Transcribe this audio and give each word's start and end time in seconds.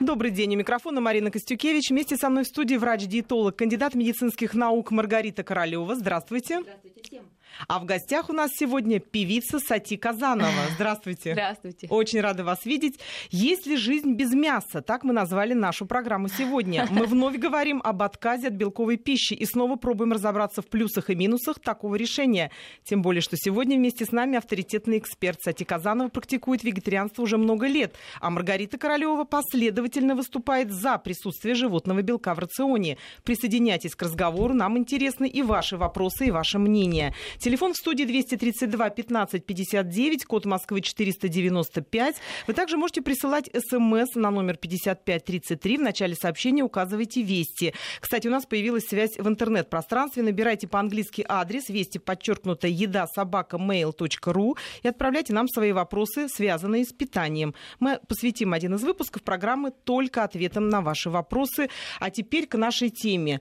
Добрый 0.00 0.30
день. 0.30 0.54
У 0.54 0.58
микрофона 0.58 1.00
Марина 1.00 1.32
Костюкевич. 1.32 1.90
Вместе 1.90 2.16
со 2.16 2.28
мной 2.28 2.44
в 2.44 2.46
студии 2.46 2.76
врач-диетолог, 2.76 3.56
кандидат 3.56 3.94
медицинских 3.94 4.54
наук 4.54 4.92
Маргарита 4.92 5.42
Королева. 5.42 5.96
Здравствуйте. 5.96 6.60
Здравствуйте 6.60 7.00
всем. 7.02 7.24
А 7.66 7.80
в 7.80 7.84
гостях 7.84 8.30
у 8.30 8.32
нас 8.32 8.52
сегодня 8.54 9.00
певица 9.00 9.58
Сати 9.58 9.96
Казанова. 9.96 10.52
Здравствуйте. 10.74 11.32
Здравствуйте. 11.32 11.88
Очень 11.90 12.20
рада 12.20 12.44
вас 12.44 12.64
видеть. 12.64 13.00
Есть 13.30 13.66
ли 13.66 13.76
жизнь 13.76 14.14
без 14.14 14.32
мяса? 14.32 14.80
Так 14.82 15.02
мы 15.02 15.12
назвали 15.12 15.54
нашу 15.54 15.84
программу 15.84 16.28
сегодня. 16.28 16.86
Мы 16.90 17.06
вновь 17.06 17.36
говорим 17.36 17.80
об 17.82 18.02
отказе 18.02 18.48
от 18.48 18.54
белковой 18.54 18.98
пищи 18.98 19.34
и 19.34 19.44
снова 19.44 19.74
пробуем 19.74 20.12
разобраться 20.12 20.62
в 20.62 20.68
плюсах 20.68 21.10
и 21.10 21.16
минусах 21.16 21.58
такого 21.58 21.96
решения. 21.96 22.52
Тем 22.84 23.02
более, 23.02 23.22
что 23.22 23.36
сегодня 23.36 23.76
вместе 23.76 24.04
с 24.04 24.12
нами 24.12 24.38
авторитетный 24.38 24.98
эксперт 24.98 25.42
Сати 25.42 25.64
Казанова 25.64 26.08
практикует 26.08 26.62
вегетарианство 26.62 27.22
уже 27.22 27.36
много 27.38 27.66
лет, 27.66 27.96
а 28.20 28.30
Маргарита 28.30 28.78
Королева 28.78 29.24
последовательно 29.24 29.87
выступает 29.96 30.70
за 30.70 30.98
присутствие 30.98 31.54
животного 31.54 32.02
белка 32.02 32.34
в 32.34 32.38
рационе. 32.38 32.98
Присоединяйтесь 33.24 33.94
к 33.94 34.02
разговору, 34.02 34.54
нам 34.54 34.78
интересны 34.78 35.28
и 35.28 35.42
ваши 35.42 35.76
вопросы, 35.76 36.26
и 36.26 36.30
ваше 36.30 36.58
мнение. 36.58 37.14
Телефон 37.38 37.72
в 37.72 37.76
студии 37.76 38.04
232 38.04 38.90
15 38.90 39.46
59, 39.46 40.24
код 40.24 40.44
Москвы 40.44 40.80
495. 40.80 42.16
Вы 42.46 42.54
также 42.54 42.76
можете 42.76 43.02
присылать 43.02 43.50
смс 43.54 44.14
на 44.14 44.30
номер 44.30 44.56
5533. 44.56 45.76
В 45.78 45.80
начале 45.80 46.14
сообщения 46.14 46.62
указывайте 46.62 47.22
«Вести». 47.22 47.74
Кстати, 48.00 48.28
у 48.28 48.30
нас 48.30 48.46
появилась 48.46 48.86
связь 48.86 49.16
в 49.18 49.28
интернет-пространстве. 49.28 50.22
Набирайте 50.22 50.68
по-английски 50.68 51.24
адрес 51.28 51.68
«Вести», 51.68 51.98
подчеркнуто 51.98 52.66
«Еда 52.68 53.06
собака 53.06 53.56
mail.ru» 53.56 54.56
и 54.82 54.88
отправляйте 54.88 55.32
нам 55.32 55.48
свои 55.48 55.72
вопросы, 55.72 56.28
связанные 56.28 56.84
с 56.84 56.92
питанием. 56.92 57.54
Мы 57.80 58.00
посвятим 58.08 58.52
один 58.52 58.74
из 58.74 58.82
выпусков 58.82 59.22
программы 59.22 59.72
только 59.84 60.24
ответам 60.24 60.68
на 60.68 60.80
ваши 60.80 61.10
вопросы. 61.10 61.68
А 62.00 62.10
теперь 62.10 62.46
к 62.46 62.56
нашей 62.56 62.90
теме. 62.90 63.40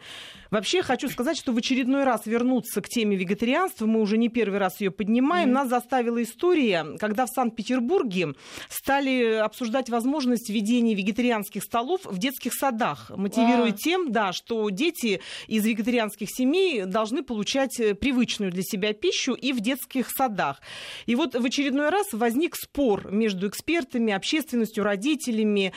Вообще 0.52 0.82
хочу 0.82 1.10
сказать, 1.10 1.38
что 1.38 1.52
в 1.52 1.58
очередной 1.58 2.04
раз 2.04 2.26
вернуться 2.26 2.82
к 2.82 2.88
теме 2.88 3.18
вегетарианства 3.18 3.86
мы 3.86 4.00
уже 4.00 4.18
не 4.18 4.30
первый 4.30 4.60
раз 4.60 4.80
ее 4.80 4.92
поднимаем. 4.92 5.50
Mm-hmm. 5.50 5.54
Нас 5.54 5.70
заставила 5.70 6.24
история, 6.24 6.86
когда 7.00 7.26
в 7.26 7.30
Санкт-Петербурге 7.30 8.34
стали 8.70 9.34
обсуждать 9.34 9.90
возможность 9.90 10.50
введения 10.50 10.96
вегетарианских 10.96 11.64
столов 11.64 12.02
в 12.06 12.18
детских 12.18 12.54
садах, 12.54 13.12
мотивируя 13.16 13.72
wow. 13.72 13.78
тем, 13.78 14.12
да, 14.12 14.32
что 14.32 14.70
дети 14.70 15.22
из 15.48 15.66
вегетарианских 15.66 16.30
семей 16.30 16.86
должны 16.86 17.24
получать 17.24 17.80
э, 17.80 17.94
привычную 17.94 18.52
для 18.52 18.64
себя 18.64 18.94
пищу 18.94 19.34
и 19.34 19.52
в 19.52 19.60
детских 19.60 20.10
садах. 20.10 20.62
И 21.06 21.16
вот 21.16 21.36
в 21.36 21.44
очередной 21.44 21.90
раз 21.90 22.08
возник 22.14 22.56
спор 22.56 23.12
между 23.12 23.48
экспертами, 23.48 24.14
общественностью, 24.14 24.84
родителями. 24.84 25.74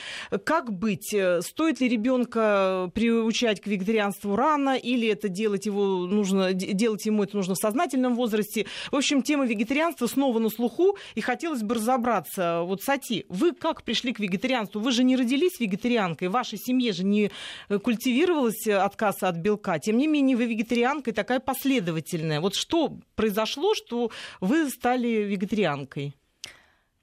Как 0.51 0.69
быть? 0.73 1.13
Э, 1.13 1.41
стоит 1.41 1.79
ли 1.79 1.87
ребенка 1.87 2.91
приучать 2.93 3.61
к 3.61 3.67
вегетарианству 3.67 4.35
рано, 4.35 4.75
или 4.75 5.07
это 5.07 5.29
делать 5.29 5.65
его 5.65 6.05
нужно, 6.05 6.51
делать 6.51 7.05
ему 7.05 7.23
это 7.23 7.37
нужно 7.37 7.55
в 7.55 7.57
сознательном 7.57 8.15
возрасте. 8.15 8.65
В 8.91 8.97
общем, 8.97 9.21
тема 9.21 9.45
вегетарианства 9.45 10.07
снова 10.07 10.39
на 10.39 10.49
слуху, 10.49 10.97
и 11.15 11.21
хотелось 11.21 11.61
бы 11.63 11.75
разобраться. 11.75 12.63
Вот, 12.63 12.81
Сати, 12.81 13.25
вы 13.29 13.53
как 13.53 13.83
пришли 13.83 14.11
к 14.11 14.19
вегетарианству? 14.19 14.81
Вы 14.81 14.91
же 14.91 15.05
не 15.05 15.15
родились 15.15 15.57
вегетарианкой, 15.57 16.27
в 16.27 16.31
вашей 16.31 16.59
семье 16.59 16.91
же 16.91 17.05
не 17.05 17.31
э, 17.69 17.79
культивировалась 17.79 18.67
отказ 18.67 19.23
от 19.23 19.37
белка. 19.37 19.79
Тем 19.79 19.95
не 19.95 20.07
менее, 20.07 20.35
вы 20.35 20.47
вегетарианка 20.47 21.11
и 21.11 21.13
такая 21.13 21.39
последовательная. 21.39 22.41
Вот 22.41 22.55
что 22.55 22.99
произошло, 23.15 23.73
что 23.73 24.11
вы 24.41 24.69
стали 24.69 25.07
вегетарианкой? 25.23 26.13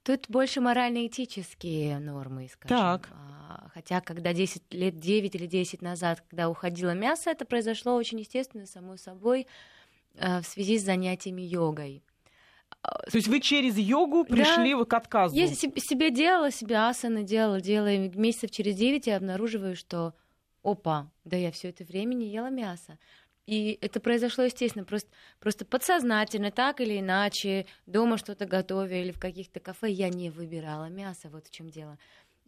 Тут 0.03 0.25
больше 0.29 0.61
морально-этические 0.61 1.97
нормы, 1.97 2.47
скажем. 2.51 2.77
Так. 2.77 3.09
Хотя, 3.79 4.01
когда 4.01 4.33
10 4.33 4.73
лет, 4.73 4.99
9 4.99 5.35
или 5.35 5.45
10 5.45 5.81
назад, 5.81 6.21
когда 6.29 6.49
уходило 6.49 6.93
мясо, 6.93 7.29
это 7.29 7.45
произошло 7.45 7.95
очень 7.95 8.19
естественно, 8.19 8.65
само 8.65 8.97
собой. 8.97 9.47
Э, 10.15 10.41
в 10.41 10.45
связи 10.45 10.77
с 10.77 10.83
занятиями 10.83 11.43
йогой. 11.43 12.03
То 12.81 13.15
есть 13.15 13.29
вы 13.29 13.39
через 13.39 13.77
йогу 13.77 14.25
пришли 14.25 14.75
да. 14.75 14.83
к 14.83 14.93
отказу? 14.93 15.33
Я 15.33 15.47
себе 15.47 16.11
делала, 16.11 16.51
себе 16.51 16.75
асаны 16.75 17.23
делала, 17.23 17.61
делала. 17.61 17.89
И 17.89 18.09
месяцев 18.17 18.51
через 18.51 18.75
девять 18.75 19.07
я 19.07 19.15
обнаруживаю, 19.15 19.77
что 19.77 20.13
опа, 20.61 21.09
да 21.23 21.37
я 21.37 21.49
все 21.53 21.69
это 21.69 21.85
время 21.85 22.15
не 22.15 22.27
ела 22.27 22.49
мясо. 22.49 22.99
И 23.45 23.79
это 23.81 24.01
произошло, 24.01 24.43
естественно, 24.43 24.83
просто, 24.83 25.09
просто 25.39 25.63
подсознательно, 25.63 26.51
так 26.51 26.81
или 26.81 26.99
иначе, 26.99 27.65
дома 27.85 28.17
что-то 28.17 28.45
готовя 28.45 29.01
или 29.01 29.11
в 29.13 29.19
каких-то 29.19 29.61
кафе 29.61 29.89
я 29.89 30.09
не 30.09 30.29
выбирала 30.29 30.89
мясо, 30.89 31.29
вот 31.29 31.47
в 31.47 31.51
чем 31.51 31.69
дело. 31.69 31.97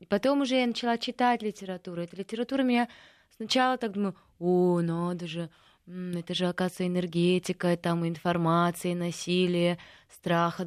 И 0.02 0.06
потом 0.08 0.42
уже 0.42 0.56
я 0.56 0.66
начала 0.66 0.98
читать 0.98 1.44
литературу. 1.44 2.02
Эта 2.02 2.16
литература 2.16 2.64
меня 2.64 2.88
сначала 3.36 3.78
так 3.78 3.92
думаю, 3.92 4.16
о, 4.40 4.82
надо 4.82 5.28
же, 5.28 5.52
это 5.86 6.34
же, 6.34 6.48
оказывается, 6.48 6.88
энергетика, 6.88 7.78
там 7.78 8.08
информация, 8.08 8.96
насилие, 8.96 9.78
страх. 10.10 10.60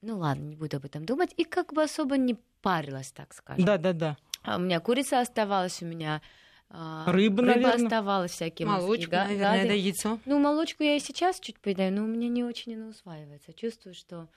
Ну 0.00 0.18
ладно, 0.18 0.42
не 0.44 0.56
буду 0.56 0.78
об 0.78 0.86
этом 0.86 1.04
думать. 1.04 1.34
И 1.36 1.44
как 1.44 1.74
бы 1.74 1.82
особо 1.82 2.16
не 2.16 2.38
парилась, 2.62 3.12
так 3.12 3.34
скажем. 3.34 3.62
Да-да-да. 3.62 4.16
А 4.42 4.56
у 4.56 4.60
меня 4.60 4.80
курица 4.80 5.20
оставалась, 5.20 5.82
у 5.82 5.84
меня 5.84 6.22
а, 6.70 7.04
рыба, 7.12 7.42
рыба 7.42 7.56
наверное. 7.56 7.84
оставалась 7.84 8.30
всякие 8.30 8.66
Молочку, 8.66 9.10
га- 9.10 9.24
наверное, 9.24 9.66
да, 9.66 9.72
яйцо. 9.74 10.18
Ну, 10.24 10.38
молочку 10.38 10.82
я 10.82 10.96
и 10.96 11.00
сейчас 11.00 11.40
чуть 11.40 11.60
поедаю, 11.60 11.92
но 11.92 12.04
у 12.04 12.06
меня 12.06 12.28
не 12.30 12.42
очень 12.42 12.74
она 12.74 12.88
усваивается. 12.88 13.52
Чувствую, 13.52 13.94
что 13.94 14.28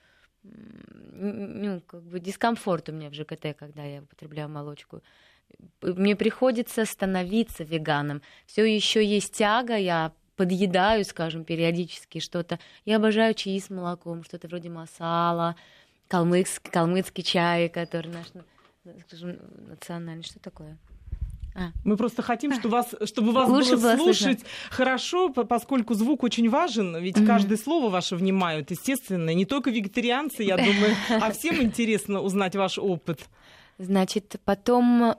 ну, 0.44 1.82
как 1.82 2.04
бы 2.04 2.20
дискомфорт 2.20 2.90
у 2.90 2.92
меня 2.92 3.10
в 3.10 3.14
ЖКТ, 3.14 3.56
когда 3.58 3.84
я 3.84 4.02
употребляю 4.02 4.50
молочку. 4.50 5.02
Мне 5.82 6.16
приходится 6.16 6.86
становиться 6.86 7.64
веганом. 7.64 8.22
Все 8.46 8.64
еще 8.64 9.06
есть 9.06 9.34
тяга, 9.34 9.76
я 9.76 10.14
подъедаю, 10.36 11.06
скажем, 11.06 11.44
периодически 11.44 12.20
что-то. 12.20 12.60
Я 12.86 12.98
обожаю 12.98 13.34
чаи 13.34 13.60
с 13.60 13.70
молоком, 13.70 14.24
что-то 14.24 14.48
вроде 14.48 14.70
масала, 14.70 15.56
калмыцкий, 16.08 16.72
калмыцкий 16.72 17.24
чай, 17.24 17.70
который 17.70 18.12
наш, 18.12 18.28
скажем, 19.08 19.38
национальный. 19.68 20.24
Что 20.24 20.40
такое? 20.40 20.78
А. 21.54 21.72
Мы 21.84 21.98
просто 21.98 22.22
хотим, 22.22 22.54
чтобы 22.54 22.70
вас, 22.70 22.96
чтобы 23.06 23.34
вас 23.34 23.50
Лучше 23.50 23.76
было 23.78 23.96
слушать 23.98 24.40
слышно. 24.40 24.48
хорошо, 24.70 25.30
поскольку 25.30 25.94
звук 25.94 26.24
очень 26.24 26.50
важен, 26.50 26.96
ведь 26.98 27.18
mm-hmm. 27.18 27.26
каждое 27.26 27.58
слово 27.58 27.90
ваше 27.90 28.16
внимают, 28.16 28.72
естественно. 28.72 29.34
Не 29.34 29.46
только 29.46 29.70
вегетарианцы, 29.70 30.44
я 30.44 30.56
думаю, 30.56 30.96
а 31.10 31.32
всем 31.32 31.62
интересно 31.62 32.22
узнать 32.22 32.56
ваш 32.56 32.78
опыт. 32.78 33.22
Значит, 33.78 34.36
потом 34.46 35.16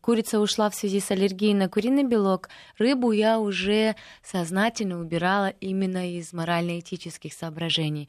курица 0.00 0.38
ушла 0.38 0.70
в 0.70 0.74
связи 0.76 1.00
с 1.00 1.10
аллергией 1.10 1.54
на 1.54 1.68
куриный 1.68 2.04
белок. 2.04 2.48
Рыбу 2.78 3.10
я 3.10 3.40
уже 3.40 3.96
сознательно 4.22 5.00
убирала 5.00 5.48
именно 5.60 6.16
из 6.16 6.32
морально-этических 6.32 7.32
соображений. 7.32 8.08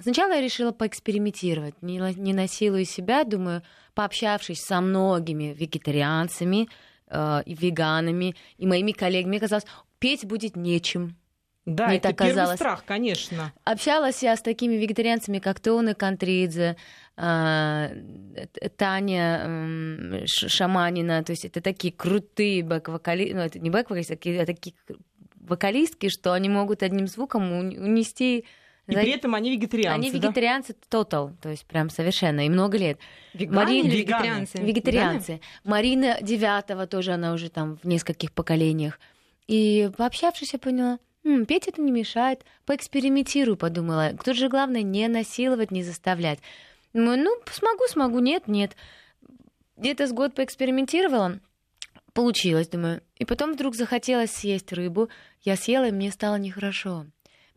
Сначала 0.00 0.32
я 0.32 0.40
решила 0.40 0.72
поэкспериментировать, 0.72 1.74
не, 1.82 2.32
насилуя 2.32 2.84
себя, 2.84 3.24
думаю, 3.24 3.62
пообщавшись 3.94 4.60
со 4.60 4.80
многими 4.80 5.54
вегетарианцами 5.54 6.68
э, 7.08 7.42
и 7.44 7.54
веганами, 7.54 8.34
и 8.56 8.66
моими 8.66 8.92
коллегами, 8.92 9.30
мне 9.30 9.40
казалось, 9.40 9.66
петь 9.98 10.24
будет 10.24 10.56
нечем. 10.56 11.16
Да, 11.66 11.88
Мне 11.88 11.98
это 11.98 12.08
так 12.08 12.18
первый 12.18 12.30
казалось. 12.30 12.56
страх, 12.56 12.84
конечно. 12.84 13.52
Общалась 13.64 14.22
я 14.22 14.34
с 14.34 14.40
такими 14.40 14.74
вегетарианцами, 14.74 15.38
как 15.38 15.60
Тона 15.60 15.94
Контридзе, 15.94 16.76
а, 17.16 17.90
Таня 18.76 20.24
Шаманина, 20.26 21.22
то 21.22 21.32
есть 21.32 21.44
это 21.44 21.60
такие 21.60 21.92
крутые 21.92 22.62
бэк-вокалисты, 22.62 23.34
ну 23.34 23.40
это 23.42 23.58
не 23.58 23.70
бэк-вокалисты, 23.70 24.14
а 24.40 24.46
такие 24.46 24.74
вокалистки, 25.38 26.08
что 26.08 26.32
они 26.32 26.48
могут 26.48 26.82
одним 26.82 27.06
звуком 27.06 27.52
унести 27.52 28.46
и 28.90 28.94
при 28.94 29.10
этом 29.10 29.34
они 29.34 29.50
вегетарианцы. 29.50 29.94
Они 29.94 30.10
вегетарианцы 30.10 30.76
total, 30.90 31.32
то 31.40 31.48
есть 31.48 31.66
прям 31.66 31.90
совершенно, 31.90 32.46
и 32.46 32.48
много 32.48 32.78
лет. 32.78 32.98
Веганы 33.34 33.56
Марина, 33.56 33.86
или 33.86 33.96
вегетарианцы? 33.96 34.58
Вегетарианцы. 34.58 35.32
Веганы? 35.32 35.42
Марина 35.64 36.18
Девятого 36.20 36.86
тоже, 36.86 37.12
она 37.12 37.32
уже 37.32 37.48
там 37.48 37.78
в 37.82 37.86
нескольких 37.86 38.32
поколениях. 38.32 38.98
И 39.46 39.90
пообщавшись, 39.96 40.52
я 40.52 40.58
поняла, 40.58 40.98
М, 41.24 41.44
петь 41.44 41.68
это 41.68 41.82
не 41.82 41.92
мешает, 41.92 42.44
поэкспериментирую, 42.64 43.56
подумала. 43.56 44.12
Тут 44.24 44.36
же 44.36 44.48
главное 44.48 44.82
не 44.82 45.06
насиловать, 45.08 45.70
не 45.70 45.82
заставлять. 45.82 46.38
Думаю, 46.92 47.22
ну, 47.22 47.36
смогу, 47.52 47.84
смогу, 47.88 48.20
нет, 48.20 48.48
нет. 48.48 48.74
Где-то 49.76 50.06
с 50.06 50.12
год 50.12 50.34
поэкспериментировала, 50.34 51.40
получилось, 52.14 52.68
думаю. 52.68 53.02
И 53.16 53.24
потом 53.24 53.52
вдруг 53.52 53.74
захотелось 53.74 54.30
съесть 54.30 54.72
рыбу. 54.72 55.08
Я 55.42 55.56
съела, 55.56 55.88
и 55.88 55.92
мне 55.92 56.10
стало 56.10 56.36
нехорошо. 56.36 57.06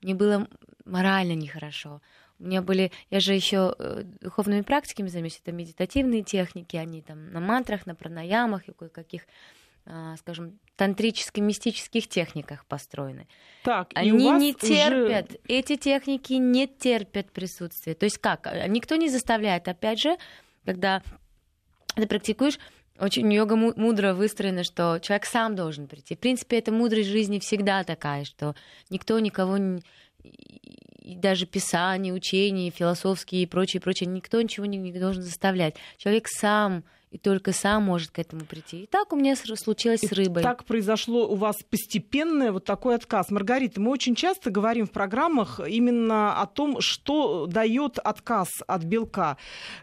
Мне 0.01 0.13
было 0.13 0.47
морально 0.85 1.33
нехорошо. 1.33 2.01
У 2.39 2.45
меня 2.45 2.61
были, 2.61 2.91
я 3.09 3.19
же 3.19 3.33
еще 3.33 3.75
э, 3.77 4.03
духовными 4.21 4.61
практиками 4.61 5.07
занимаюсь, 5.07 5.39
это 5.41 5.51
медитативные 5.51 6.23
техники, 6.23 6.75
они 6.75 7.01
там 7.01 7.31
на 7.31 7.39
мантрах, 7.39 7.85
на 7.85 7.95
пранаямах 7.95 8.67
и 8.67 8.73
кое-каких 8.73 9.23
а, 9.85 10.15
скажем, 10.15 10.59
тантрически-мистических 10.77 12.07
техниках 12.07 12.65
построены. 12.65 13.27
Так, 13.63 13.89
Они 13.95 14.31
не 14.31 14.53
терпят, 14.53 15.31
уже... 15.31 15.39
эти 15.49 15.75
техники 15.75 16.33
не 16.33 16.67
терпят 16.67 17.31
присутствия. 17.31 17.93
То 17.93 18.05
есть 18.05 18.17
как? 18.17 18.47
Никто 18.69 18.95
не 18.95 19.09
заставляет, 19.09 19.67
опять 19.67 19.99
же, 19.99 20.15
когда 20.65 21.03
ты 21.95 22.07
практикуешь, 22.07 22.59
Очень 22.99 23.33
йога 23.33 23.55
мудро 23.55 24.13
выстроена, 24.13 24.63
что 24.63 24.99
человек 24.99 25.25
сам 25.25 25.55
должен 25.55 25.87
прийти. 25.87 26.15
В 26.15 26.19
принципе, 26.19 26.59
это 26.59 26.71
мудрость 26.71 27.09
жизни 27.09 27.39
всегда 27.39 27.83
такая, 27.83 28.23
что 28.23 28.55
никто 28.89 29.17
никого 29.19 29.57
не 29.57 29.81
и 30.23 31.15
даже 31.15 31.45
писания, 31.45 32.13
учения, 32.13 32.69
философские 32.69 33.43
и 33.43 33.45
прочее, 33.45 33.81
прочее, 33.81 34.07
никто 34.07 34.41
ничего 34.41 34.65
не, 34.65 34.77
не 34.77 34.99
должен 34.99 35.21
заставлять. 35.21 35.75
Человек 35.97 36.27
сам 36.27 36.83
и 37.13 37.19
только 37.19 37.53
сам 37.53 37.83
может 37.83 38.09
к 38.09 38.17
этому 38.17 38.43
прийти. 38.43 38.83
И 38.83 38.85
так 38.87 39.13
у 39.13 39.15
меня 39.15 39.35
случилось 39.35 40.01
и 40.01 40.07
с 40.07 40.11
рыбой. 40.11 40.41
Так 40.41 40.65
произошло 40.65 41.27
у 41.27 41.35
вас 41.35 41.57
постепенный 41.69 42.49
вот 42.49 42.65
такой 42.65 42.95
отказ. 42.95 43.29
Маргарита, 43.29 43.79
мы 43.79 43.91
очень 43.91 44.15
часто 44.15 44.49
говорим 44.49 44.87
в 44.87 44.91
программах 44.91 45.59
именно 45.59 46.41
о 46.41 46.47
том, 46.47 46.81
что 46.81 47.45
дает 47.45 47.99
отказ 47.99 48.49
от 48.65 48.83
белка. 48.83 49.37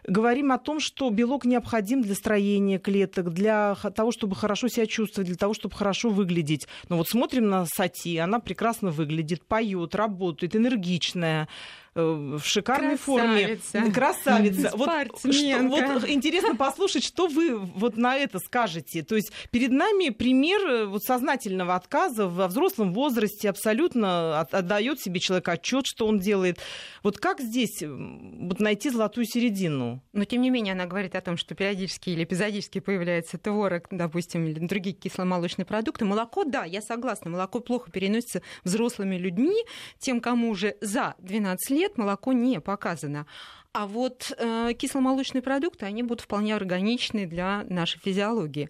Говорим 0.05 0.51
о 0.51 0.57
том, 0.57 0.81
что 0.81 1.09
белок 1.09 1.45
необходим 1.45 2.01
для 2.01 2.15
строения 2.15 2.79
клеток, 2.79 3.29
для 3.31 3.75
того, 3.75 4.11
чтобы 4.11 4.35
хорошо 4.35 4.67
себя 4.67 4.85
чувствовать, 4.85 5.29
для 5.29 5.37
того, 5.37 5.53
чтобы 5.53 5.73
хорошо 5.73 6.09
выглядеть. 6.09 6.67
Но 6.89 6.97
вот 6.97 7.07
смотрим 7.07 7.47
на 7.47 7.65
Сати, 7.65 8.17
она 8.17 8.39
прекрасно 8.39 8.91
выглядит, 8.91 9.45
поет, 9.45 9.95
работает, 9.95 10.53
энергичная. 10.53 11.47
Э, 11.93 12.37
в 12.37 12.45
шикарной 12.45 12.97
Красавица. 12.97 13.63
форме. 13.71 13.91
Красавица. 13.91 14.71
Вот, 14.75 14.89
что, 15.17 15.67
вот 15.67 16.09
интересно 16.09 16.55
послушать, 16.55 17.03
что 17.03 17.27
вы 17.27 17.57
вот 17.57 17.97
на 17.97 18.15
это 18.15 18.39
скажете. 18.39 19.03
То 19.03 19.15
есть 19.15 19.33
перед 19.51 19.71
нами 19.71 20.09
пример 20.09 20.61
э, 20.61 20.85
вот 20.85 21.03
сознательного 21.03 21.75
отказа 21.75 22.29
во 22.29 22.47
взрослом 22.47 22.93
возрасте 22.93 23.49
абсолютно 23.49 24.39
отдает 24.39 25.01
себе 25.01 25.19
человек 25.19 25.49
отчет, 25.49 25.85
что 25.85 26.07
он 26.07 26.19
делает. 26.19 26.59
Вот 27.03 27.17
как 27.17 27.41
здесь 27.41 27.81
вот 27.81 28.61
найти 28.61 28.89
золотую 28.89 29.25
середину? 29.25 30.01
Но 30.13 30.23
тем 30.23 30.43
не 30.43 30.49
менее 30.49 30.71
она 30.71 30.85
говорит 30.85 31.13
о 31.15 31.21
том, 31.21 31.35
что 31.35 31.55
периодически 31.55 32.11
или 32.11 32.23
эпизодически 32.23 32.79
появляется 32.79 33.37
творог, 33.37 33.87
допустим, 33.91 34.45
или 34.45 34.65
другие 34.65 34.95
кисломолочные 34.95 35.65
продукты. 35.65 36.05
Молоко, 36.05 36.45
да, 36.45 36.63
я 36.63 36.81
согласна, 36.81 37.31
молоко 37.31 37.59
плохо 37.59 37.91
переносится 37.91 38.41
взрослыми 38.63 39.17
людьми, 39.17 39.65
тем, 39.99 40.21
кому 40.21 40.51
уже 40.51 40.77
за 40.79 41.15
12 41.19 41.69
лет 41.71 41.80
лет 41.81 41.97
молоко 41.97 42.33
не 42.33 42.59
показано. 42.59 43.25
А 43.73 43.87
вот 43.87 44.33
э, 44.37 44.73
кисломолочные 44.77 45.41
продукты, 45.41 45.85
они 45.85 46.03
будут 46.03 46.21
вполне 46.21 46.55
органичны 46.55 47.25
для 47.25 47.63
нашей 47.69 47.99
физиологии. 47.99 48.69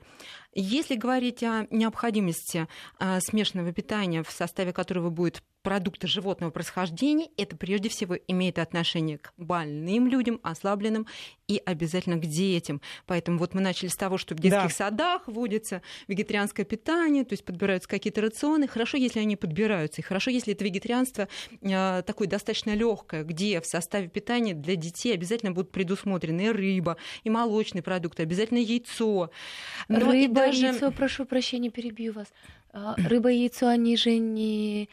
Если 0.53 0.95
говорить 0.95 1.43
о 1.43 1.65
необходимости 1.71 2.67
э, 2.99 3.19
смешанного 3.19 3.71
питания, 3.73 4.21
в 4.23 4.31
составе 4.31 4.73
которого 4.73 5.09
будет 5.09 5.43
продукты 5.61 6.07
животного 6.07 6.51
происхождения, 6.51 7.29
это 7.37 7.55
прежде 7.55 7.89
всего 7.89 8.15
имеет 8.27 8.59
отношение 8.59 9.17
к 9.17 9.33
больным 9.37 10.07
людям, 10.07 10.39
ослабленным 10.43 11.07
и 11.47 11.61
обязательно 11.65 12.17
к 12.17 12.21
детям. 12.21 12.81
Поэтому 13.05 13.37
вот 13.37 13.53
мы 13.53 13.61
начали 13.61 13.89
с 13.89 13.95
того, 13.95 14.17
что 14.17 14.35
в 14.35 14.39
детских 14.39 14.69
да. 14.69 14.69
садах 14.69 15.27
вводится 15.27 15.81
вегетарианское 16.07 16.65
питание, 16.65 17.25
то 17.25 17.33
есть 17.33 17.45
подбираются 17.45 17.89
какие-то 17.89 18.21
рационы. 18.21 18.67
Хорошо, 18.67 18.97
если 18.97 19.19
они 19.19 19.35
подбираются, 19.35 20.01
и 20.01 20.03
хорошо, 20.03 20.31
если 20.31 20.53
это 20.53 20.63
вегетарианство 20.63 21.27
э, 21.61 22.03
такое 22.05 22.27
достаточно 22.27 22.73
легкое, 22.73 23.23
где 23.23 23.59
в 23.59 23.65
составе 23.65 24.07
питания 24.07 24.53
для 24.53 24.75
детей 24.75 25.13
обязательно 25.13 25.51
будут 25.51 25.71
предусмотрены 25.71 26.47
и 26.47 26.49
рыба, 26.49 26.97
и 27.23 27.29
молочные 27.29 27.83
продукты, 27.83 28.23
обязательно 28.23 28.59
яйцо. 28.59 29.29
Но 29.87 29.99
рыба, 29.99 30.33
даже... 30.33 30.67
яйцо, 30.67 30.91
прошу 30.91 31.25
прощения, 31.25 31.69
перебью 31.69 32.13
вас. 32.13 32.27
А, 32.73 32.95
рыба 32.97 33.31
и 33.31 33.39
яйцо, 33.39 33.67
они 33.67 33.97
же 33.97 34.17
не 34.17 34.89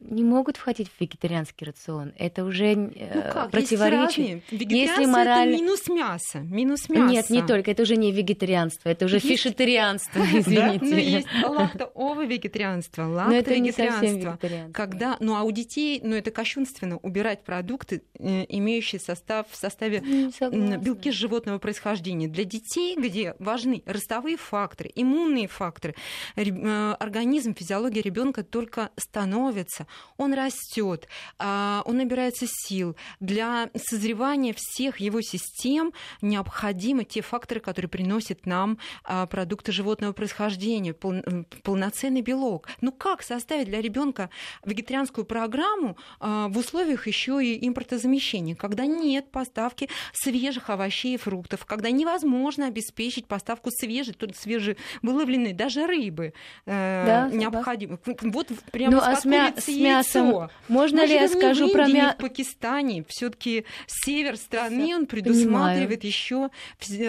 не 0.00 0.24
могут 0.24 0.56
входить 0.56 0.88
в 0.88 1.00
вегетарианский 1.00 1.66
рацион. 1.66 2.12
Это 2.18 2.44
уже 2.44 2.76
ну 2.76 2.92
э, 2.94 3.32
как, 3.32 3.50
противоречит. 3.50 4.42
Если 4.50 5.06
мораль... 5.06 5.48
это 5.48 5.60
минус 5.60 5.88
мясо, 5.88 6.38
минус 6.40 6.88
мясо. 6.88 7.12
Нет, 7.12 7.30
не 7.30 7.42
только. 7.42 7.70
Это 7.70 7.82
уже 7.82 7.96
не 7.96 8.12
вегетарианство, 8.12 8.88
это 8.88 9.06
уже 9.06 9.16
есть... 9.16 9.28
фишетарианство, 9.28 10.20
извините. 10.32 10.84
Ну, 10.84 10.96
есть 10.96 11.28
лактово-вегетарианство, 11.44 13.04
лакто-вегетарианство. 13.04 14.38
Когда, 14.72 15.16
ну, 15.20 15.36
а 15.36 15.42
у 15.42 15.50
детей, 15.50 16.00
ну, 16.02 16.14
это 16.14 16.30
кощунственно 16.30 16.98
убирать 16.98 17.44
продукты, 17.44 18.02
э, 18.18 18.44
имеющие 18.48 19.00
состав 19.00 19.46
в 19.50 19.56
составе 19.56 20.00
белки 20.00 21.10
животного 21.10 21.58
происхождения. 21.58 22.28
Для 22.28 22.44
детей, 22.44 22.96
где 22.96 23.34
важны 23.38 23.82
ростовые 23.86 24.36
факторы, 24.36 24.90
иммунные 24.94 25.48
факторы, 25.48 25.94
э, 26.36 26.94
организм, 26.98 27.54
физиология 27.54 28.02
ребенка 28.02 28.42
только 28.42 28.90
становится 28.96 29.81
развивается, 29.82 29.86
он 30.16 30.34
растет, 30.34 31.08
а, 31.38 31.82
он 31.84 31.98
набирается 31.98 32.46
сил. 32.48 32.96
Для 33.20 33.70
созревания 33.74 34.54
всех 34.56 35.00
его 35.00 35.20
систем 35.20 35.92
необходимы 36.20 37.04
те 37.04 37.22
факторы, 37.22 37.60
которые 37.60 37.88
приносят 37.88 38.46
нам 38.46 38.78
а, 39.04 39.26
продукты 39.26 39.72
животного 39.72 40.12
происхождения, 40.12 40.94
полноценный 40.94 42.22
белок. 42.22 42.68
Ну 42.80 42.92
как 42.92 43.22
составить 43.22 43.66
для 43.66 43.80
ребенка 43.80 44.30
вегетарианскую 44.64 45.24
программу 45.24 45.96
а, 46.20 46.48
в 46.48 46.58
условиях 46.58 47.06
еще 47.06 47.44
и 47.44 47.66
импортозамещения, 47.66 48.54
когда 48.54 48.86
нет 48.86 49.30
поставки 49.30 49.88
свежих 50.12 50.70
овощей 50.70 51.14
и 51.14 51.18
фруктов, 51.18 51.64
когда 51.66 51.90
невозможно 51.90 52.66
обеспечить 52.66 53.26
поставку 53.26 53.70
свежей, 53.70 54.14
тут 54.14 54.36
свежевыловленной 54.36 55.52
даже 55.52 55.86
рыбы 55.86 56.32
э, 56.66 57.04
да, 57.06 57.28
необходимо. 57.32 57.98
Вот 58.22 58.48
прямо 58.70 58.92
ну, 58.92 59.00
а 59.02 59.16
с, 59.16 59.24
мя- 59.24 59.54
с 59.56 59.68
мясом. 59.80 60.26
Яйцо. 60.26 60.50
Можно 60.68 60.98
Значит, 60.98 61.14
ли 61.14 61.20
я 61.20 61.28
скажу 61.28 61.68
про 61.70 61.88
мясо? 61.88 62.14
В 62.18 62.20
Пакистане 62.20 63.04
все-таки 63.08 63.64
север 63.86 64.36
страны 64.36 64.94
он 64.94 65.06
предусматривает 65.06 66.04
еще 66.04 66.50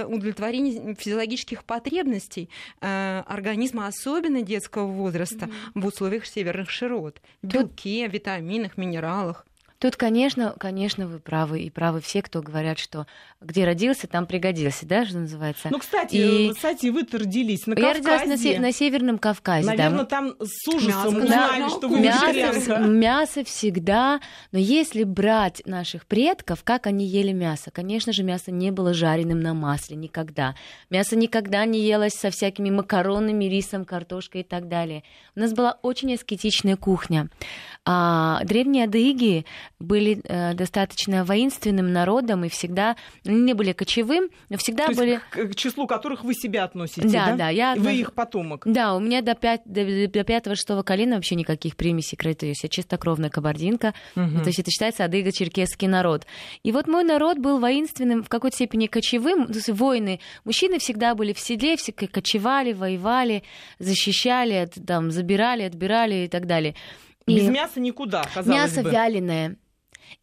удовлетворение 0.08 0.96
физиологических 0.96 1.64
потребностей 1.64 2.50
э, 2.82 3.24
организма, 3.28 3.88
особенно 3.88 4.42
детского 4.42 4.88
возраста, 4.88 5.46
mm-hmm. 5.46 5.82
в 5.82 5.86
условиях 5.86 6.26
северных 6.26 6.70
широт. 6.70 7.22
Белки, 7.42 8.08
витаминах, 8.08 8.78
минералах. 8.78 9.46
Тут, 9.84 9.98
конечно, 9.98 10.56
конечно, 10.58 11.08
вы 11.08 11.20
правы, 11.20 11.60
и 11.60 11.70
правы 11.70 12.00
все, 12.00 12.22
кто 12.22 12.42
говорят, 12.42 12.80
что 12.80 13.06
где 13.42 13.66
родился, 13.66 14.08
там 14.08 14.26
пригодился, 14.26 14.86
да, 14.86 15.06
что 15.06 15.18
называется. 15.18 15.68
Ну, 15.70 15.78
кстати, 15.78 16.16
и... 16.16 16.54
кстати, 16.54 16.86
вы 16.88 17.06
родились 17.12 17.68
на 17.68 17.76
Кавказе. 17.76 17.88
Я 17.88 17.94
родилась 17.94 18.26
на, 18.30 18.38
се- 18.38 18.60
на 18.62 18.72
Северном 18.72 19.18
Кавказе. 19.18 19.68
Наверное, 19.68 20.06
там, 20.06 20.36
там 20.38 20.48
с 20.48 20.66
ужасом 20.70 21.16
мясо, 21.16 21.26
узнали, 21.26 21.60
да, 21.60 21.70
что 21.70 21.90
вы 21.90 22.00
мясо, 22.00 22.78
мясо 22.80 23.44
всегда. 23.44 24.22
Но 24.54 24.60
если 24.60 25.04
брать 25.04 25.62
наших 25.66 26.06
предков, 26.06 26.64
как 26.64 26.88
они 26.88 27.06
ели 27.06 27.34
мясо? 27.34 27.70
Конечно 27.70 28.14
же, 28.14 28.24
мясо 28.24 28.52
не 28.52 28.72
было 28.72 28.94
жареным 28.94 29.42
на 29.42 29.54
масле 29.54 29.98
никогда. 29.98 30.56
Мясо 30.90 31.18
никогда 31.18 31.66
не 31.66 31.82
елось 31.82 32.14
со 32.14 32.30
всякими 32.30 32.70
макаронами, 32.70 33.44
рисом, 33.44 33.84
картошкой 33.84 34.42
и 34.42 34.46
так 34.46 34.70
далее. 34.70 35.04
У 35.36 35.42
нас 35.42 35.52
была 35.52 35.78
очень 35.82 36.14
аскетичная 36.14 36.78
кухня. 36.78 37.28
А 37.84 38.42
древние 38.46 38.86
адыги 38.86 39.46
были 39.84 40.22
э, 40.24 40.54
достаточно 40.54 41.24
воинственным 41.26 41.92
народом 41.92 42.46
и 42.46 42.50
всегда 42.50 42.96
не 43.26 43.54
были 43.54 43.74
кочевым, 43.74 44.30
но 44.50 44.58
всегда 44.58 44.88
То 44.88 44.96
были... 44.96 45.20
к 45.30 45.56
числу 45.56 45.86
которых 45.88 46.24
вы 46.24 46.34
себя 46.34 46.64
относите, 46.64 47.08
да? 47.08 47.28
Да, 47.28 47.36
да. 47.36 47.50
Я... 47.50 47.76
Вы 47.76 47.96
их 47.96 48.14
потомок. 48.14 48.64
Да, 48.66 48.96
у 48.96 49.00
меня 49.00 49.22
до, 49.22 49.36
пять, 49.36 49.62
до, 49.66 50.08
до 50.08 50.24
пятого, 50.24 50.56
шестого 50.56 50.84
колена 50.84 51.16
вообще 51.16 51.36
никаких 51.36 51.76
примесей 51.76 52.18
крови. 52.18 52.34
Я 52.42 52.70
чистокровная 52.70 53.30
кабардинка. 53.30 53.94
Угу. 54.16 54.40
То 54.40 54.48
есть 54.48 54.60
это 54.60 54.72
считается 54.72 55.04
адыго-черкесский 55.04 55.88
народ. 55.88 56.26
И 56.64 56.72
вот 56.72 56.88
мой 56.88 57.04
народ 57.04 57.38
был 57.38 57.60
воинственным, 57.60 58.24
в 58.24 58.30
какой-то 58.30 58.56
степени 58.56 58.88
кочевым. 58.88 59.48
То 59.48 59.54
есть 59.54 59.70
воины, 59.70 60.20
мужчины 60.46 60.80
всегда 60.80 61.14
были 61.16 61.34
в 61.34 61.40
седле, 61.40 61.76
все 61.76 61.92
кочевали, 61.92 62.74
воевали, 62.74 63.44
защищали, 63.80 64.70
там, 64.88 65.12
забирали, 65.12 65.64
отбирали 65.64 66.26
и 66.26 66.28
так 66.28 66.48
далее. 66.48 66.76
Без 67.26 67.48
мяса 67.48 67.80
никуда, 67.80 68.24
казалось 68.34 68.48
мясо 68.48 68.82
бы. 68.82 68.92
Мясо 68.92 68.98
вяленое. 68.98 69.56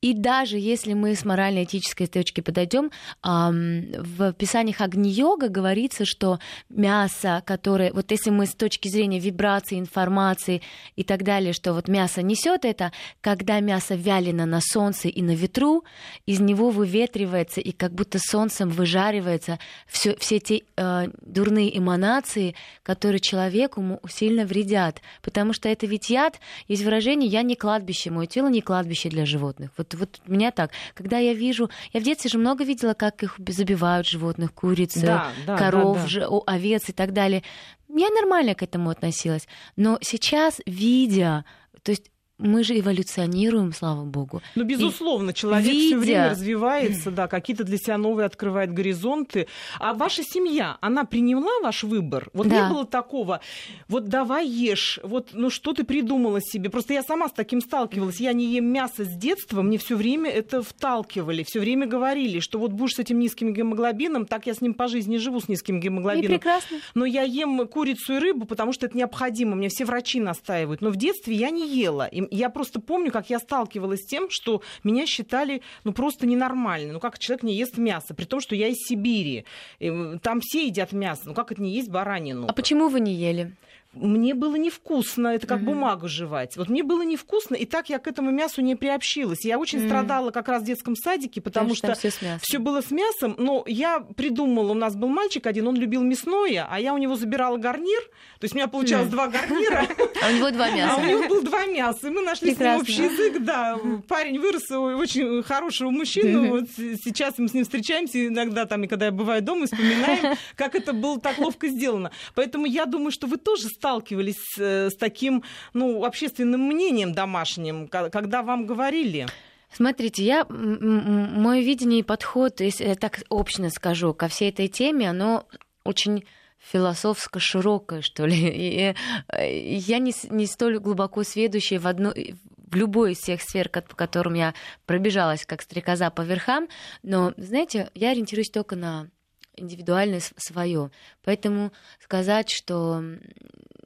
И 0.01 0.15
даже 0.15 0.59
если 0.59 0.95
мы 0.95 1.15
с 1.15 1.25
морально-этической 1.25 2.07
точки 2.07 2.41
подойдем, 2.41 2.91
в 3.23 4.33
писаниях 4.33 4.81
Агни-йога 4.81 5.49
говорится, 5.49 6.05
что 6.05 6.39
мясо, 6.69 7.43
которое, 7.47 7.93
вот 7.93 8.11
если 8.11 8.31
мы 8.31 8.47
с 8.47 8.55
точки 8.55 8.89
зрения 8.89 9.19
вибрации, 9.19 9.79
информации 9.79 10.63
и 10.97 11.05
так 11.05 11.23
далее, 11.23 11.53
что 11.53 11.73
вот 11.73 11.89
мясо 11.89 12.23
несет 12.23 12.65
это, 12.65 12.93
когда 13.21 13.61
мясо 13.61 13.95
вялено 13.95 14.47
на 14.47 14.61
солнце 14.61 15.09
и 15.09 15.23
на 15.23 15.35
ветру, 15.35 15.85
из 16.27 16.41
него 16.41 16.71
выветривается 16.71 17.61
и 17.61 17.73
как 17.73 17.93
будто 17.93 18.19
солнцем 18.19 18.71
выжаривается 18.71 19.59
все, 19.87 20.17
все 20.17 20.39
те 20.41 20.63
э, 20.77 21.09
дурные 21.23 21.77
эманации, 21.77 22.55
которые 22.83 23.21
человеку 23.21 24.01
сильно 24.09 24.45
вредят. 24.45 25.01
Потому 25.23 25.53
что 25.53 25.69
это 25.69 25.87
ведь 25.87 26.11
яд, 26.11 26.41
есть 26.69 26.85
выражение 26.85 27.29
«я 27.29 27.43
не 27.43 27.57
кладбище, 27.57 28.11
мое 28.11 28.27
тело 28.27 28.49
не 28.49 28.61
кладбище 28.61 29.09
для 29.09 29.27
животных». 29.27 29.71
Вот, 29.81 29.95
вот 29.95 30.21
у 30.27 30.33
меня 30.33 30.51
так. 30.51 30.73
Когда 30.95 31.19
я 31.19 31.33
вижу... 31.33 31.71
Я 31.93 32.01
в 32.01 32.05
детстве 32.05 32.31
же 32.31 32.39
много 32.39 32.65
видела, 32.65 32.95
как 32.95 33.23
их 33.23 33.39
забивают 33.49 34.07
животных, 34.07 34.53
куриц, 34.53 34.95
да, 34.97 35.29
да, 35.47 35.57
коров, 35.57 35.97
да, 35.97 36.03
да. 36.03 36.09
Ж, 36.09 36.29
овец 36.47 36.89
и 36.89 36.93
так 36.93 37.13
далее. 37.13 37.43
Я 37.89 38.11
нормально 38.11 38.55
к 38.55 38.63
этому 38.63 38.91
относилась. 38.91 39.49
Но 39.77 39.99
сейчас, 40.03 40.61
видя... 40.67 41.45
То 41.83 41.93
есть 41.93 42.11
мы 42.41 42.65
же 42.65 42.79
эволюционируем, 42.79 43.73
слава 43.73 44.05
богу. 44.05 44.43
Ну, 44.55 44.65
безусловно, 44.65 45.33
человек 45.33 45.71
Видя... 45.71 45.87
все 45.87 45.99
время 45.99 46.31
развивается, 46.31 47.11
да, 47.11 47.29
какие-то 47.29 47.65
для 47.65 47.77
себя 47.77 47.99
новые 47.99 48.27
открывает 48.27 48.73
горизонты. 48.73 49.47
А 49.79 49.95
ваша 49.95 50.23
семья, 50.23 50.79
она 50.81 51.05
приняла 51.05 51.61
ваш 51.63 51.85
выбор? 51.85 52.31
Вот 52.33 52.49
да. 52.49 52.69
не 52.69 52.73
было 52.73 52.87
такого, 52.87 53.41
вот 53.89 54.09
давай 54.09 54.47
ешь, 54.47 54.99
вот, 55.03 55.31
ну 55.33 55.51
что 55.51 55.73
ты 55.73 55.85
придумала 55.85 56.41
себе? 56.41 56.71
Просто 56.71 56.95
я 56.95 57.03
сама 57.03 57.29
с 57.29 57.33
таким 57.33 57.61
сталкивалась. 57.61 58.21
Я 58.21 58.33
не 58.33 58.47
ем 58.47 58.67
мясо 58.67 59.05
с 59.05 59.15
детства, 59.17 59.63
мне 59.63 59.79
все 59.79 59.97
время 59.97 60.31
это 60.31 60.63
вталкивали, 60.63 61.45
все 61.45 61.61
время 61.61 61.87
говорили, 61.87 62.41
что 62.41 62.59
вот 62.59 62.73
будешь 62.73 62.95
с 62.95 62.99
этим 62.99 63.19
низким 63.19 63.53
гемоглобином, 63.53 64.27
так 64.27 64.47
я 64.47 64.55
с 64.55 64.61
ним 64.61 64.75
по 64.75 64.89
жизни 64.89 65.19
живу, 65.19 65.41
с 65.41 65.49
низким 65.49 65.81
гемоглобином. 65.81 66.25
И 66.25 66.29
прекрасно. 66.29 66.79
Но 66.95 67.05
я 67.05 67.23
ем 67.23 67.67
курицу 67.69 68.15
и 68.15 68.19
рыбу, 68.19 68.47
потому 68.47 68.73
что 68.73 68.87
это 68.87 68.97
необходимо. 68.97 69.57
Мне 69.57 69.69
все 69.69 69.85
врачи 69.85 70.21
настаивают. 70.21 70.81
Но 70.81 70.91
в 70.91 70.97
детстве 70.97 71.35
я 71.35 71.51
не 71.51 71.69
ела. 71.69 72.07
И 72.07 72.21
я 72.31 72.51
просто 72.51 72.81
помню, 72.81 73.11
как 73.13 73.31
я 73.31 73.39
сталкивалась 73.39 74.03
с 74.03 74.07
тем, 74.07 74.29
что 74.31 74.63
меня 74.85 75.07
считали 75.07 75.63
ну, 75.85 75.93
просто 75.93 76.27
ненормально. 76.27 76.93
Ну, 76.93 77.01
как 77.01 77.19
человек 77.19 77.43
не 77.43 77.55
ест 77.55 77.77
мясо, 77.77 78.15
при 78.15 78.25
том, 78.25 78.41
что 78.41 78.55
я 78.55 78.69
из 78.69 78.77
Сибири. 78.77 79.45
Там 79.79 80.41
все 80.41 80.67
едят 80.67 80.93
мясо. 80.93 81.23
Ну, 81.27 81.35
как 81.35 81.53
это 81.53 81.63
не 81.63 81.73
есть 81.73 81.91
баранину? 81.91 82.47
А 82.49 82.53
почему 82.53 82.89
вы 82.89 83.01
не 83.01 83.15
ели? 83.15 83.55
Мне 83.93 84.35
было 84.35 84.55
невкусно, 84.55 85.29
это 85.29 85.49
как 85.49 85.61
mm-hmm. 85.61 85.65
бумагу 85.65 86.09
жевать. 86.09 86.57
Вот 86.57 86.69
мне 86.69 86.85
было 86.85 87.03
невкусно, 87.03 87.57
и 87.57 87.65
так 87.65 87.89
я 87.89 87.99
к 87.99 88.07
этому 88.07 88.31
мясу 88.31 88.61
не 88.63 88.77
приобщилась. 88.77 89.45
Я 89.45 89.59
очень 89.59 89.81
mm-hmm. 89.81 89.87
страдала 89.87 90.31
как 90.31 90.49
раз 90.49 90.63
в 90.63 90.67
детском 90.67 90.95
садике, 90.95 91.41
потому, 91.41 91.75
потому 91.75 91.95
что, 91.97 92.11
что 92.11 92.39
все 92.41 92.59
было 92.59 92.83
с 92.83 92.93
мясом. 92.93 93.35
Но 93.37 93.65
я 93.67 93.99
придумала, 93.99 94.71
у 94.71 94.75
нас 94.75 94.95
был 94.95 95.09
мальчик 95.09 95.45
один, 95.47 95.67
он 95.67 95.75
любил 95.75 96.05
мясное, 96.05 96.69
а 96.71 96.79
я 96.79 96.95
у 96.95 96.99
него 96.99 97.17
забирала 97.17 97.57
гарнир. 97.57 98.01
То 98.39 98.45
есть 98.45 98.55
у 98.55 98.59
меня 98.59 98.69
получалось 98.69 99.09
mm-hmm. 99.09 99.11
два 99.11 99.27
гарнира. 99.27 99.89
А 100.23 100.29
у 100.29 100.37
него 100.37 100.51
два 100.51 100.71
мяса. 100.71 100.95
А 100.95 101.01
у 101.01 101.05
него 101.05 101.27
было 101.27 101.43
два 101.43 101.67
мяса. 101.67 102.07
И 102.07 102.11
мы 102.11 102.23
нашли 102.23 102.55
с 102.55 102.59
ним 102.61 102.77
общий 102.77 103.03
язык, 103.03 103.43
да. 103.43 103.77
Парень 104.07 104.39
вырос 104.39 104.71
очень 104.71 105.43
хорошего 105.43 105.91
мужчину. 105.91 106.51
Вот 106.51 106.69
сейчас 106.77 107.39
мы 107.39 107.49
с 107.49 107.55
ним 107.55 107.65
встречаемся 107.65 108.25
иногда, 108.25 108.67
там, 108.67 108.85
и 108.85 108.87
когда 108.87 109.07
я 109.07 109.13
бываю 109.13 109.43
дома, 109.43 109.67
вспоминаем, 109.67 110.37
как 110.55 110.77
это 110.77 110.93
было 110.93 111.19
так 111.21 111.39
ловко 111.39 111.67
сделано. 111.67 112.13
Поэтому 112.37 112.67
я 112.67 112.87
думаю, 112.87 113.11
что 113.11 113.27
вы 113.27 113.37
тоже 113.37 113.69
сталкивались 113.81 114.37
с, 114.37 114.59
э, 114.59 114.91
с 114.91 114.97
таким 114.97 115.43
ну, 115.73 116.05
общественным 116.05 116.61
мнением 116.61 117.15
домашним, 117.15 117.89
когда 117.89 118.43
вам 118.43 118.67
говорили? 118.67 119.27
Смотрите, 119.73 120.23
я, 120.25 120.45
мое 120.49 121.61
видение 121.61 122.01
и 122.01 122.03
подход, 122.03 122.61
если 122.61 122.85
я 122.85 122.95
так 122.95 123.21
общно 123.31 123.71
скажу, 123.71 124.13
ко 124.13 124.29
всей 124.29 124.51
этой 124.51 124.69
теме, 124.69 125.09
оно 125.09 125.47
очень 125.85 126.25
философско 126.59 127.41
широкое, 127.41 128.03
что 128.03 128.27
ли. 128.27 128.37
И 128.37 128.95
э, 129.29 129.77
я 129.77 129.99
не, 129.99 130.13
не 130.29 130.47
столь 130.47 130.79
глубоко 130.79 131.23
сведущая 131.23 131.81
в 131.81 131.87
одной 131.87 132.35
в 132.71 132.77
любой 132.77 133.13
из 133.13 133.19
всех 133.19 133.43
сфер, 133.43 133.69
по 133.69 133.97
которым 133.97 134.35
я 134.35 134.55
пробежалась 134.87 135.45
как 135.45 135.61
стрекоза 135.61 136.09
по 136.11 136.23
верхам, 136.23 136.69
но, 137.03 137.35
знаете, 137.37 137.91
я 137.95 138.11
ориентируюсь 138.11 138.51
только 138.51 138.77
на 138.77 139.09
индивидуальное 139.57 140.23
свое. 140.37 140.91
Поэтому 141.25 141.73
сказать, 142.01 142.51
что 142.51 143.03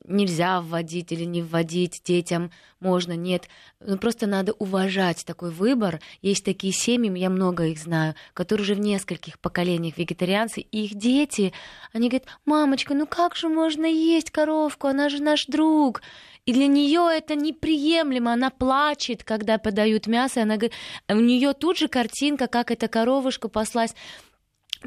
нельзя 0.04 0.61
вводить 0.61 1.12
или 1.12 1.25
не 1.25 1.42
вводить 1.42 2.02
детям, 2.04 2.50
можно, 2.80 3.12
нет. 3.16 3.49
Ну, 3.80 3.96
просто 3.96 4.26
надо 4.26 4.52
уважать 4.52 5.25
такой 5.25 5.50
выбор. 5.50 6.00
Есть 6.20 6.44
такие 6.44 6.73
семьи, 6.73 7.18
я 7.18 7.30
много 7.30 7.64
их 7.66 7.78
знаю, 7.78 8.14
которые 8.34 8.64
уже 8.64 8.75
в 8.75 8.80
нескольких 8.80 9.38
поколениях 9.38 9.96
вегетарианцы, 9.96 10.61
и 10.61 10.84
их 10.84 10.94
дети, 10.94 11.52
они 11.92 12.08
говорят, 12.08 12.28
мамочка, 12.44 12.94
ну 12.94 13.06
как 13.06 13.37
же 13.37 13.49
можно 13.49 13.87
есть 13.87 14.30
коровку, 14.30 14.87
она 14.87 15.08
же 15.08 15.23
наш 15.23 15.46
друг. 15.46 16.02
И 16.46 16.52
для 16.52 16.66
нее 16.66 17.08
это 17.11 17.34
неприемлемо. 17.37 18.34
Она 18.34 18.50
плачет, 18.50 19.25
когда 19.25 19.56
подают 19.56 20.06
мясо. 20.06 20.42
Она 20.42 20.56
говорит, 20.56 20.75
у 21.08 21.14
нее 21.14 21.54
тут 21.54 21.78
же 21.78 21.88
картинка, 21.88 22.49
как 22.49 22.70
эта 22.70 22.87
коровушка 22.87 23.49
паслась 23.49 23.94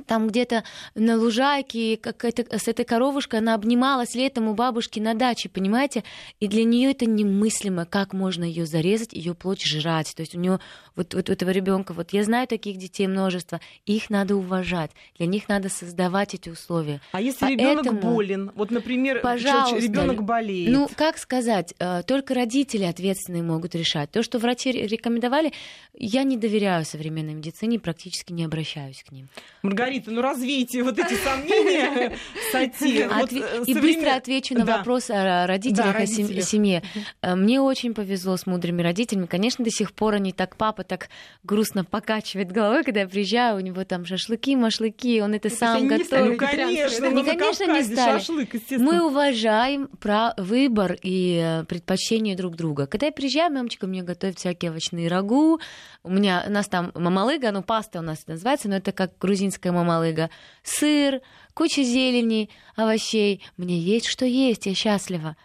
там 0.05 0.27
где-то 0.27 0.63
на 0.95 1.17
лужайке 1.17 1.97
как 1.97 2.23
это, 2.25 2.57
с 2.57 2.67
этой 2.67 2.85
коровушкой 2.85 3.39
она 3.39 3.53
обнималась 3.53 4.15
летом 4.15 4.47
у 4.47 4.53
бабушки 4.53 4.99
на 4.99 5.13
даче, 5.13 5.49
понимаете? 5.49 6.03
И 6.39 6.47
для 6.47 6.63
нее 6.63 6.91
это 6.91 7.05
немыслимо, 7.05 7.85
как 7.85 8.13
можно 8.13 8.43
ее 8.43 8.65
зарезать, 8.65 9.13
ее 9.13 9.33
плоть 9.33 9.63
жрать. 9.63 10.13
То 10.15 10.21
есть 10.21 10.35
у 10.35 10.39
нее 10.39 10.59
вот, 10.95 11.13
вот 11.13 11.29
у 11.29 11.33
этого 11.33 11.49
ребенка, 11.51 11.93
вот 11.93 12.11
я 12.11 12.23
знаю 12.23 12.47
таких 12.47 12.77
детей 12.77 13.07
множество, 13.07 13.61
их 13.85 14.09
надо 14.09 14.35
уважать, 14.35 14.91
для 15.17 15.27
них 15.27 15.47
надо 15.47 15.69
создавать 15.69 16.33
эти 16.33 16.49
условия. 16.49 17.01
А 17.11 17.21
если 17.21 17.45
Поэтому, 17.45 17.71
ребенок 17.71 18.01
болен, 18.01 18.51
вот, 18.55 18.71
например, 18.71 19.17
ребенок 19.17 20.23
болеет? 20.23 20.71
Ну, 20.71 20.89
как 20.95 21.17
сказать, 21.17 21.73
э, 21.79 22.03
только 22.05 22.33
родители 22.33 22.83
ответственные 22.83 23.43
могут 23.43 23.75
решать. 23.75 24.11
То, 24.11 24.23
что 24.23 24.39
врачи 24.39 24.71
рекомендовали, 24.71 25.53
я 25.93 26.23
не 26.23 26.37
доверяю 26.37 26.85
современной 26.85 27.33
медицине, 27.33 27.79
практически 27.79 28.33
не 28.33 28.43
обращаюсь 28.43 29.03
к 29.03 29.11
ним. 29.11 29.29
Маргарита, 29.61 29.86
ну 30.07 30.21
развейте 30.21 30.83
вот 30.83 30.97
эти 30.99 31.13
сомнения, 31.15 32.17
Сати. 32.51 33.01
Э, 33.01 33.63
и 33.65 33.73
быстро 33.73 34.15
отвечу 34.15 34.55
на 34.55 34.65
вопрос 34.65 35.09
о 35.09 35.47
родителях, 35.47 35.99
о 35.99 36.05
семье. 36.05 36.83
Э, 37.21 37.35
мне 37.35 37.61
очень 37.61 37.93
повезло 37.93 38.37
с 38.37 38.45
мудрыми 38.45 38.81
родителями. 38.81 39.25
Конечно, 39.25 39.63
до 39.63 39.71
сих 39.71 39.93
пор 39.93 40.15
они 40.15 40.31
так, 40.31 40.55
папа 40.55 40.83
так 40.83 41.09
грустно 41.43 41.83
покачивает 41.83 42.51
головой, 42.51 42.83
когда 42.83 43.01
я 43.01 43.07
приезжаю, 43.07 43.57
у 43.57 43.59
него 43.59 43.83
там 43.83 44.05
шашлыки, 44.05 44.55
машлыки, 44.55 45.21
он 45.21 45.33
это 45.33 45.49
сам 45.49 45.87
готовит. 45.87 46.31
Ну, 46.31 46.37
конечно, 46.37 47.05
не, 47.07 47.23
конечно, 47.23 47.63
не 47.65 47.83
стали. 47.83 48.19
Шашлык, 48.19 48.49
Мы 48.71 49.05
уважаем 49.05 49.87
про 49.99 50.33
выбор 50.37 50.95
и 51.01 51.41
э, 51.43 51.63
предпочтение 51.65 52.35
друг 52.35 52.55
друга. 52.55 52.87
Когда 52.87 53.07
я 53.07 53.11
приезжаю, 53.11 53.53
мамочка 53.53 53.87
мне 53.87 54.03
готовит 54.03 54.39
всякие 54.39 54.71
овощные 54.71 55.07
рагу, 55.07 55.59
у 56.03 56.09
меня, 56.09 56.43
у 56.47 56.51
нас 56.51 56.67
там 56.67 56.91
мамалыга, 56.95 57.51
ну, 57.51 57.61
паста 57.61 57.99
у 57.99 58.01
нас 58.01 58.25
называется, 58.27 58.69
но 58.69 58.77
это 58.77 58.91
как 58.91 59.17
грузинская 59.19 59.71
мамалыга. 59.77 60.29
Сыр, 60.63 61.21
куча 61.53 61.83
зелени, 61.83 62.49
овощей. 62.75 63.43
Мне 63.57 63.79
есть 63.79 64.07
что 64.07 64.25
есть, 64.25 64.65
я 64.65 64.75
счастлива. 64.75 65.35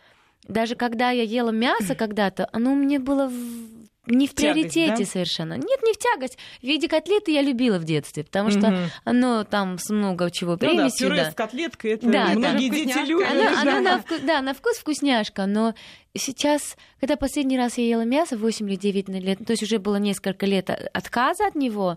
Даже 0.48 0.74
когда 0.74 1.10
я 1.10 1.22
ела 1.22 1.50
мясо 1.50 1.94
когда-то, 1.94 2.48
оно 2.52 2.74
мне 2.74 2.98
было 2.98 3.28
в 3.28 3.72
не 4.06 4.26
в 4.26 4.34
приоритете 4.34 4.86
тягость, 4.86 5.04
да? 5.04 5.12
совершенно. 5.12 5.52
Нет, 5.54 5.82
не 5.82 5.92
в 5.92 5.96
тягость. 5.96 6.36
В 6.60 6.64
виде 6.64 6.88
котлеты 6.88 7.30
я 7.30 7.40
любила 7.40 7.78
в 7.78 7.84
детстве, 7.84 8.24
потому 8.24 8.50
что 8.50 8.68
угу. 8.68 8.76
оно 9.04 9.44
там 9.44 9.78
с 9.78 9.90
много 9.90 10.28
чего 10.30 10.56
примесей. 10.56 11.04
Ну 11.04 11.10
да, 11.10 11.14
пюре 11.14 11.24
да. 11.24 11.30
с 11.30 11.34
котлеткой, 11.34 11.90
это 11.92 12.10
да, 12.10 12.26
многие 12.34 12.68
да. 12.68 12.74
дети 12.74 12.98
любят. 13.06 13.28
Оно, 13.30 13.42
да. 13.42 13.60
Оно 13.60 13.80
на 13.80 13.98
вкус, 14.00 14.20
да, 14.22 14.42
на 14.42 14.54
вкус 14.54 14.76
вкусняшка, 14.78 15.46
но 15.46 15.74
сейчас, 16.16 16.76
когда 16.98 17.16
последний 17.16 17.56
раз 17.56 17.78
я 17.78 17.86
ела 17.86 18.02
мясо, 18.04 18.36
8 18.36 18.68
или 18.68 18.76
9 18.76 19.08
лет, 19.08 19.38
то 19.46 19.52
есть 19.52 19.62
уже 19.62 19.78
было 19.78 19.96
несколько 19.96 20.46
лет 20.46 20.68
отказа 20.92 21.46
от 21.46 21.54
него, 21.54 21.96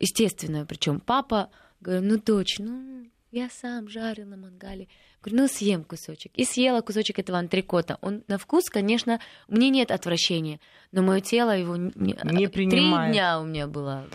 естественно, 0.00 0.66
причем 0.66 1.00
папа 1.00 1.50
говорит, 1.80 2.10
ну, 2.10 2.18
дочь, 2.18 2.58
ну, 2.58 3.06
я 3.30 3.48
сам 3.50 3.88
жарил 3.88 4.26
на 4.26 4.36
мангале. 4.36 4.88
Говорю, 5.22 5.42
ну 5.42 5.48
съем 5.48 5.84
кусочек. 5.84 6.32
И 6.34 6.44
съела 6.44 6.80
кусочек 6.80 7.18
этого 7.18 7.38
антрикота. 7.38 7.98
Он 8.00 8.22
на 8.28 8.38
вкус, 8.38 8.70
конечно, 8.70 9.20
мне 9.48 9.68
нет 9.68 9.90
отвращения, 9.90 10.60
но 10.92 11.02
мое 11.02 11.20
тело 11.20 11.56
его 11.56 11.76
не, 11.76 12.16
не 12.24 12.48
принимает. 12.48 13.10
Три 13.10 13.18
дня 13.18 13.40
у 13.40 13.44
меня 13.44 13.66
было 13.66 14.06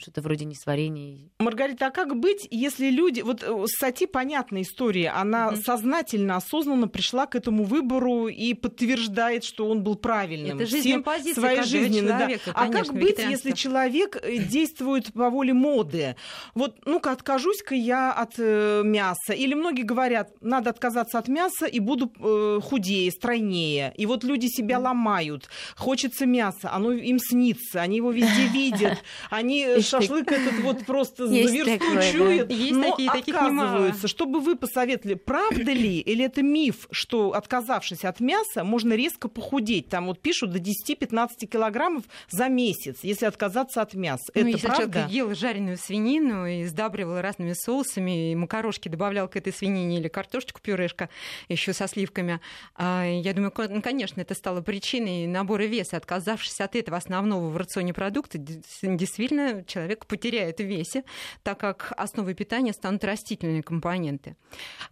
что-то 0.00 0.22
вроде 0.22 0.44
несварения. 0.44 1.30
Маргарита, 1.38 1.86
а 1.86 1.90
как 1.90 2.16
быть, 2.16 2.46
если 2.50 2.90
люди... 2.90 3.20
Вот 3.20 3.42
э, 3.42 3.64
Сати 3.66 4.06
понятная 4.06 4.62
история, 4.62 5.10
она 5.10 5.50
mm-hmm. 5.50 5.62
сознательно, 5.62 6.36
осознанно 6.36 6.88
пришла 6.88 7.26
к 7.26 7.34
этому 7.34 7.64
выбору 7.64 8.28
и 8.28 8.54
подтверждает, 8.54 9.44
что 9.44 9.68
он 9.68 9.82
был 9.82 9.96
правильным. 9.96 10.56
Это 10.56 10.66
жизненная 10.66 11.02
позиция 11.02 11.40
своей 11.40 11.62
жизни. 11.62 12.00
Да. 12.00 12.28
А 12.54 12.68
как 12.68 12.92
быть, 12.92 13.18
если 13.18 13.52
человек 13.52 14.16
э, 14.16 14.38
действует 14.38 15.12
по 15.12 15.30
воле 15.30 15.52
моды? 15.52 16.16
Вот, 16.54 16.78
ну-ка, 16.86 17.12
откажусь-ка 17.12 17.74
я 17.74 18.12
от 18.12 18.34
э, 18.38 18.82
мяса. 18.84 19.32
Или 19.32 19.54
многие 19.54 19.82
говорят, 19.82 20.30
надо 20.40 20.70
отказаться 20.70 21.18
от 21.18 21.28
мяса 21.28 21.66
и 21.66 21.78
буду 21.80 22.12
э, 22.18 22.60
худее, 22.62 23.10
стройнее. 23.10 23.92
И 23.96 24.06
вот 24.06 24.24
люди 24.24 24.46
себя 24.46 24.76
mm-hmm. 24.76 24.82
ломают. 24.82 25.48
Хочется 25.76 26.26
мяса, 26.26 26.72
оно 26.72 26.92
им 26.92 27.18
снится, 27.18 27.82
они 27.82 27.98
его 27.98 28.10
везде 28.10 28.46
видят. 28.52 28.98
Они 29.30 29.64
э, 29.64 29.80
шашлык 29.90 30.30
этот 30.32 30.60
вот 30.60 30.86
просто 30.86 31.26
за 31.26 31.34
версту 31.34 31.86
чует, 32.12 32.50
но 32.72 32.96
отказываются. 33.08 34.08
Чтобы 34.08 34.40
вы 34.40 34.56
посоветовали, 34.56 35.14
правда 35.14 35.72
ли 35.72 35.98
или 35.98 36.24
это 36.24 36.42
миф, 36.42 36.86
что 36.90 37.32
отказавшись 37.32 38.04
от 38.04 38.20
мяса, 38.20 38.64
можно 38.64 38.94
резко 38.94 39.28
похудеть? 39.28 39.88
Там 39.88 40.06
вот 40.06 40.20
пишут 40.20 40.52
до 40.52 40.58
10-15 40.58 41.46
килограммов 41.50 42.04
за 42.28 42.48
месяц, 42.48 42.98
если 43.02 43.26
отказаться 43.26 43.82
от 43.82 43.94
мяса. 43.94 44.30
Ну, 44.34 44.40
это 44.40 44.50
если 44.50 44.66
правда? 44.66 44.92
человек 44.92 45.10
ел 45.10 45.34
жареную 45.34 45.76
свинину 45.76 46.46
и 46.46 46.64
сдабривал 46.64 47.20
разными 47.20 47.52
соусами, 47.52 48.32
и 48.32 48.34
макарошки 48.34 48.88
добавлял 48.88 49.28
к 49.28 49.36
этой 49.36 49.52
свинине 49.52 49.98
или 49.98 50.08
картошечку 50.08 50.60
пюрешка 50.60 51.08
еще 51.48 51.72
со 51.72 51.86
сливками, 51.88 52.40
а, 52.74 53.04
я 53.06 53.32
думаю, 53.32 53.52
ну, 53.68 53.82
конечно, 53.82 54.20
это 54.20 54.34
стало 54.34 54.60
причиной 54.60 55.26
набора 55.26 55.64
веса. 55.64 55.96
Отказавшись 55.96 56.60
от 56.60 56.76
этого 56.76 56.96
основного 56.96 57.48
в 57.48 57.56
рационе 57.56 57.92
продукта, 57.92 58.38
действительно 58.38 59.64
человек 59.70 60.06
потеряет 60.06 60.58
в 60.58 60.64
весе, 60.64 61.04
так 61.42 61.58
как 61.60 61.92
основой 61.96 62.34
питания 62.34 62.72
станут 62.72 63.04
растительные 63.04 63.62
компоненты. 63.62 64.36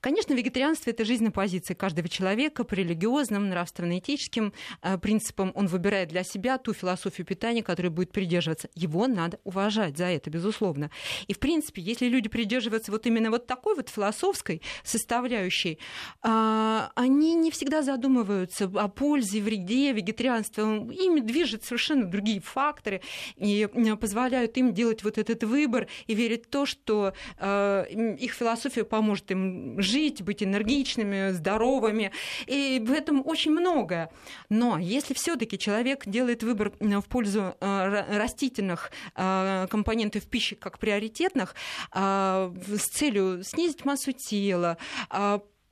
Конечно, 0.00 0.34
вегетарианство– 0.34 0.90
это 0.92 1.04
жизненная 1.04 1.32
позиция 1.32 1.74
каждого 1.74 2.08
человека 2.08 2.64
по 2.64 2.74
религиозным, 2.74 3.48
нравственно-этическим 3.48 4.52
э, 4.82 4.98
принципам. 4.98 5.52
Он 5.54 5.66
выбирает 5.66 6.08
для 6.08 6.24
себя 6.24 6.58
ту 6.58 6.72
философию 6.72 7.26
питания, 7.26 7.62
которой 7.62 7.88
будет 7.88 8.12
придерживаться. 8.12 8.68
Его 8.74 9.06
надо 9.06 9.40
уважать 9.44 9.96
за 9.96 10.04
это, 10.04 10.30
безусловно. 10.30 10.90
И, 11.26 11.34
в 11.34 11.38
принципе, 11.38 11.82
если 11.82 12.06
люди 12.08 12.28
придерживаются 12.28 12.92
вот 12.92 13.06
именно 13.06 13.30
вот 13.30 13.46
такой 13.46 13.74
вот 13.74 13.88
философской 13.88 14.62
составляющей, 14.84 15.78
а, 16.22 16.90
они 16.94 17.34
не 17.34 17.50
всегда 17.50 17.82
задумываются 17.82 18.70
о 18.74 18.88
пользе, 18.88 19.40
вреде 19.40 19.92
вегетарианства. 19.92 20.62
Ими 20.62 21.20
движет 21.20 21.64
совершенно 21.64 22.04
другие 22.04 22.40
факторы 22.40 23.02
и 23.36 23.68
позволяют 24.00 24.56
им 24.56 24.67
делать 24.72 25.04
вот 25.04 25.18
этот 25.18 25.44
выбор 25.44 25.86
и 26.06 26.14
верить 26.14 26.46
в 26.46 26.48
то, 26.48 26.66
что 26.66 27.12
э, 27.38 27.86
их 28.18 28.32
философия 28.32 28.84
поможет 28.84 29.30
им 29.30 29.80
жить, 29.80 30.22
быть 30.22 30.42
энергичными, 30.42 31.32
здоровыми. 31.32 32.12
И 32.46 32.82
в 32.84 32.92
этом 32.92 33.22
очень 33.26 33.52
многое. 33.52 34.10
Но 34.48 34.78
если 34.78 35.14
все-таки 35.14 35.58
человек 35.58 36.06
делает 36.06 36.42
выбор 36.42 36.72
в 36.80 37.08
пользу 37.08 37.54
э, 37.60 38.18
растительных 38.18 38.90
э, 39.14 39.66
компонентов 39.70 40.26
пищи 40.26 40.56
как 40.56 40.78
приоритетных 40.78 41.54
с 41.92 42.88
целью 42.92 43.42
снизить 43.44 43.84
массу 43.84 44.12
тела, 44.12 44.78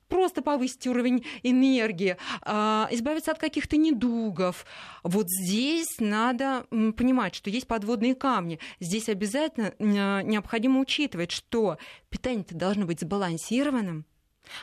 просто 0.07 0.41
повысить 0.41 0.87
уровень 0.87 1.25
энергии, 1.43 2.17
а, 2.41 2.87
избавиться 2.91 3.31
от 3.31 3.39
каких-то 3.39 3.77
недугов. 3.77 4.65
Вот 5.03 5.27
здесь 5.29 5.97
надо 5.99 6.65
понимать, 6.69 7.35
что 7.35 7.49
есть 7.49 7.67
подводные 7.67 8.15
камни. 8.15 8.59
Здесь 8.79 9.09
обязательно 9.09 9.73
необходимо 10.23 10.79
учитывать, 10.79 11.31
что 11.31 11.77
питание-то 12.09 12.55
должно 12.55 12.85
быть 12.85 13.01
сбалансированным, 13.01 14.05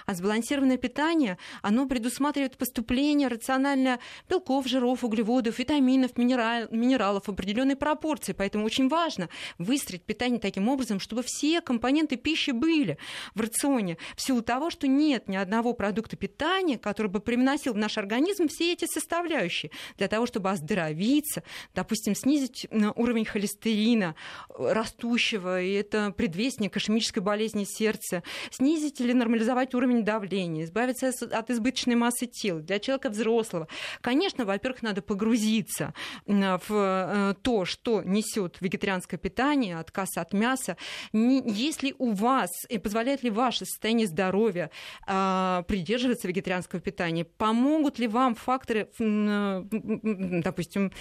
а 0.06 0.14
сбалансированное 0.14 0.76
питание, 0.76 1.38
оно 1.62 1.86
предусматривает 1.86 2.56
поступление 2.56 3.28
рационально 3.28 3.98
белков, 4.28 4.66
жиров, 4.66 5.04
углеводов, 5.04 5.58
витаминов, 5.58 6.16
минерал, 6.16 6.68
минералов 6.70 7.26
в 7.26 7.30
определенной 7.30 7.76
пропорции. 7.76 8.32
Поэтому 8.32 8.64
очень 8.64 8.88
важно 8.88 9.28
выстроить 9.58 10.04
питание 10.04 10.40
таким 10.40 10.68
образом, 10.68 11.00
чтобы 11.00 11.22
все 11.24 11.60
компоненты 11.60 12.16
пищи 12.16 12.50
были 12.50 12.98
в 13.34 13.40
рационе. 13.40 13.98
В 14.16 14.22
силу 14.22 14.42
того, 14.42 14.70
что 14.70 14.86
нет 14.86 15.28
ни 15.28 15.36
одного 15.36 15.72
продукта 15.72 16.16
питания, 16.16 16.78
который 16.78 17.08
бы 17.08 17.20
привносил 17.20 17.74
в 17.74 17.76
наш 17.76 17.98
организм 17.98 18.48
все 18.48 18.72
эти 18.72 18.86
составляющие. 18.86 19.70
Для 19.98 20.08
того, 20.08 20.26
чтобы 20.26 20.50
оздоровиться, 20.50 21.42
допустим, 21.74 22.14
снизить 22.14 22.66
уровень 22.70 23.24
холестерина 23.24 24.14
растущего, 24.48 25.60
и 25.60 25.72
это 25.72 26.12
предвестник 26.16 26.76
ишемической 26.76 27.22
болезни 27.22 27.64
сердца, 27.64 28.22
снизить 28.50 29.00
или 29.00 29.12
нормализовать 29.12 29.73
уровень 29.74 30.04
давления, 30.04 30.64
избавиться 30.64 31.10
от 31.30 31.50
избыточной 31.50 31.94
массы 31.94 32.26
тела. 32.26 32.60
Для 32.60 32.78
человека 32.78 33.10
взрослого, 33.10 33.68
конечно, 34.00 34.44
во-первых, 34.44 34.82
надо 34.82 35.02
погрузиться 35.02 35.94
в 36.26 36.60
э, 36.70 37.34
то, 37.42 37.64
что 37.64 38.02
несет 38.02 38.56
вегетарианское 38.60 39.18
питание, 39.18 39.78
отказ 39.78 40.16
от 40.16 40.32
мяса. 40.32 40.76
Если 41.12 41.94
у 41.98 42.12
вас 42.12 42.50
и 42.68 42.78
позволяет 42.78 43.22
ли 43.22 43.30
ваше 43.30 43.64
состояние 43.64 44.06
здоровья 44.06 44.70
а, 45.06 45.62
придерживаться 45.62 46.28
вегетарианского 46.28 46.80
питания, 46.80 47.24
помогут 47.24 47.98
ли 47.98 48.06
вам 48.06 48.34
факторы, 48.34 48.88
допустим, 48.98 50.92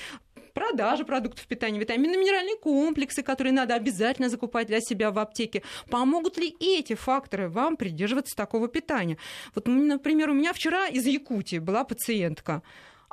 продажи 0.53 1.05
продуктов 1.05 1.45
питания, 1.47 1.79
витаминно-минеральные 1.79 2.57
комплексы, 2.57 3.23
которые 3.23 3.53
надо 3.53 3.75
обязательно 3.75 4.29
закупать 4.29 4.67
для 4.67 4.79
себя 4.79 5.11
в 5.11 5.19
аптеке. 5.19 5.63
Помогут 5.89 6.37
ли 6.37 6.55
эти 6.59 6.95
факторы 6.95 7.49
вам 7.49 7.77
придерживаться 7.77 8.35
такого 8.35 8.67
питания? 8.67 9.17
Вот, 9.55 9.67
например, 9.67 10.29
у 10.29 10.33
меня 10.33 10.53
вчера 10.53 10.87
из 10.87 11.05
Якутии 11.05 11.59
была 11.59 11.83
пациентка. 11.83 12.61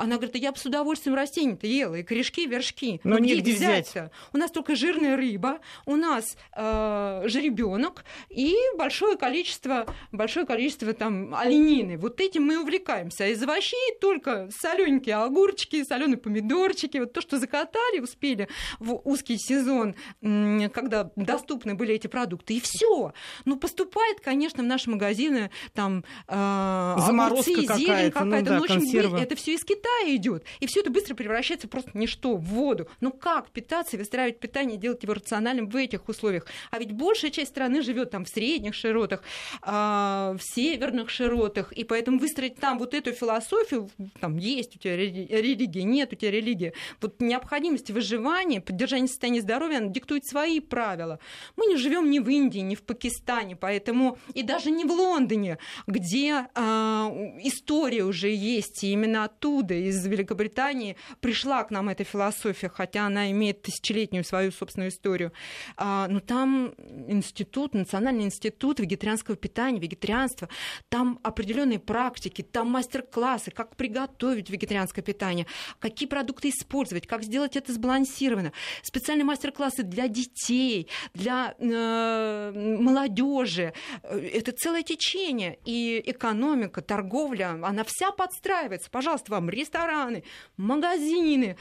Она 0.01 0.17
говорит, 0.17 0.37
я 0.37 0.51
бы 0.51 0.57
с 0.57 0.65
удовольствием 0.65 1.15
растения-то 1.15 1.67
ела, 1.67 1.97
и 1.97 2.03
корешки, 2.03 2.45
и 2.45 2.47
вершки. 2.47 3.03
Но, 3.05 3.19
Но 3.19 3.21
где 3.21 3.37
взять-то? 3.37 4.11
У 4.33 4.39
нас 4.39 4.51
только 4.51 4.75
жирная 4.75 5.15
рыба, 5.15 5.61
у 5.85 5.95
нас 5.95 6.39
э, 6.57 7.23
жеребенок 7.27 8.05
и 8.31 8.57
большое 8.79 9.19
количество, 9.19 9.87
большое 10.11 10.47
количество 10.47 10.95
там 10.95 11.35
оленины. 11.35 11.99
Вот 11.99 12.19
этим 12.23 12.45
мы 12.45 12.63
увлекаемся. 12.63 13.25
А 13.25 13.27
из 13.27 13.43
овощей 13.43 13.99
только 14.01 14.49
солененькие 14.51 15.17
огурчики, 15.17 15.85
соленые 15.85 16.17
помидорчики, 16.17 16.97
вот 16.97 17.13
то, 17.13 17.21
что 17.21 17.39
закатали, 17.39 18.01
успели 18.01 18.49
в 18.79 19.03
узкий 19.05 19.37
сезон, 19.37 19.95
когда 20.23 21.11
доступны 21.15 21.75
были 21.75 21.95
эти 21.95 22.07
продукты, 22.07 22.55
и 22.55 22.61
все. 22.61 23.13
Ну, 23.45 23.57
поступает, 23.59 24.21
конечно, 24.21 24.63
в 24.63 24.67
наши 24.67 24.89
магазины 24.89 25.51
там 25.75 26.05
э, 26.27 26.33
Заморозка 26.33 27.53
огурцы, 27.53 27.77
зелень 27.77 28.11
какая-то, 28.11 28.25
ну, 28.25 28.43
да, 28.43 28.57
ну, 28.57 28.63
очень, 28.63 29.19
это 29.19 29.37
все 29.37 29.53
из 29.53 29.63
Китая 29.63 29.90
Китая 29.91 30.17
идет, 30.17 30.45
и 30.61 30.67
все 30.67 30.81
это 30.81 30.91
быстро 30.91 31.15
превращается 31.15 31.69
просто 31.69 31.91
в 31.91 31.95
ничто, 31.95 32.37
в 32.37 32.45
воду. 32.45 32.89
Ну 33.01 33.13
как 33.13 33.51
питаться, 33.51 33.97
выстраивать 33.97 34.41
питание, 34.41 34.79
делать 34.79 35.03
его 35.03 35.15
рациональным 35.15 35.69
в 35.69 35.77
этих 35.77 36.09
условиях? 36.09 36.47
А 36.71 36.79
ведь 36.79 36.93
большая 36.93 37.31
часть 37.31 37.51
страны 37.51 37.83
живет 37.83 38.11
там 38.11 38.25
в 38.25 38.29
средних 38.29 38.75
широтах, 38.75 39.23
а, 39.63 40.35
в 40.39 40.43
северных 40.43 41.11
широтах, 41.11 41.73
и 41.73 41.85
поэтому 41.85 42.19
выстроить 42.19 42.57
там 42.57 42.79
вот 42.79 42.95
эту 42.95 43.13
философию, 43.13 43.91
там 44.21 44.37
есть 44.37 44.77
у 44.77 44.79
тебя 44.79 44.97
религия, 44.97 45.83
нет 45.83 46.13
у 46.13 46.17
тебя 46.17 46.31
религии, 46.31 46.73
вот 47.01 47.21
необходимость 47.21 47.91
выживания, 47.91 48.61
поддержания 48.61 49.09
состояния 49.09 49.43
здоровья, 49.43 49.79
она 49.79 49.89
диктует 49.89 50.27
свои 50.27 50.61
правила. 50.61 51.19
Мы 51.57 51.67
не 51.67 51.77
живем 51.77 52.11
ни 52.11 52.19
в 52.19 52.29
Индии, 52.29 52.61
ни 52.61 52.75
в 52.75 52.83
Пакистане, 52.83 53.57
поэтому 53.57 54.19
и 54.35 54.43
даже 54.43 54.71
не 54.71 54.85
в 54.85 54.93
Лондоне, 54.93 55.59
где 55.87 56.47
а, 56.55 57.13
история 57.43 58.05
уже 58.05 58.31
есть, 58.31 58.85
и 58.85 58.93
именно 58.93 59.25
оттуда 59.25 59.80
из 59.89 60.07
Великобритании 60.07 60.97
пришла 61.21 61.65
к 61.65 61.71
нам 61.71 61.89
эта 61.89 62.05
философия, 62.05 62.69
хотя 62.69 63.07
она 63.07 63.31
имеет 63.31 63.63
тысячелетнюю 63.63 64.25
свою 64.25 64.53
собственную 64.53 64.91
историю. 64.91 65.33
А, 65.77 66.07
но 66.09 66.21
там 66.21 66.75
институт, 67.09 67.75
Национальный 67.75 68.25
институт 68.25 68.81
вегетарианского 68.81 69.37
питания, 69.37 69.81
вегетарианства, 69.81 70.49
там 70.89 71.19
определенные 71.23 71.79
практики, 71.79 72.43
там 72.43 72.69
мастер-классы, 72.71 73.51
как 73.51 73.77
приготовить 73.77 74.51
вегетарианское 74.51 75.05
питание, 75.05 75.47
какие 75.79 76.09
продукты 76.09 76.51
использовать, 76.51 77.07
как 77.07 77.23
сделать 77.23 77.57
это 77.57 77.73
сбалансированно. 77.73 78.53
Специальные 78.83 79.25
мастер-классы 79.25 79.83
для 79.83 80.09
детей, 80.09 80.89
для 81.15 81.55
э, 81.59 82.53
молодежи. 82.81 83.73
Это 84.03 84.53
целое 84.53 84.83
течение. 84.83 85.59
И 85.65 86.03
экономика, 86.07 86.83
торговля, 86.83 87.59
она 87.63 87.85
вся 87.85 88.11
подстраивается. 88.13 88.91
Пожалуйста, 88.91 89.33
вам 89.33 89.49
рестораны, 89.61 90.25
магазины, 90.57 91.57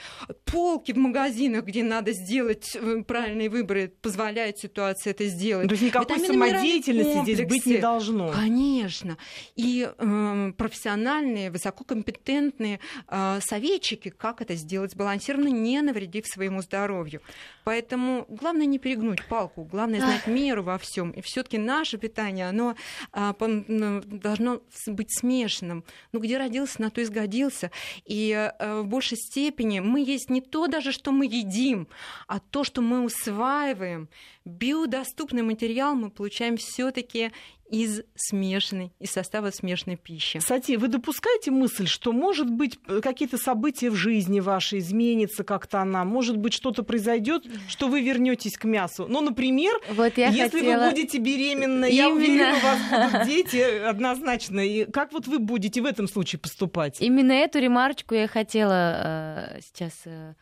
полки 0.46 0.92
в 0.92 0.98
магазинах, 0.98 1.66
где 1.66 1.84
надо 1.84 2.12
сделать 2.14 2.76
э, 2.76 3.04
правильные 3.04 3.50
выборы, 3.50 3.94
позволяет 4.02 4.58
ситуация 4.58 5.12
это 5.12 5.26
сделать. 5.28 5.68
То 5.68 5.74
есть 5.74 5.84
никакой 5.84 6.20
самодеятельности 6.20 7.34
здесь 7.34 7.48
быть 7.48 7.66
не 7.66 7.78
должно. 7.78 8.32
Конечно. 8.32 9.18
И 9.56 9.90
э, 9.96 10.52
профессиональные, 10.58 11.52
высококомпетентные 11.52 12.80
э, 13.08 13.40
советчики, 13.42 14.10
как 14.10 14.42
это 14.42 14.56
сделать 14.56 14.92
сбалансированно, 14.92 15.50
не 15.50 15.82
навредив 15.82 16.26
своему 16.28 16.62
здоровью. 16.62 17.22
Поэтому 17.64 18.26
главное 18.30 18.66
не 18.66 18.80
перегнуть 18.80 19.24
палку, 19.28 19.64
главное 19.64 20.00
знать 20.00 20.26
меру 20.28 20.64
во 20.64 20.78
всем. 20.78 21.12
И 21.12 21.22
все-таки 21.22 21.58
наше 21.58 21.98
питание, 21.98 22.50
оно 22.50 22.76
а, 23.12 23.36
должно 23.38 24.62
быть 24.88 25.16
смешанным. 25.16 25.84
Ну, 26.12 26.20
где 26.20 26.38
родился, 26.38 26.82
на 26.82 26.90
то 26.90 27.02
и 27.02 27.06
сгодился. 27.06 27.72
И 28.06 28.34
а, 28.34 28.82
в 28.82 28.88
большей 28.88 29.18
степени 29.18 29.80
мы 29.80 30.02
есть 30.02 30.30
не 30.30 30.42
то 30.42 30.68
даже, 30.68 30.92
что 30.92 31.12
мы 31.12 31.26
едим, 31.26 31.88
а 32.28 32.40
то, 32.40 32.64
что 32.64 32.82
мы 32.82 33.04
усваиваем. 33.04 34.10
Биодоступный 34.46 35.44
материал 35.44 35.96
мы 35.96 36.10
получаем 36.10 36.58
все-таки 36.58 37.32
из 37.70 38.02
смешанной, 38.16 38.92
из 39.00 39.12
состава 39.12 39.52
смешанной 39.52 39.96
пищи. 39.96 40.40
Кстати, 40.40 40.74
вы 40.74 40.88
допускаете 40.88 41.52
мысль, 41.52 41.86
что, 41.86 42.12
может 42.12 42.50
быть, 42.50 42.80
какие-то 43.04 43.38
события 43.38 43.92
в 43.92 43.96
жизни 43.96 44.40
вашей 44.40 44.80
изменится 44.80 45.44
как-то 45.44 45.80
она, 45.82 46.04
может 46.04 46.38
быть, 46.38 46.54
что-то 46.54 46.84
произойдет, 46.84 47.46
что 47.68 47.88
вы 47.88 48.02
вернетесь 48.02 48.58
к 48.58 48.66
мясу? 48.66 49.06
Ну, 49.08 49.22
например, 49.22 49.80
вот 49.92 50.18
если 50.18 50.50
хотела... 50.50 50.86
вы 50.86 50.90
будете 50.90 51.20
беременны, 51.20 51.86
Именно. 51.86 51.96
я 51.96 52.10
уверена, 52.10 52.58
у 52.58 52.60
вас 52.60 53.12
будут 53.12 53.28
дети 53.28 53.58
однозначно. 53.84 54.60
И 54.60 54.90
как 54.90 55.14
вот 55.14 55.28
вы 55.28 55.40
будете 55.40 55.82
в 55.82 55.86
этом 55.86 56.08
случае 56.08 56.40
поступать? 56.40 57.00
Именно 57.00 57.34
эту 57.34 57.60
ремарочку 57.60 58.16
я 58.16 58.28
хотела 58.28 59.54
э, 59.56 59.60
сейчас, 59.62 59.94
э, 60.06 60.34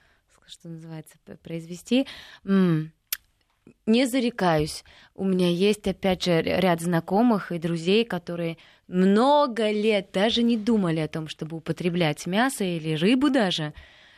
что 0.48 0.70
называется, 0.70 1.18
произвести. 1.44 2.08
М- 2.46 2.94
не 3.88 4.06
зарекаюсь. 4.06 4.84
У 5.16 5.26
меня 5.26 5.50
есть, 5.50 5.88
опять 5.88 6.24
же, 6.24 6.42
ряд 6.42 6.82
знакомых 6.82 7.52
и 7.52 7.58
друзей, 7.58 8.06
которые 8.06 8.58
много 8.88 9.72
лет 9.72 10.10
даже 10.14 10.44
не 10.44 10.58
думали 10.58 11.00
о 11.00 11.08
том, 11.08 11.28
чтобы 11.28 11.58
употреблять 11.58 12.28
мясо 12.28 12.64
или 12.64 12.96
рыбу 12.96 13.30
даже. 13.30 13.74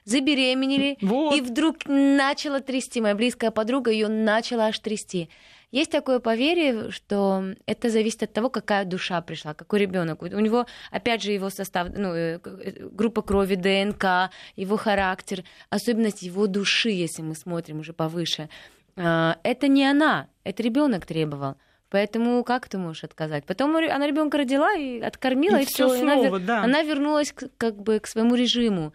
забеременели, 0.05 0.97
вот. 1.01 1.35
и 1.35 1.41
вдруг 1.41 1.77
начала 1.85 2.59
трясти. 2.61 2.99
Моя 2.99 3.15
близкая 3.15 3.51
подруга 3.51 3.91
ее 3.91 4.07
начала 4.07 4.65
аж 4.65 4.79
трясти. 4.79 5.29
Есть 5.71 5.91
такое 5.91 6.19
поверье, 6.19 6.89
что 6.89 7.53
это 7.67 7.91
зависит 7.91 8.23
от 8.23 8.33
того, 8.33 8.49
какая 8.49 8.85
душа 8.85 9.21
пришла, 9.21 9.53
какой 9.53 9.79
ребенок. 9.79 10.23
У 10.23 10.25
него, 10.25 10.65
опять 10.89 11.21
же, 11.21 11.31
его 11.31 11.51
состав, 11.51 11.89
ну, 11.95 12.11
э, 12.15 12.39
э, 12.43 12.87
группа 12.91 13.21
крови, 13.21 13.53
ДНК, 13.53 14.31
его 14.55 14.77
характер, 14.77 15.43
особенность 15.69 16.23
его 16.23 16.47
души, 16.47 16.89
если 16.89 17.21
мы 17.21 17.35
смотрим 17.35 17.81
уже 17.81 17.93
повыше. 17.93 18.49
А, 18.95 19.37
это 19.43 19.67
не 19.67 19.85
она, 19.85 20.27
это 20.43 20.63
ребенок 20.63 21.05
требовал. 21.05 21.55
Поэтому 21.89 22.43
как 22.43 22.69
ты 22.69 22.77
можешь 22.77 23.03
отказать? 23.03 23.45
Потом 23.45 23.75
она 23.75 24.05
ребенка 24.05 24.37
родила 24.37 24.73
и 24.73 24.99
откормила, 24.99 25.57
и, 25.57 25.63
и 25.63 25.65
все. 25.65 25.89
Снова, 25.89 26.27
она, 26.27 26.39
да. 26.39 26.63
она 26.63 26.83
вернулась 26.83 27.31
к, 27.31 27.49
как 27.57 27.81
бы 27.81 27.99
к 27.99 28.07
своему 28.07 28.35
режиму. 28.35 28.93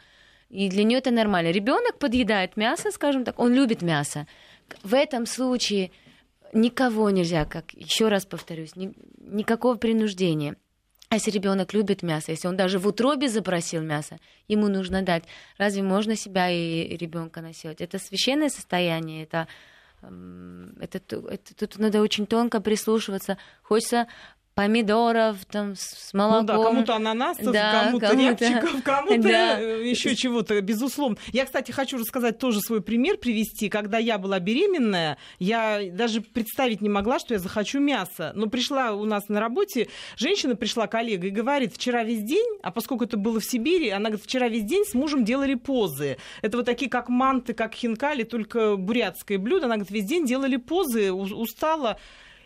И 0.49 0.69
для 0.69 0.85
нее 0.85 0.99
это 0.99 1.11
нормально. 1.11 1.51
Ребенок 1.51 1.99
подъедает 1.99 2.57
мясо, 2.57 2.93
скажем 2.93 3.25
так, 3.25 3.41
он 3.41 3.53
любит 3.53 3.83
мясо. 3.83 4.27
В 4.85 4.95
этом 4.95 5.27
случае 5.27 5.91
никого 6.53 7.11
нельзя, 7.11 7.45
как 7.45 7.73
еще 7.73 8.09
раз 8.09 8.25
повторюсь, 8.25 8.77
ни, 8.77 8.95
никакого 9.19 9.75
принуждения. 9.75 10.57
А 11.09 11.17
если 11.17 11.31
ребенок 11.31 11.75
любит 11.75 12.03
мясо, 12.03 12.31
если 12.31 12.49
он 12.49 12.57
даже 12.57 12.79
в 12.79 12.87
утробе 12.87 13.29
запросил 13.29 13.83
мясо, 13.83 14.19
ему 14.49 14.69
нужно 14.69 15.03
дать. 15.03 15.25
Разве 15.59 15.83
можно 15.83 16.17
себя 16.17 16.51
и 16.51 16.97
ребенка 16.97 17.41
насиловать? 17.41 17.81
Это 17.81 17.99
священное 17.99 18.49
состояние, 18.49 19.25
это 19.25 19.47
это, 20.81 20.99
это 21.29 21.55
тут 21.55 21.79
надо 21.79 22.01
очень 22.01 22.27
тонко 22.27 22.61
прислушиваться. 22.61 23.39
Хочется 23.63 24.07
помидоров 24.55 25.45
там 25.47 25.75
с 25.77 26.13
молоком. 26.15 26.41
Ну 26.41 26.47
да, 26.47 26.69
кому-то 26.69 26.97
ананасов, 26.97 27.53
да, 27.53 27.85
кому-то, 27.85 28.09
кому 28.09 28.21
рябчиков, 28.21 28.83
кому-то 28.83 29.23
да. 29.23 29.59
еще 29.59 30.15
чего-то, 30.15 30.61
безусловно. 30.61 31.17
Я, 31.33 31.45
кстати, 31.45 31.73
хочу 31.73 31.99
рассказать 31.99 32.39
тоже 32.39 32.61
свой 32.61 32.81
пример 32.81 33.19
привести. 33.19 33.69
Когда 33.69 33.99
я 33.99 34.19
была 34.19 34.39
беременная, 34.39 35.19
я 35.39 35.81
даже 35.91 36.21
представить 36.21 36.81
не 36.81 36.89
могла, 36.89 37.19
что 37.19 37.35
я 37.35 37.41
захочу 37.41 37.81
мясо. 37.81 38.33
Но 38.35 38.47
пришла 38.47 38.93
у 38.93 39.05
нас 39.05 39.29
на 39.29 39.41
работе, 39.41 39.89
женщина 40.17 40.55
пришла, 40.55 40.87
коллега, 40.87 41.27
и 41.27 41.31
говорит, 41.31 41.75
вчера 41.75 42.05
весь 42.05 42.23
день, 42.23 42.59
а 42.63 42.71
поскольку 42.71 43.05
это 43.05 43.17
было 43.17 43.41
в 43.41 43.45
Сибири, 43.45 43.91
она 43.91 44.11
говорит, 44.11 44.25
вчера 44.25 44.49
весь 44.49 44.65
день 44.65 44.85
с 44.85 44.95
мужем 44.95 45.25
делали 45.25 45.55
позы. 45.55 46.17
Это 46.43 46.59
вот 46.59 46.67
такие, 46.67 46.91
как 46.91 47.09
манты, 47.09 47.55
как 47.55 47.75
хинкали, 47.75 48.23
только 48.23 48.77
бурятское 48.77 49.39
блюдо. 49.39 49.67
Она 49.67 49.77
говорит, 49.77 49.91
весь 49.91 50.05
день 50.05 50.27
делали 50.27 50.57
позы, 50.57 51.13
устала. 51.13 51.99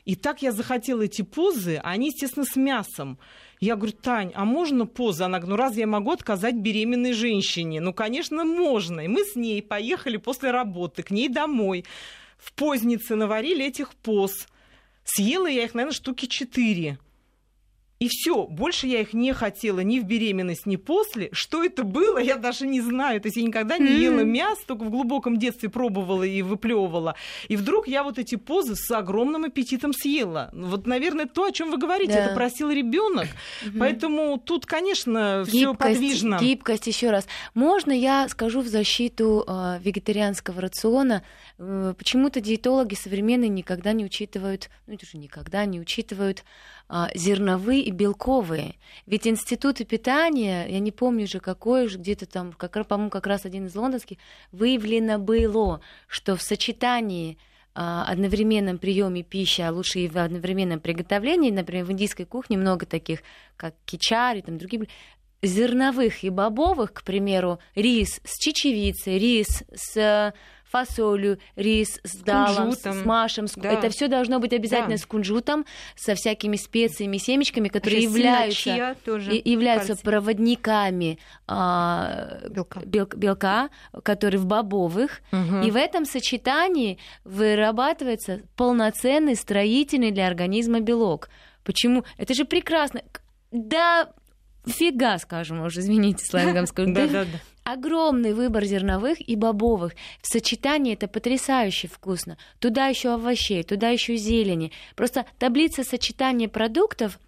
И 0.09 0.15
так 0.15 0.41
я 0.41 0.53
захотела 0.53 1.03
эти 1.03 1.21
позы, 1.21 1.79
а 1.85 1.91
они, 1.91 2.07
естественно, 2.07 2.47
с 2.47 2.57
мясом. 2.57 3.19
Я 3.61 3.77
говорю, 3.77 3.93
Тань, 3.93 4.33
а 4.35 4.47
можно 4.47 4.87
позы? 4.87 5.25
Она 5.25 5.39
говорит, 5.39 5.51
ну 5.51 5.57
разве 5.63 5.81
я 5.83 5.87
могу 5.87 6.13
отказать 6.13 6.55
беременной 6.55 7.13
женщине? 7.13 7.83
Ну, 7.83 7.93
конечно, 7.93 8.43
можно. 8.47 9.01
И 9.01 9.09
мы 9.09 9.23
с 9.23 9.37
ней 9.37 9.63
поехали 9.63 10.17
после 10.17 10.51
работы 10.51 11.03
к 11.03 11.11
ней 11.11 11.29
домой. 11.29 11.85
В 12.39 12.55
познице 12.55 13.17
наварили 13.17 13.67
этих 13.67 13.95
поз. 13.97 14.49
Съела 15.05 15.47
я 15.47 15.65
их, 15.65 15.75
наверное, 15.75 15.95
штуки 15.95 16.25
четыре. 16.25 16.99
И 18.01 18.07
все, 18.09 18.47
больше 18.47 18.87
я 18.87 19.01
их 19.01 19.13
не 19.13 19.33
хотела 19.33 19.81
ни 19.81 19.99
в 19.99 20.05
беременность, 20.05 20.67
ни 20.67 20.77
после. 20.77 21.31
Что 21.33 21.65
это 21.65 21.83
было, 21.83 22.19
я 22.19 22.37
даже 22.37 22.67
не 22.67 22.81
знаю. 22.81 23.21
То 23.21 23.27
есть 23.27 23.37
я 23.37 23.43
никогда 23.43 23.77
не 23.77 23.91
ела 23.91 24.21
мясо, 24.21 24.63
только 24.67 24.85
в 24.85 24.91
глубоком 24.91 25.37
детстве 25.37 25.69
пробовала 25.69 26.23
и 26.23 26.43
выплевывала. 26.43 27.17
И 27.49 27.57
вдруг 27.57 27.89
я 27.89 28.05
вот 28.05 28.19
эти 28.19 28.37
позы 28.37 28.77
с 28.77 28.89
огромным 28.93 29.45
аппетитом 29.45 29.93
съела. 29.93 30.51
Вот, 30.53 30.87
наверное, 30.87 31.27
то, 31.27 31.47
о 31.47 31.53
чем 31.53 31.73
вы 31.73 31.79
говорите, 31.79 32.13
да. 32.13 32.27
это 32.27 32.35
просил 32.35 32.71
ребенок. 32.71 33.27
Поэтому 33.79 34.39
тут, 34.39 34.65
конечно, 34.65 35.45
все 35.47 35.75
подвижно. 35.75 36.39
Гибкость, 36.41 36.87
еще 36.87 37.11
раз. 37.11 37.27
Можно 37.55 37.91
я 37.91 38.29
скажу 38.29 38.61
в 38.61 38.69
защиту 38.69 39.45
э, 39.47 39.79
вегетарианского 39.83 40.61
рациона? 40.61 41.25
Э, 41.59 41.95
почему-то 41.99 42.41
диетологи 42.41 42.95
современные 42.95 43.49
никогда 43.49 43.93
не 43.93 44.05
учитывают, 44.05 44.71
ну 44.87 44.95
это 44.95 45.05
же 45.05 45.19
никогда 45.19 45.65
не 45.65 45.81
учитывают 45.81 46.45
зерновые 47.15 47.83
и 47.83 47.91
белковые. 47.91 48.77
Ведь 49.07 49.27
институты 49.27 49.85
питания, 49.85 50.67
я 50.67 50.79
не 50.79 50.91
помню 50.91 51.25
уже 51.25 51.41
какой, 51.41 51.87
уже 51.87 51.99
где-то 51.99 52.27
там, 52.27 52.53
как, 52.53 52.87
по-моему, 52.87 53.11
как 53.11 53.27
раз 53.27 53.45
один 53.45 53.67
из 53.67 53.75
лондонских, 53.75 54.19
выявлено 54.53 55.19
было, 55.19 55.81
что 56.07 56.35
в 56.37 56.43
сочетании 56.43 57.39
а, 57.75 58.05
одновременном 58.05 58.79
приеме 58.79 59.23
пищи, 59.23 59.61
а 59.61 59.71
лучше 59.71 60.01
и 60.01 60.09
в 60.09 60.17
одновременном 60.19 60.81
приготовлении, 60.81 61.51
например, 61.51 61.85
в 61.85 61.93
индийской 61.93 62.25
кухне 62.25 62.57
много 62.57 62.87
таких, 62.87 63.21
как 63.57 63.75
кичари, 63.85 64.41
там 64.41 64.59
другие 64.59 64.89
зерновых 65.43 66.25
и 66.25 66.31
бобовых, 66.31 66.93
к 66.93 67.03
примеру, 67.05 67.61
рис 67.75 68.21
с 68.25 68.39
чечевицей, 68.39 69.19
рис 69.19 69.63
с 69.73 70.33
фасолью, 70.71 71.39
рис 71.57 72.01
с 72.05 72.17
далом, 72.17 72.73
с 72.73 73.05
машем. 73.05 73.47
С... 73.47 73.55
Да. 73.55 73.71
Это 73.71 73.91
все 73.91 74.09
должно 74.09 74.39
быть 74.39 74.53
обязательно 74.53 74.97
да. 74.97 74.99
с 74.99 75.07
кунжутом, 75.07 75.65
со 75.97 76.15
всякими 76.15 76.57
специями, 76.57 77.17
семечками, 77.17 77.69
которые 77.69 78.03
являются, 78.03 78.97
тоже 79.05 79.41
являются 79.45 79.97
проводниками 79.97 81.19
а, 81.47 82.41
белка. 82.51 82.81
Бел, 82.85 83.07
белка, 83.07 83.71
который 84.03 84.39
в 84.39 84.47
бобовых. 84.47 85.21
Угу. 85.33 85.67
И 85.67 85.71
в 85.71 85.77
этом 85.77 86.05
сочетании 86.05 86.99
вырабатывается 87.25 88.43
полноценный 88.57 89.37
строительный 89.37 90.11
для 90.11 90.27
организма 90.27 90.81
белок. 90.81 91.29
Почему? 91.65 92.05
Это 92.17 92.35
же 92.35 92.45
прекрасно. 92.45 93.03
Да, 93.51 94.11
фига, 94.67 95.19
скажем 95.19 95.63
уже, 95.63 95.81
извините, 95.81 96.25
сленгом 96.25 96.67
скажу. 96.67 96.93
Да, 96.93 97.07
да, 97.07 97.25
да 97.25 97.39
огромный 97.73 98.33
выбор 98.33 98.65
зерновых 98.65 99.21
и 99.21 99.37
бобовых. 99.37 99.95
В 100.23 100.27
сочетании 100.27 100.95
это 100.95 101.07
потрясающе 101.07 101.89
вкусно. 101.89 102.39
Туда 102.59 102.87
еще 102.87 103.13
овощей, 103.13 103.63
туда 103.63 103.91
еще 103.91 104.17
зелени. 104.17 104.73
Просто 104.97 105.27
таблица 105.39 105.85
сочетания 105.85 106.49
продуктов 106.49 107.19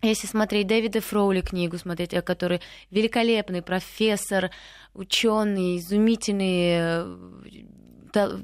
если 0.00 0.28
смотреть 0.28 0.68
Дэвида 0.68 1.00
Фроули 1.00 1.40
книгу, 1.40 1.76
смотреть, 1.76 2.10
который 2.24 2.60
великолепный 2.92 3.62
профессор, 3.62 4.52
ученый, 4.94 5.78
изумительный 5.78 7.08
э, 8.14 8.36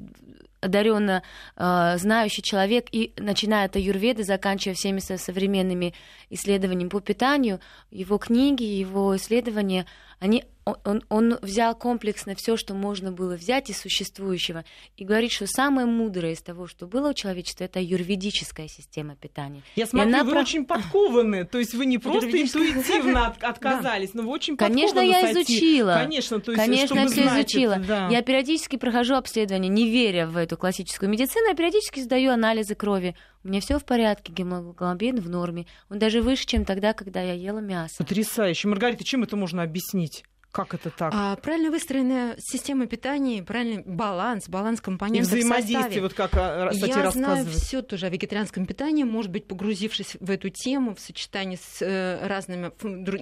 одаренно 0.59 1.23
э, 1.55 1.95
знающий 1.97 2.41
человек, 2.41 2.87
и 2.91 3.13
начиная 3.15 3.67
от 3.67 3.77
аюрведы, 3.77 4.25
заканчивая 4.25 4.75
всеми 4.75 4.99
современными 4.99 5.93
исследованиями 6.29 6.89
по 6.89 6.99
питанию, 6.99 7.61
его 7.89 8.17
книги, 8.17 8.63
его 8.63 9.15
исследования, 9.15 9.85
они 10.19 10.43
он, 10.65 11.03
он 11.09 11.37
взял 11.41 11.75
комплексно 11.75 12.33
все, 12.35 12.57
что 12.57 12.73
можно 12.73 13.11
было 13.11 13.35
взять 13.35 13.69
из 13.69 13.79
существующего, 13.79 14.65
и 14.97 15.05
говорит, 15.05 15.31
что 15.31 15.45
самое 15.45 15.85
мудрое 15.85 16.33
из 16.33 16.41
того, 16.41 16.65
что 16.67 16.87
было 16.87 17.09
у 17.09 17.13
человечества, 17.13 17.65
это 17.65 17.79
юрведическая 17.79 18.67
система 18.67 19.15
питания. 19.15 19.61
Я 19.75 19.85
смотрю, 19.85 20.09
она 20.09 20.23
вы 20.23 20.31
про... 20.31 20.39
очень 20.41 20.65
подкованы, 20.65 21.45
то 21.45 21.59
есть 21.59 21.75
вы 21.75 21.85
не 21.85 21.99
просто 21.99 22.41
интуитивно 22.41 23.27
отказались, 23.41 24.13
но 24.13 24.23
вы 24.23 24.29
очень 24.29 24.57
Конечно, 24.57 24.99
я 24.99 25.31
изучила. 25.31 25.99
Конечно, 26.01 26.39
то 26.39 26.51
есть, 26.51 26.63
Конечно, 26.63 26.99
я 26.99 27.07
все 27.07 27.27
изучила. 27.27 28.09
Я 28.09 28.21
периодически 28.21 28.77
прохожу 28.77 29.15
обследование, 29.15 29.69
не 29.69 29.89
веря 29.89 30.25
в 30.25 30.37
эту 30.37 30.57
классическую 30.57 31.09
медицину, 31.09 31.49
я 31.49 31.55
периодически 31.55 31.99
сдаю 31.99 32.31
анализы 32.31 32.75
крови. 32.75 33.15
У 33.43 33.49
меня 33.49 33.61
все 33.61 33.77
в 33.77 33.85
порядке, 33.85 34.33
гемоглобин 34.33 35.21
в 35.21 35.29
норме. 35.29 35.67
Он 35.91 35.99
даже 35.99 36.23
выше, 36.23 36.47
чем 36.47 36.65
тогда, 36.65 36.93
когда 36.93 37.21
я 37.21 37.33
ела 37.33 37.59
мясо. 37.59 37.97
Потрясающе. 37.99 38.67
Маргарита, 38.67 39.03
чем 39.03 39.21
это 39.21 39.35
можно 39.35 39.61
объяснить? 39.61 40.23
Как 40.55 40.73
это 40.73 40.89
так? 40.89 41.11
А, 41.13 41.35
правильно 41.35 41.69
выстроенная 41.69 42.37
система 42.39 42.85
питания, 42.85 43.43
правильный 43.43 43.83
баланс, 43.85 44.47
баланс 44.47 44.79
компонентов 44.79 45.33
И 45.33 45.39
взаимодействие, 45.39 46.01
вот 46.01 46.13
как 46.13 46.31
а, 46.35 46.69
кстати, 46.69 46.97
Я 46.97 47.11
знаю 47.11 47.45
все 47.47 47.81
тоже 47.81 48.05
о 48.05 48.09
вегетарианском 48.09 48.65
питании, 48.65 49.03
может 49.03 49.31
быть, 49.31 49.49
погрузившись 49.49 50.15
в 50.17 50.31
эту 50.31 50.47
тему 50.47 50.95
в 50.95 51.01
сочетании 51.01 51.57
с 51.61 51.81
э, 51.81 52.25
разными 52.25 52.71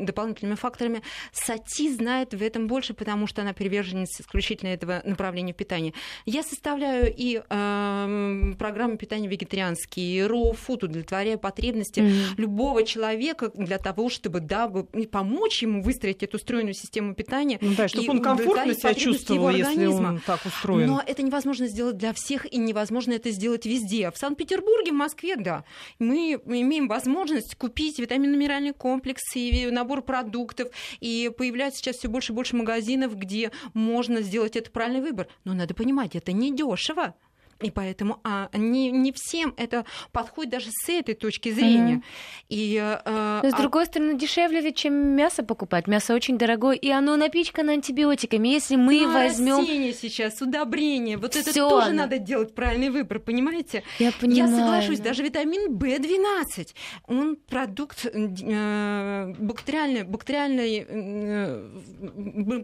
дополнительными 0.06 0.54
факторами. 0.54 1.02
Сати 1.32 1.92
знает 1.92 2.36
в 2.36 2.44
этом 2.44 2.68
больше, 2.68 2.94
потому 2.94 3.26
что 3.26 3.42
она 3.42 3.54
приверженец 3.54 4.22
исключительно 4.22 4.70
этого 4.70 5.02
направления 5.04 5.54
питания. 5.54 5.94
Я 6.28 6.44
составляю 6.44 7.12
и 7.18 7.42
э, 7.50 8.54
программы 8.60 8.98
питания 8.98 9.28
вегетарианские, 9.28 10.18
и 10.18 10.20
raw 10.20 10.56
food, 10.56 10.86
удовлетворяю 10.86 11.40
потребности 11.40 12.02
mm-hmm. 12.02 12.36
любого 12.38 12.84
человека 12.84 13.50
для 13.56 13.80
того, 13.80 14.10
чтобы 14.10 14.40
да, 14.40 14.72
помочь 15.12 15.64
ему 15.64 15.82
выстроить 15.82 16.22
эту 16.22 16.38
стройную 16.38 16.76
систему 16.76 17.16
питания 17.16 17.23
питания. 17.24 17.58
Ну, 17.62 17.74
да, 17.76 17.88
чтобы 17.88 18.10
он 18.10 18.22
комфортно 18.22 18.74
себя 18.74 18.94
чувствовал, 18.94 19.50
если 19.50 19.86
он 19.86 20.22
так 20.26 20.46
устроен. 20.46 20.88
Но 20.88 21.04
это 21.06 21.24
невозможно 21.24 21.68
сделать 21.68 21.98
для 21.98 22.14
всех, 22.14 22.52
и 22.52 22.58
невозможно 22.58 23.14
это 23.14 23.32
сделать 23.32 23.66
везде. 23.66 24.12
В 24.12 24.18
Санкт-Петербурге, 24.18 24.92
в 24.92 24.96
Москве, 24.96 25.36
да. 25.36 25.64
Мы 26.00 26.34
имеем 26.46 26.88
возможность 26.88 27.56
купить 27.56 28.00
витаминно-минеральный 28.00 28.74
комплекс 28.74 29.22
и 29.36 29.68
набор 29.72 30.02
продуктов, 30.02 30.70
и 31.00 31.32
появляется 31.36 31.80
сейчас 31.80 31.98
все 31.98 32.08
больше 32.08 32.34
и 32.34 32.36
больше 32.36 32.56
магазинов, 32.56 33.18
где 33.18 33.52
можно 33.74 34.22
сделать 34.22 34.56
этот 34.56 34.72
правильный 34.74 35.02
выбор. 35.02 35.28
Но 35.44 35.54
надо 35.54 35.74
понимать, 35.74 36.16
это 36.16 36.32
не 36.32 36.56
дешево. 36.56 37.16
И 37.64 37.72
поэтому 37.72 38.20
а, 38.24 38.50
не, 38.54 38.92
не 38.92 39.12
всем 39.12 39.54
это 39.58 39.86
подходит 40.12 40.52
даже 40.52 40.68
с 40.72 40.90
этой 40.90 41.16
точки 41.16 41.52
зрения. 41.52 41.96
Mm-hmm. 41.96 42.46
И, 42.50 42.78
а, 42.80 43.42
Но, 43.44 43.50
с 43.50 43.54
а... 43.54 43.58
другой 43.58 43.86
стороны, 43.86 44.18
дешевле 44.18 44.62
ведь, 44.62 44.76
чем 44.76 44.94
мясо 44.94 45.44
покупать. 45.44 45.88
Мясо 45.88 46.14
очень 46.14 46.38
дорогое, 46.38 46.76
и 46.76 46.90
оно 46.90 47.16
напичкано 47.16 47.74
антибиотиками. 47.74 48.48
Если 48.48 48.76
мы 48.76 49.02
ну, 49.02 49.14
возьмем... 49.14 49.58
растения 49.60 49.94
сейчас, 49.94 50.42
удобрения, 50.42 51.18
вот 51.18 51.36
это 51.36 51.52
Всё 51.52 51.70
тоже 51.70 51.94
надо 51.94 52.18
делать 52.18 52.54
правильный 52.54 52.90
выбор, 52.90 53.20
понимаете? 53.20 53.84
Я 54.00 54.12
понимаю. 54.12 54.52
Я 54.52 54.58
соглашусь, 54.58 55.00
даже 55.00 55.24
витамин 55.24 55.78
В12, 55.78 56.74
он 57.08 57.36
продукт 57.36 58.06
э, 58.06 59.34
бактериальной, 59.40 60.04
бактериальной, 60.04 60.86
э, 60.88 61.80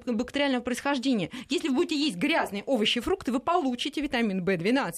бактериального 0.05 0.62
происхождения. 0.62 1.29
Если 1.49 1.69
вы 1.69 1.75
будете 1.75 1.95
есть 1.95 2.17
грязные 2.17 2.63
овощи 2.65 2.99
и 2.99 3.01
фрукты, 3.01 3.31
вы 3.31 3.39
получите 3.39 4.01
витамин 4.01 4.43
В12. 4.43 4.88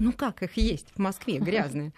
Ну 0.00 0.12
как 0.12 0.42
их 0.42 0.56
есть 0.56 0.88
в 0.94 0.98
Москве 0.98 1.38
грязные? 1.40 1.92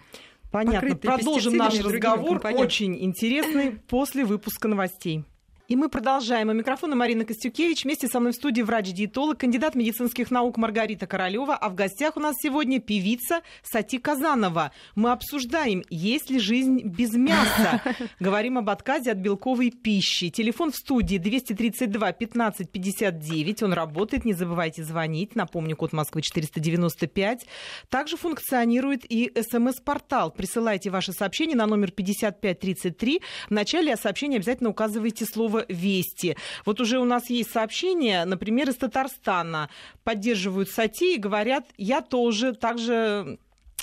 Понятно. 0.50 0.96
Продолжим 0.96 1.56
наш 1.56 1.78
разговор. 1.80 2.40
Очень 2.44 3.02
интересный 3.02 3.72
после 3.72 4.24
выпуска 4.24 4.68
новостей. 4.68 5.24
И 5.66 5.76
мы 5.76 5.88
продолжаем. 5.88 6.50
У 6.50 6.52
микрофона 6.52 6.94
Марина 6.94 7.24
Костюкевич. 7.24 7.84
Вместе 7.84 8.06
со 8.06 8.20
мной 8.20 8.32
в 8.32 8.34
студии 8.34 8.60
врач-диетолог, 8.60 9.38
кандидат 9.38 9.74
медицинских 9.74 10.30
наук 10.30 10.58
Маргарита 10.58 11.06
Королева. 11.06 11.56
А 11.56 11.70
в 11.70 11.74
гостях 11.74 12.18
у 12.18 12.20
нас 12.20 12.36
сегодня 12.38 12.80
певица 12.80 13.40
Сати 13.62 13.98
Казанова. 13.98 14.72
Мы 14.94 15.10
обсуждаем, 15.10 15.82
есть 15.88 16.28
ли 16.28 16.38
жизнь 16.38 16.82
без 16.82 17.14
мяса. 17.14 17.80
Говорим 18.20 18.58
об 18.58 18.68
отказе 18.68 19.12
от 19.12 19.18
белковой 19.18 19.70
пищи. 19.70 20.28
Телефон 20.28 20.70
в 20.70 20.76
студии 20.76 21.16
232 21.16 22.12
15 22.12 22.70
59. 22.70 23.62
Он 23.62 23.72
работает. 23.72 24.26
Не 24.26 24.34
забывайте 24.34 24.84
звонить. 24.84 25.34
Напомню, 25.34 25.76
код 25.76 25.94
Москвы 25.94 26.20
495. 26.20 27.46
Также 27.88 28.18
функционирует 28.18 29.10
и 29.10 29.32
смс-портал. 29.34 30.30
Присылайте 30.30 30.90
ваши 30.90 31.14
сообщения 31.14 31.54
на 31.54 31.64
номер 31.64 31.90
5533. 31.90 33.22
В 33.48 33.50
начале 33.50 33.96
сообщения 33.96 34.36
обязательно 34.36 34.68
указывайте 34.68 35.24
слово 35.24 35.53
слово 35.54 35.64
«Вести». 35.68 36.36
Вот 36.64 36.80
уже 36.80 36.98
у 36.98 37.04
нас 37.04 37.30
есть 37.30 37.52
сообщение, 37.52 38.24
например, 38.24 38.70
из 38.70 38.76
Татарстана. 38.76 39.68
Поддерживают 40.02 40.70
Сати 40.70 41.14
и 41.14 41.18
говорят, 41.18 41.64
я 41.76 42.00
тоже 42.00 42.54
также 42.54 43.38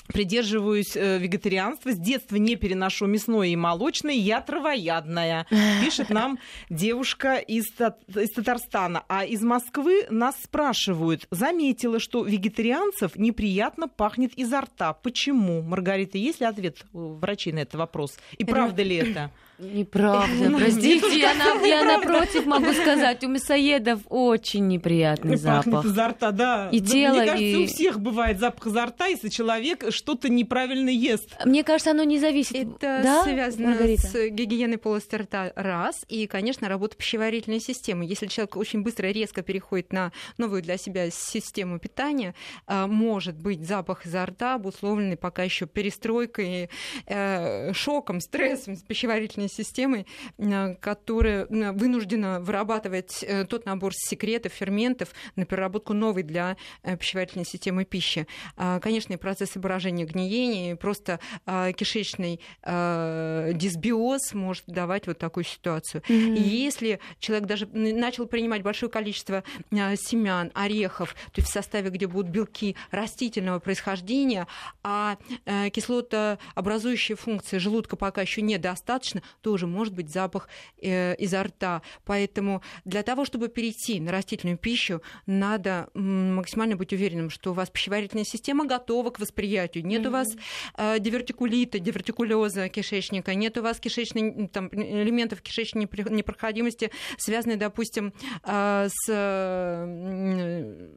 придерживаюсь 0.08 0.96
э, 0.96 1.18
вегетарианства. 1.18 1.92
С 1.92 1.96
детства 1.96 2.36
не 2.36 2.56
переношу 2.56 3.06
мясное 3.06 3.48
и 3.48 3.56
молочное. 3.56 4.14
Я 4.14 4.40
травоядная. 4.40 5.46
Пишет 5.82 6.10
нам 6.10 6.38
девушка 6.68 7.36
из, 7.36 7.66
из 7.70 8.30
Татарстана. 8.32 9.04
А 9.08 9.24
из 9.24 9.42
Москвы 9.42 10.06
нас 10.10 10.36
спрашивают. 10.42 11.26
Заметила, 11.30 11.98
что 11.98 12.24
вегетарианцев 12.24 13.16
неприятно 13.16 13.88
пахнет 13.88 14.34
изо 14.34 14.60
рта. 14.60 14.92
Почему? 14.92 15.62
Маргарита, 15.62 16.18
есть 16.18 16.40
ли 16.40 16.46
ответ 16.46 16.84
у 16.92 17.14
врачей 17.14 17.52
на 17.52 17.60
этот 17.60 17.76
вопрос? 17.76 18.18
И 18.36 18.44
правда 18.44 18.82
ли 18.82 18.96
это? 18.96 19.30
Неправда, 19.62 20.50
ну, 20.50 20.58
простите, 20.58 21.20
я, 21.20 21.34
на, 21.34 21.64
я 21.64 21.84
напротив 21.84 22.46
могу 22.46 22.72
сказать, 22.72 23.22
у 23.22 23.28
мясоедов 23.28 24.00
очень 24.08 24.66
неприятный 24.66 25.36
запах. 25.36 25.84
изо 25.84 26.08
рта, 26.08 26.32
да. 26.32 26.68
И 26.72 26.80
тело, 26.80 27.14
Мне 27.14 27.26
кажется, 27.26 27.44
и... 27.44 27.64
у 27.64 27.66
всех 27.66 28.00
бывает 28.00 28.40
запах 28.40 28.66
изо 28.66 28.86
рта, 28.86 29.06
если 29.06 29.28
человек 29.28 29.84
что-то 29.90 30.28
неправильно 30.28 30.88
ест. 30.88 31.28
Мне 31.44 31.62
кажется, 31.62 31.92
оно 31.92 32.02
не 32.02 32.18
зависит. 32.18 32.56
Это 32.56 33.00
да? 33.04 33.22
связано 33.22 33.68
Маргарита? 33.68 34.06
с 34.08 34.28
гигиеной 34.30 34.78
полости 34.78 35.14
рта, 35.14 35.52
раз, 35.54 36.04
и, 36.08 36.26
конечно, 36.26 36.68
работа 36.68 36.96
пищеварительной 36.96 37.60
системы. 37.60 38.04
Если 38.04 38.26
человек 38.26 38.56
очень 38.56 38.82
быстро, 38.82 39.06
резко 39.08 39.42
переходит 39.42 39.92
на 39.92 40.10
новую 40.38 40.62
для 40.62 40.76
себя 40.76 41.10
систему 41.10 41.78
питания, 41.78 42.34
а, 42.66 42.88
может 42.88 43.38
быть 43.38 43.64
запах 43.64 44.06
изо 44.06 44.26
рта, 44.26 44.54
обусловленный 44.54 45.16
пока 45.16 45.44
еще 45.44 45.66
перестройкой, 45.66 46.68
э, 47.06 47.72
шоком, 47.72 48.20
стрессом 48.20 48.76
с 48.76 48.82
пищеварительной 48.82 49.51
системой, 49.52 50.06
э, 50.38 50.74
которая 50.76 51.46
э, 51.46 51.72
вынуждена 51.72 52.40
вырабатывать 52.40 53.22
э, 53.22 53.44
тот 53.44 53.66
набор 53.66 53.92
секретов, 53.94 54.52
ферментов 54.52 55.10
на 55.36 55.44
переработку 55.44 55.92
новой 55.92 56.22
для 56.22 56.56
пищеварительной 56.82 57.44
системы 57.44 57.84
пищи. 57.84 58.26
А, 58.56 58.80
конечно, 58.80 59.12
и 59.12 59.16
процессы 59.16 59.58
брожения, 59.58 60.06
гниения, 60.06 60.72
и 60.72 60.74
просто 60.74 61.20
кишечный 61.46 62.40
дисбиоз 62.64 64.32
может 64.34 64.64
давать 64.66 65.06
вот 65.06 65.18
такую 65.18 65.44
ситуацию. 65.44 66.02
Mm-hmm. 66.08 66.38
Если 66.38 67.00
человек 67.18 67.46
даже 67.46 67.66
начал 67.66 68.26
принимать 68.26 68.62
большое 68.62 68.90
количество 68.90 69.44
семян, 69.70 70.50
орехов, 70.54 71.14
то 71.32 71.40
есть 71.40 71.48
в 71.48 71.52
составе, 71.52 71.90
где 71.90 72.06
будут 72.06 72.30
белки 72.30 72.76
растительного 72.90 73.58
происхождения, 73.58 74.46
а 74.82 75.16
кислотообразующие 75.72 77.16
функции 77.16 77.58
желудка 77.58 77.96
пока 77.96 78.22
еще 78.22 78.42
недостаточно, 78.42 79.22
тоже 79.40 79.66
может 79.66 79.94
быть 79.94 80.10
запах 80.10 80.48
э, 80.80 81.14
изо 81.16 81.42
рта. 81.42 81.82
Поэтому 82.04 82.62
для 82.84 83.02
того, 83.02 83.24
чтобы 83.24 83.48
перейти 83.48 84.00
на 84.00 84.12
растительную 84.12 84.58
пищу, 84.58 85.02
надо 85.26 85.88
максимально 85.94 86.76
быть 86.76 86.92
уверенным, 86.92 87.30
что 87.30 87.50
у 87.50 87.54
вас 87.54 87.70
пищеварительная 87.70 88.24
система 88.24 88.66
готова 88.66 89.10
к 89.10 89.20
восприятию. 89.20 89.86
Нет 89.86 90.02
mm-hmm. 90.02 90.08
у 90.08 90.10
вас 90.10 90.36
э, 90.76 90.98
дивертикулита, 90.98 91.78
дивертикулеза 91.78 92.68
кишечника, 92.68 93.34
нет 93.34 93.56
у 93.58 93.62
вас 93.62 93.80
кишечной, 93.80 94.48
там, 94.48 94.68
элементов 94.72 95.42
кишечной 95.42 95.88
непроходимости, 96.10 96.90
связанные, 97.18 97.56
допустим, 97.56 98.12
э, 98.44 98.88
с, 98.90 99.08
э, 99.08 100.88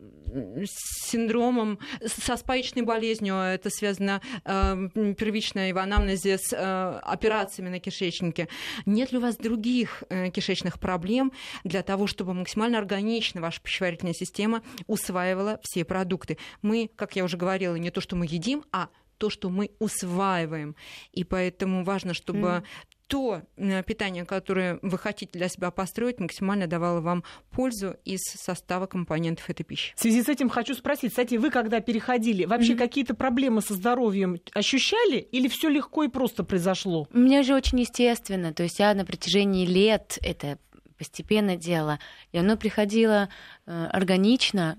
с 0.65 1.09
синдромом, 1.09 1.79
со 2.05 2.37
спаечной 2.37 2.83
болезнью. 2.83 3.35
Это 3.35 3.69
связано 3.69 4.21
э, 4.43 5.13
первично 5.17 5.69
в 5.73 5.77
анамнезе 5.77 6.37
с 6.37 6.53
э, 6.53 6.99
операциями 7.03 7.69
на 7.69 7.79
кишечнике 7.79 8.24
кишечнике. 8.31 8.47
Нет 8.85 9.11
ли 9.11 9.17
у 9.17 9.21
вас 9.21 9.37
других 9.37 10.03
э, 10.09 10.29
кишечных 10.29 10.79
проблем 10.79 11.31
для 11.63 11.83
того, 11.83 12.07
чтобы 12.07 12.33
максимально 12.33 12.77
органично 12.77 13.41
ваша 13.41 13.61
пищеварительная 13.61 14.13
система 14.13 14.61
усваивала 14.87 15.59
все 15.63 15.85
продукты? 15.85 16.37
Мы, 16.61 16.89
как 16.95 17.15
я 17.15 17.23
уже 17.23 17.37
говорила, 17.37 17.75
не 17.75 17.91
то, 17.91 18.01
что 18.01 18.15
мы 18.15 18.25
едим, 18.25 18.63
а 18.71 18.89
то, 19.17 19.29
что 19.29 19.49
мы 19.49 19.71
усваиваем. 19.79 20.75
И 21.13 21.23
поэтому 21.23 21.83
важно, 21.83 22.13
чтобы 22.13 22.47
mm 22.47 22.63
то 23.07 23.41
э, 23.57 23.83
питание, 23.83 24.25
которое 24.25 24.79
вы 24.81 24.97
хотите 24.97 25.37
для 25.37 25.47
себя 25.47 25.71
построить, 25.71 26.19
максимально 26.19 26.67
давало 26.67 27.01
вам 27.01 27.23
пользу 27.51 27.95
из 28.03 28.21
состава 28.21 28.87
компонентов 28.87 29.49
этой 29.49 29.63
пищи. 29.63 29.93
В 29.95 30.01
связи 30.01 30.23
с 30.23 30.29
этим 30.29 30.49
хочу 30.49 30.73
спросить, 30.73 31.11
кстати, 31.11 31.35
вы 31.35 31.51
когда 31.51 31.79
переходили, 31.81 32.45
вообще 32.45 32.73
mm-hmm. 32.73 32.77
какие-то 32.77 33.15
проблемы 33.15 33.61
со 33.61 33.73
здоровьем 33.73 34.39
ощущали 34.53 35.17
или 35.17 35.47
все 35.47 35.69
легко 35.69 36.03
и 36.03 36.07
просто 36.07 36.43
произошло? 36.43 37.07
У 37.13 37.19
меня 37.19 37.43
же 37.43 37.53
очень 37.53 37.79
естественно, 37.79 38.53
то 38.53 38.63
есть 38.63 38.79
я 38.79 38.93
на 38.93 39.05
протяжении 39.05 39.65
лет 39.65 40.17
это 40.21 40.57
постепенно 40.97 41.55
делала. 41.55 41.99
И 42.31 42.37
оно 42.37 42.57
приходило 42.57 43.29
э, 43.65 43.87
органично, 43.91 44.77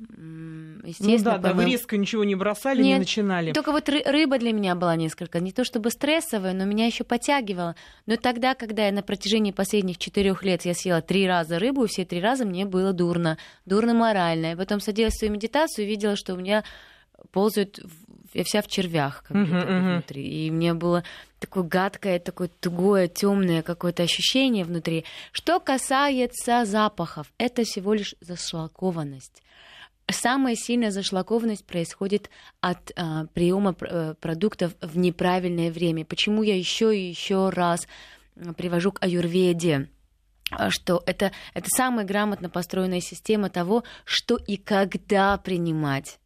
естественно. 0.84 1.16
Ну 1.16 1.24
да, 1.24 1.38
да, 1.38 1.52
вы 1.54 1.64
резко 1.64 1.96
ничего 1.96 2.24
не 2.24 2.34
бросали, 2.34 2.82
Нет, 2.82 2.94
не 2.94 2.98
начинали. 3.00 3.52
Только 3.52 3.72
вот 3.72 3.88
рыба 3.88 4.38
для 4.38 4.52
меня 4.52 4.74
была 4.74 4.96
несколько, 4.96 5.40
не 5.40 5.52
то 5.52 5.64
чтобы 5.64 5.90
стрессовая, 5.90 6.52
но 6.52 6.64
меня 6.64 6.86
еще 6.86 7.04
подтягивала. 7.04 7.76
Но 8.06 8.16
тогда, 8.16 8.54
когда 8.54 8.86
я 8.86 8.92
на 8.92 9.02
протяжении 9.02 9.52
последних 9.52 9.98
четырех 9.98 10.42
лет 10.42 10.64
я 10.64 10.74
съела 10.74 11.02
три 11.02 11.26
раза 11.26 11.58
рыбу, 11.58 11.84
и 11.84 11.88
все 11.88 12.04
три 12.04 12.20
раза 12.20 12.44
мне 12.44 12.64
было 12.64 12.92
дурно, 12.92 13.38
дурно 13.64 13.94
морально. 13.94 14.46
Я 14.46 14.56
потом 14.56 14.80
садилась 14.80 15.14
в 15.14 15.18
свою 15.18 15.32
медитацию 15.32 15.86
и 15.86 15.88
видела, 15.88 16.16
что 16.16 16.34
у 16.34 16.36
меня 16.36 16.64
ползают 17.30 17.80
я 18.36 18.44
вся 18.44 18.60
в 18.60 18.68
червях 18.68 19.24
как 19.26 19.36
uh-huh, 19.36 19.66
uh-huh. 19.66 19.92
внутри. 19.92 20.46
И 20.46 20.50
мне 20.50 20.74
было 20.74 21.04
такое 21.38 21.64
гадкое, 21.64 22.18
такое 22.18 22.48
тугое, 22.48 23.08
темное 23.08 23.62
какое-то 23.62 24.02
ощущение 24.02 24.64
внутри. 24.64 25.04
Что 25.32 25.58
касается 25.58 26.64
запахов, 26.66 27.32
это 27.38 27.64
всего 27.64 27.94
лишь 27.94 28.14
зашлакованность. 28.20 29.42
Самая 30.08 30.54
сильная 30.54 30.90
зашлакованность 30.90 31.64
происходит 31.64 32.30
от 32.60 32.92
а, 32.94 33.26
приема 33.34 33.74
э, 33.80 34.14
продуктов 34.20 34.76
в 34.80 34.96
неправильное 34.98 35.72
время. 35.72 36.04
Почему 36.04 36.44
я 36.44 36.56
еще 36.56 36.96
и 36.96 37.08
еще 37.08 37.48
раз 37.48 37.88
привожу 38.56 38.92
к 38.92 39.02
аюрведе? 39.02 39.88
что 40.68 41.02
это, 41.06 41.32
это 41.54 41.66
самая 41.76 42.06
грамотно 42.06 42.48
построенная 42.48 43.00
система 43.00 43.50
того, 43.50 43.82
что 44.04 44.36
и 44.36 44.56
когда 44.56 45.36
принимать 45.38 46.20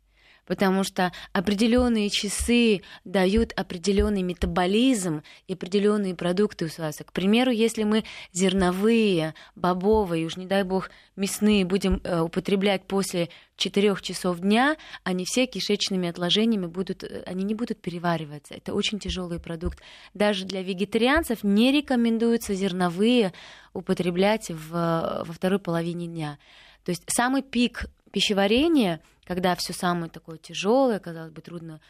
потому 0.50 0.82
что 0.82 1.12
определенные 1.32 2.10
часы 2.10 2.82
дают 3.04 3.52
определенный 3.52 4.22
метаболизм 4.22 5.22
и 5.46 5.52
определенные 5.52 6.16
продукты 6.16 6.64
усваиваются. 6.64 7.04
К 7.04 7.12
примеру, 7.12 7.52
если 7.52 7.84
мы 7.84 8.02
зерновые, 8.32 9.34
бобовые, 9.54 10.26
уж 10.26 10.36
не 10.36 10.46
дай 10.46 10.64
бог 10.64 10.90
мясные 11.14 11.64
будем 11.64 12.00
э, 12.02 12.18
употреблять 12.18 12.82
после 12.82 13.28
4 13.58 13.94
часов 14.02 14.40
дня, 14.40 14.76
они 15.04 15.24
все 15.24 15.46
кишечными 15.46 16.08
отложениями 16.08 16.66
будут, 16.66 17.04
э, 17.04 17.22
они 17.26 17.44
не 17.44 17.54
будут 17.54 17.80
перевариваться. 17.80 18.54
Это 18.54 18.74
очень 18.74 18.98
тяжелый 18.98 19.38
продукт. 19.38 19.78
Даже 20.14 20.46
для 20.46 20.64
вегетарианцев 20.64 21.44
не 21.44 21.70
рекомендуется 21.70 22.54
зерновые 22.54 23.32
употреблять 23.72 24.50
в, 24.50 24.72
во 24.72 25.32
второй 25.32 25.60
половине 25.60 26.08
дня. 26.08 26.38
То 26.84 26.90
есть 26.90 27.04
самый 27.06 27.42
пик 27.42 27.86
пищеварение, 28.12 29.00
когда 29.24 29.54
все 29.54 29.72
самое 29.72 30.10
такое 30.10 30.38
тяжелое, 30.38 30.98
казалось 30.98 31.32
бы, 31.32 31.40
трудно 31.40 31.80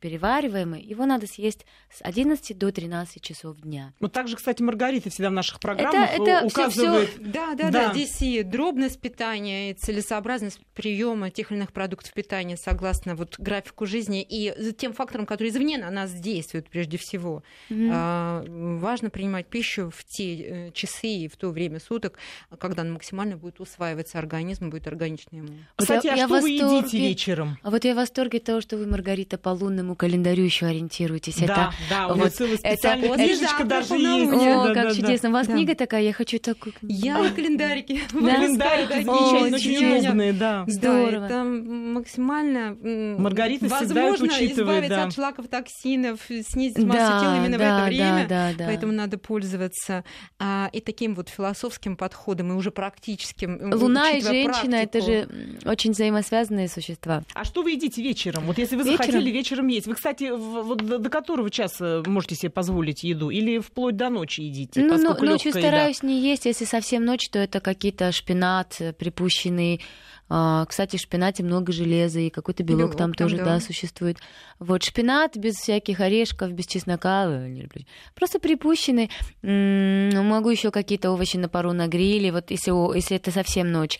перевариваемый, 0.00 0.82
его 0.82 1.06
надо 1.06 1.26
съесть 1.26 1.64
с 1.90 2.02
11 2.02 2.58
до 2.58 2.72
13 2.72 3.22
часов 3.22 3.56
дня. 3.58 3.92
Вот 4.00 4.12
так 4.12 4.28
же, 4.28 4.36
кстати, 4.36 4.62
Маргарита 4.62 5.10
всегда 5.10 5.30
в 5.30 5.32
наших 5.32 5.60
программах 5.60 6.10
это, 6.10 6.22
это 6.22 6.46
указывает... 6.46 7.08
Всё, 7.08 7.20
всё... 7.20 7.32
Да, 7.32 7.54
да, 7.54 7.70
да, 7.70 7.88
да, 7.88 7.94
здесь 7.94 8.20
и 8.20 8.42
дробность 8.42 9.00
питания, 9.00 9.70
и 9.70 9.74
целесообразность 9.74 10.60
приема 10.74 11.30
тех 11.30 11.50
или 11.50 11.58
иных 11.58 11.72
продуктов 11.72 12.12
питания 12.12 12.56
согласно 12.56 13.14
вот 13.14 13.36
графику 13.38 13.86
жизни 13.86 14.22
и 14.22 14.72
тем 14.72 14.92
факторам, 14.92 15.26
которые 15.26 15.52
извне 15.52 15.78
на 15.78 15.90
нас 15.90 16.12
действуют 16.12 16.68
прежде 16.68 16.98
всего. 16.98 17.42
Mm-hmm. 17.70 17.90
А, 17.92 18.44
важно 18.78 19.10
принимать 19.10 19.46
пищу 19.46 19.90
в 19.90 20.04
те 20.04 20.34
э, 20.34 20.70
часы 20.72 21.06
и 21.06 21.28
в 21.28 21.36
то 21.36 21.50
время 21.50 21.80
суток, 21.80 22.18
когда 22.58 22.82
она 22.82 22.92
максимально 22.92 23.36
будет 23.36 23.60
усваиваться 23.60 24.18
организм, 24.18 24.70
будет 24.70 24.86
органичный 24.86 25.38
ему. 25.38 25.48
Кстати, 25.76 26.08
а 26.08 26.16
я 26.16 26.26
что 26.26 26.34
восторге... 26.34 26.64
вы 26.64 26.78
едите 26.78 26.98
вечером? 26.98 27.58
А 27.62 27.70
вот 27.70 27.84
я 27.84 27.94
в 27.94 27.96
восторге 27.96 28.40
того, 28.40 28.60
что 28.60 28.76
вы, 28.76 28.86
Маргарита, 28.86 29.38
по 29.38 29.50
лунному 29.74 29.96
календарю 29.96 30.44
еще 30.44 30.66
ориентируетесь. 30.66 31.36
Да, 31.36 31.44
это, 31.44 31.72
да, 31.90 32.08
у 32.08 32.14
вот, 32.16 32.32
целая 32.32 32.56
специальная 32.56 33.08
это, 33.08 33.16
книжечка 33.16 33.56
это, 33.58 33.64
даже 33.64 33.94
есть. 33.94 34.32
О, 34.32 34.64
да, 34.68 34.74
как 34.74 34.88
да, 34.88 34.94
чудесно. 34.94 35.28
Да. 35.28 35.28
У 35.28 35.32
вас 35.32 35.46
да. 35.46 35.52
книга 35.52 35.74
такая, 35.74 36.02
я 36.02 36.12
хочу 36.12 36.38
такую. 36.38 36.74
Я 36.82 37.30
календарики. 37.34 38.00
Да? 38.12 38.34
Календарики 38.34 38.92
замечательные, 38.92 39.54
очень 39.54 39.98
удобные, 39.98 40.32
да. 40.32 40.64
Здорово. 40.66 41.20
Да, 41.20 41.26
это 41.26 41.44
максимально 41.44 42.76
Маргарита 43.18 43.66
учитывает. 43.66 44.52
избавиться 44.52 45.04
от 45.04 45.14
шлаков, 45.14 45.48
токсинов, 45.48 46.20
снизить 46.26 46.78
массу 46.78 47.24
тела 47.24 47.36
именно 47.36 47.58
в 47.58 47.60
это 47.60 47.84
время. 47.86 48.54
Поэтому 48.58 48.92
надо 48.92 49.18
пользоваться 49.18 50.04
а, 50.38 50.70
и 50.72 50.80
таким 50.80 51.14
вот 51.14 51.28
философским 51.28 51.96
подходом, 51.96 52.52
и 52.52 52.54
уже 52.54 52.70
практическим. 52.70 53.72
Луна 53.74 54.12
и 54.12 54.20
женщина— 54.20 54.74
это 54.76 55.00
же 55.00 55.28
очень 55.64 55.92
взаимосвязанные 55.92 56.68
существа. 56.68 57.24
А 57.34 57.44
что 57.44 57.62
вы 57.62 57.72
едите 57.72 58.02
вечером? 58.02 58.44
Вот 58.44 58.58
если 58.58 58.76
вы 58.76 58.84
захотели 58.84 59.30
вечером 59.30 59.63
есть. 59.68 59.86
Вы, 59.86 59.94
кстати, 59.94 60.30
вот 60.30 60.78
до, 60.78 60.98
до 60.98 61.10
которого 61.10 61.50
часа 61.50 62.02
можете 62.06 62.34
себе 62.34 62.50
позволить 62.50 63.02
еду? 63.04 63.30
Или 63.30 63.58
вплоть 63.58 63.96
до 63.96 64.10
ночи 64.10 64.42
едите? 64.42 64.82
Ну, 64.82 64.96
ну 64.98 65.16
ночью 65.24 65.52
стараюсь 65.52 66.02
не 66.02 66.20
есть. 66.20 66.46
Если 66.46 66.64
совсем 66.64 67.04
ночь, 67.04 67.28
то 67.30 67.38
это 67.38 67.60
какие-то 67.60 68.12
шпинат 68.12 68.76
э, 68.80 68.92
припущенный. 68.92 69.80
А, 70.28 70.64
кстати, 70.66 70.96
в 70.96 71.00
шпинате 71.00 71.42
много 71.42 71.72
железа, 71.72 72.20
и 72.20 72.30
какой-то 72.30 72.62
белок, 72.62 72.80
белок 72.80 72.96
там, 72.96 73.12
там 73.14 73.26
тоже, 73.26 73.36
да. 73.38 73.44
да, 73.44 73.60
существует. 73.60 74.18
Вот 74.58 74.82
шпинат 74.82 75.36
без 75.36 75.54
всяких 75.54 76.00
орешков, 76.00 76.52
без 76.52 76.66
чеснока, 76.66 77.26
э, 77.28 77.66
просто 78.14 78.38
припущенный. 78.38 79.10
Могу 79.42 80.50
еще 80.50 80.70
какие-то 80.70 81.10
овощи 81.10 81.36
на 81.36 81.48
пару 81.48 81.72
на 81.72 81.88
гриле, 81.88 82.32
вот 82.32 82.50
если, 82.50 82.94
если 82.96 83.16
это 83.16 83.30
совсем 83.30 83.70
ночь 83.70 83.98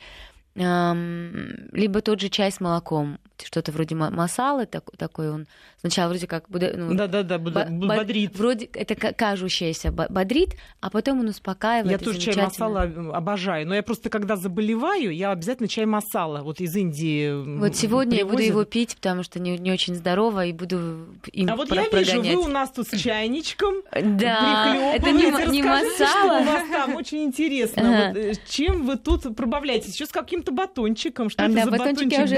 либо 0.57 2.01
тот 2.01 2.21
же 2.21 2.29
чай 2.29 2.53
с 2.53 2.61
молоком, 2.61 3.19
что-то 3.43 3.73
вроде 3.73 3.95
масалы, 3.95 4.67
так, 4.67 4.85
такой 4.97 5.31
он 5.31 5.47
сначала 5.81 6.11
вроде 6.11 6.27
как 6.27 6.45
ну, 6.49 6.95
да, 6.95 7.07
да, 7.07 7.23
да, 7.23 7.39
бодрит. 7.39 8.37
Вроде 8.37 8.67
это 8.67 8.95
кажущееся 8.95 9.91
бодрит, 9.91 10.57
а 10.81 10.91
потом 10.91 11.21
он 11.21 11.29
успокаивает. 11.29 12.01
Я 12.01 12.05
тоже 12.05 12.19
чай 12.19 12.37
масала 12.37 12.83
обожаю, 13.13 13.67
но 13.67 13.75
я 13.75 13.83
просто 13.83 14.11
когда 14.11 14.37
заболеваю, 14.37 15.15
я 15.15 15.31
обязательно 15.31 15.69
чай 15.69 15.87
масала, 15.87 16.43
вот 16.43 16.61
из 16.61 16.77
Индии. 16.77 17.59
Вот 17.59 17.77
сегодня 17.77 18.19
привозят. 18.19 18.19
я 18.19 18.27
буду 18.27 18.43
его 18.43 18.65
пить, 18.65 18.97
потому 18.97 19.23
что 19.23 19.41
не, 19.41 19.59
не 19.59 19.73
очень 19.73 19.95
здорово 19.95 20.47
и 20.47 20.53
буду 20.53 21.09
им 21.33 21.51
А 21.51 21.57
вот 21.57 21.73
я 21.73 21.89
вижу, 21.89 22.23
вы 22.23 22.37
у 22.37 22.49
нас 22.49 22.71
тут 22.71 22.89
с 22.89 22.97
чайничком. 22.97 23.77
Да, 24.15 24.95
это 24.95 25.11
не, 25.11 25.25
не 25.51 25.63
масала. 25.63 26.41
у 26.41 26.45
вас 26.45 26.63
там 26.71 26.95
очень 26.95 27.25
интересно. 27.25 28.13
Вот, 28.13 28.17
э, 28.17 28.35
чем 28.49 28.87
вы 28.87 28.97
тут 28.97 29.35
пробавляетесь? 29.35 29.95
Еще 29.95 30.07
с 30.07 30.11
каким 30.11 30.35
каким-то 30.35 30.53
батончиком. 30.53 31.31
Что 31.31 31.45
а, 31.45 31.47
это 31.47 31.55
да, 31.55 31.65
за 31.65 31.71
батончик? 31.71 32.13
я 32.13 32.25
уже 32.25 32.37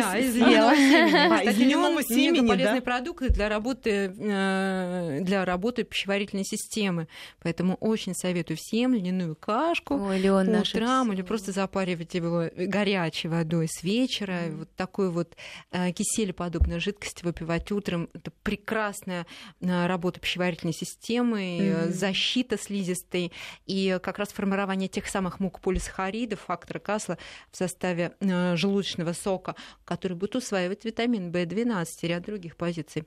да. 0.90 1.42
Из 1.42 1.58
льняного 1.58 2.02
семени, 2.02 2.46
полезный 2.46 2.80
продукт 2.80 3.22
для 3.28 3.48
работы, 3.48 4.14
э, 4.18 5.18
для 5.22 5.44
работы 5.44 5.84
пищеварительной 5.84 6.44
системы. 6.44 7.08
Поэтому 7.42 7.74
очень 7.76 8.14
советую 8.14 8.56
всем 8.56 8.94
льняную 8.94 9.36
кашку 9.36 9.94
Ой, 9.94 10.18
Леон, 10.18 10.54
утрам 10.54 11.12
или 11.12 11.22
просто 11.22 11.52
запаривать 11.52 12.14
его 12.14 12.44
горячей 12.56 13.28
водой 13.28 13.68
с 13.68 13.82
вечера. 13.82 14.42
Вот 14.50 14.68
такой 14.76 15.10
вот 15.10 15.36
э, 15.72 15.92
кисель 15.92 16.32
подобной 16.32 16.80
жидкости 16.80 17.24
выпивать 17.24 17.70
утром. 17.72 18.08
Это 18.14 18.30
прекрасная 18.42 19.26
э, 19.60 19.86
работа 19.86 20.20
пищеварительной 20.20 20.74
системы, 20.74 21.86
защита 21.88 22.58
слизистой 22.58 23.32
и 23.66 23.98
как 24.02 24.18
раз 24.18 24.28
формирование 24.28 24.88
тех 24.88 25.06
самых 25.06 25.40
мукополисахаридов, 25.40 26.40
фактора 26.40 26.78
Касла 26.78 27.18
в 27.50 27.56
составе 27.56 28.12
желудочного 28.20 29.12
сока, 29.12 29.54
который 29.84 30.16
будет 30.16 30.36
усваивать 30.36 30.75
витамин 30.84 31.30
В12 31.30 31.86
и 32.02 32.06
ряд 32.06 32.24
других 32.24 32.56
позиций. 32.56 33.04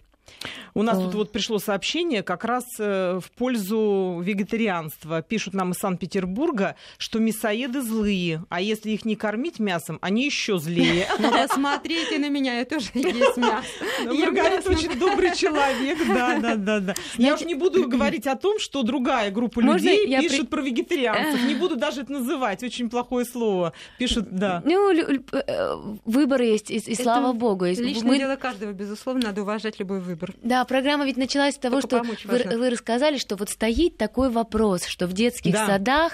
У 0.74 0.84
нас 0.84 0.98
О. 0.98 1.06
тут 1.06 1.16
вот 1.16 1.32
пришло 1.32 1.60
сообщение 1.60 2.24
как 2.24 2.46
раз 2.46 2.64
э, 2.80 3.20
в 3.22 3.32
пользу 3.32 4.22
вегетарианства. 4.24 5.22
Пишут 5.22 5.54
нам 5.54 5.72
из 5.72 5.78
Санкт-Петербурга, 5.78 6.76
что 6.98 7.20
мясоеды 7.20 7.82
злые, 7.82 8.46
а 8.50 8.62
если 8.62 8.92
их 8.92 9.06
не 9.06 9.16
кормить 9.16 9.60
мясом, 9.60 10.00
они 10.02 10.26
еще 10.26 10.58
злее. 10.58 11.08
Ну, 11.20 11.48
смотрите 11.54 12.18
на 12.18 12.30
меня, 12.30 12.60
я 12.60 12.66
тоже 12.66 12.88
есть 12.94 13.38
мясо. 13.38 13.68
Ну, 14.04 14.18
Маргарита 14.18 14.72
очень 14.72 14.98
добрый 15.00 15.36
человек, 15.36 15.98
да, 16.08 16.40
да, 16.40 16.56
да, 16.56 16.80
да. 16.80 16.96
Я 17.18 17.36
уж 17.36 17.42
не 17.42 17.56
буду 17.56 17.88
говорить 17.88 18.26
о 18.26 18.36
том, 18.36 18.60
что 18.60 18.84
другая 18.84 19.32
группа 19.32 19.60
людей 19.60 20.08
пишет 20.22 20.50
про 20.50 20.62
вегетарианцев. 20.62 21.44
Не 21.46 21.56
буду 21.56 21.76
даже 21.76 22.02
это 22.02 22.14
называть, 22.14 22.64
очень 22.64 22.90
плохое 22.90 23.26
слово. 23.26 23.74
Пишут, 23.98 24.30
да. 24.32 24.62
Ну, 24.66 24.92
э, 24.92 25.76
выбор 26.06 26.42
есть, 26.42 26.72
и 26.72 26.96
слава 26.96 27.34
богу. 27.34 27.66
Личное 27.66 28.18
дело 28.18 28.36
каждого, 28.36 28.72
безусловно, 28.72 29.28
надо 29.28 29.42
уважать 29.42 29.80
любой 29.80 30.00
выбор 30.00 30.19
выбор. 30.20 30.36
Да, 30.44 30.66
программа 30.66 31.06
ведь 31.06 31.18
началась 31.18 31.56
с 31.56 31.58
того, 31.58 31.82
Только 31.82 32.18
что 32.18 32.28
вы, 32.28 32.58
вы 32.58 32.70
рассказали, 32.70 33.18
что 33.18 33.36
вот 33.36 33.50
стоит 33.50 33.98
такой 33.98 34.30
вопрос, 34.30 34.86
что 34.86 35.08
в 35.08 35.14
детских 35.14 35.54
да. 35.54 35.66
садах 35.66 36.14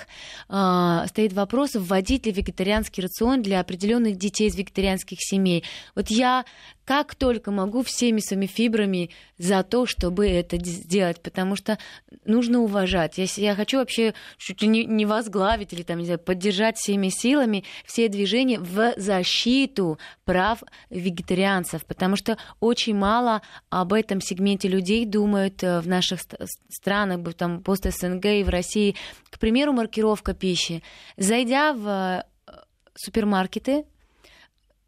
э, 0.49 1.07
стоит 1.07 1.33
вопрос, 1.33 1.71
вводить 1.75 2.25
ли 2.25 2.31
вегетарианский 2.31 3.03
рацион 3.03 3.41
для 3.41 3.59
определенных 3.59 4.17
детей 4.17 4.47
из 4.47 4.55
вегетарианских 4.55 5.17
семей. 5.21 5.63
Вот 5.95 6.09
я 6.09 6.45
как 6.85 7.15
только 7.15 7.51
могу 7.51 7.81
всеми 7.81 8.19
своими 8.19 8.45
фибрами 8.45 9.09
за 9.37 9.63
то, 9.63 9.85
чтобы 9.87 10.27
это 10.27 10.57
сделать, 10.63 11.19
потому 11.19 11.55
что 11.55 11.79
нужно 12.25 12.59
уважать. 12.59 13.17
Если 13.17 13.41
я 13.41 13.55
хочу 13.55 13.79
вообще 13.79 14.13
чуть 14.37 14.61
ли 14.61 14.67
не, 14.67 14.85
не 14.85 15.05
возглавить 15.05 15.73
или 15.73 15.81
там, 15.81 15.97
не 15.97 16.05
знаю, 16.05 16.19
поддержать 16.19 16.77
всеми 16.77 17.09
силами 17.09 17.63
все 17.85 18.07
движения 18.07 18.59
в 18.59 18.93
защиту 18.97 19.97
прав 20.25 20.63
вегетарианцев, 20.91 21.83
потому 21.85 22.15
что 22.15 22.37
очень 22.59 22.95
мало 22.95 23.41
об 23.69 23.91
этом 23.95 24.21
сегменте 24.21 24.67
людей 24.67 25.05
думают 25.05 25.63
э, 25.63 25.79
в 25.79 25.87
наших 25.87 26.21
странах, 26.69 27.33
там, 27.35 27.61
пост 27.61 27.85
СНГ 27.89 28.25
и 28.25 28.43
в 28.43 28.49
России. 28.49 28.95
К 29.29 29.39
примеру, 29.39 29.73
маркировка 29.73 30.33
пищи. 30.33 30.83
Зайдя 31.17 31.73
в 31.73 31.87
э, 31.87 32.51
супермаркеты, 32.95 33.85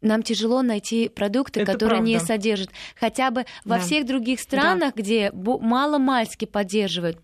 нам 0.00 0.22
тяжело 0.22 0.62
найти 0.62 1.08
продукты, 1.08 1.60
Это 1.60 1.72
которые 1.72 1.98
правда. 1.98 2.10
не 2.10 2.20
содержат. 2.20 2.70
Хотя 2.94 3.30
бы 3.30 3.44
во 3.64 3.76
да. 3.76 3.80
всех 3.80 4.06
других 4.06 4.40
странах, 4.40 4.94
да. 4.94 5.02
где 5.02 5.32
мало-мальски 5.32 6.44
поддерживают, 6.44 7.18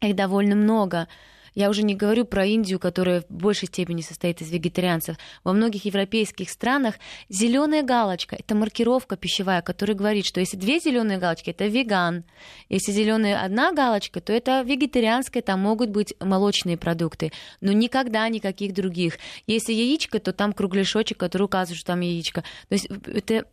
их 0.00 0.14
довольно 0.14 0.54
много. 0.54 1.08
Я 1.54 1.70
уже 1.70 1.82
не 1.82 1.94
говорю 1.94 2.24
про 2.24 2.44
Индию, 2.44 2.78
которая 2.78 3.22
в 3.22 3.30
большей 3.30 3.68
степени 3.68 4.00
состоит 4.00 4.40
из 4.40 4.50
вегетарианцев. 4.50 5.16
Во 5.44 5.52
многих 5.52 5.84
европейских 5.84 6.50
странах 6.50 6.96
зеленая 7.28 7.82
галочка 7.82 8.36
это 8.36 8.54
маркировка 8.54 9.16
пищевая, 9.16 9.62
которая 9.62 9.96
говорит, 9.96 10.26
что 10.26 10.40
если 10.40 10.56
две 10.56 10.80
зеленые 10.80 11.18
галочки 11.18 11.50
это 11.50 11.66
веган, 11.66 12.24
если 12.68 12.92
зеленая 12.92 13.42
одна 13.42 13.72
галочка, 13.72 14.20
то 14.20 14.32
это 14.32 14.62
вегетарианская, 14.62 15.42
там 15.42 15.60
могут 15.60 15.90
быть 15.90 16.14
молочные 16.20 16.76
продукты, 16.76 17.32
но 17.60 17.72
никогда 17.72 18.28
никаких 18.28 18.74
других. 18.74 19.18
Если 19.46 19.72
яичко, 19.72 20.18
то 20.18 20.32
там 20.32 20.52
кругляшочек, 20.52 21.18
который 21.18 21.42
указывает, 21.42 21.78
что 21.78 21.88
там 21.88 22.00
яичко. 22.00 22.42
То 22.68 22.74
есть 22.74 22.88
это 23.06 23.44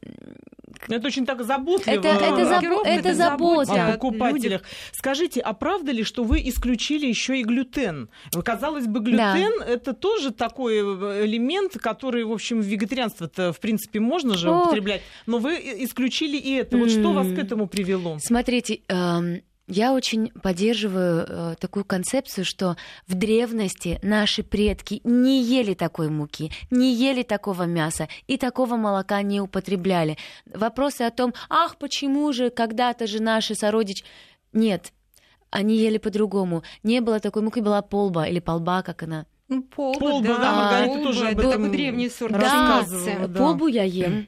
это 0.87 1.07
очень 1.07 1.25
так 1.25 1.43
заботливо. 1.43 1.95
Это, 1.95 2.07
это, 2.07 2.41
забо- 2.43 2.85
это 2.85 3.13
забота 3.13 3.87
о 3.87 3.91
покупателях. 3.93 4.61
Скажите, 4.93 5.41
а 5.41 5.53
правда 5.53 5.91
ли, 5.91 6.03
что 6.03 6.23
вы 6.23 6.41
исключили 6.45 7.07
еще 7.07 7.39
и 7.39 7.43
глютен? 7.43 8.09
Казалось 8.43 8.87
бы, 8.87 8.99
глютен 8.99 9.59
да. 9.59 9.65
это 9.65 9.93
тоже 9.93 10.31
такой 10.31 10.77
э, 10.77 11.25
элемент, 11.25 11.73
который, 11.79 12.23
в 12.23 12.31
общем, 12.31 12.61
в 12.61 12.65
вегетарианство-то, 12.65 13.53
в 13.53 13.59
принципе, 13.59 13.99
можно 13.99 14.35
же 14.35 14.49
О. 14.49 14.63
употреблять. 14.63 15.01
Но 15.25 15.39
вы 15.39 15.55
исключили 15.55 16.37
и 16.37 16.53
это. 16.55 16.77
Вот 16.77 16.89
mm. 16.89 16.99
что 16.99 17.13
вас 17.13 17.27
к 17.27 17.37
этому 17.37 17.67
привело? 17.67 18.17
Смотрите, 18.19 18.81
эм 18.87 19.41
я 19.67 19.93
очень 19.93 20.29
поддерживаю 20.29 21.25
э, 21.27 21.55
такую 21.59 21.85
концепцию, 21.85 22.45
что 22.45 22.77
в 23.07 23.15
древности 23.15 23.99
наши 24.03 24.43
предки 24.43 25.01
не 25.03 25.41
ели 25.41 25.73
такой 25.73 26.09
муки, 26.09 26.51
не 26.69 26.93
ели 26.93 27.23
такого 27.23 27.63
мяса 27.63 28.07
и 28.27 28.37
такого 28.37 28.75
молока 28.75 29.21
не 29.23 29.41
употребляли. 29.41 30.17
Вопросы 30.45 31.01
о 31.01 31.11
том, 31.11 31.33
ах, 31.49 31.77
почему 31.77 32.31
же 32.31 32.49
когда-то 32.49 33.07
же 33.07 33.21
наши 33.21 33.55
сородичи... 33.55 34.03
Нет, 34.53 34.93
они 35.49 35.75
ели 35.77 35.97
по-другому. 35.97 36.63
Не 36.83 37.01
было 37.01 37.19
такой 37.19 37.41
муки, 37.41 37.59
была 37.59 37.81
полба 37.81 38.27
или 38.27 38.39
полба, 38.39 38.83
как 38.83 39.03
она 39.03 39.25
Ну, 39.47 39.63
полба, 39.63 39.99
полба 39.99 40.27
да, 40.27 40.37
да 40.37 40.51
Маргарита 40.51 40.93
полба, 40.93 41.05
тоже 41.05 41.27
об 41.29 41.39
этом 41.39 41.71
древний 41.71 42.09
сорт 42.09 42.33
да, 42.33 42.85
да. 43.27 43.39
Полбу 43.39 43.67
я 43.67 43.83
ем. 43.83 44.27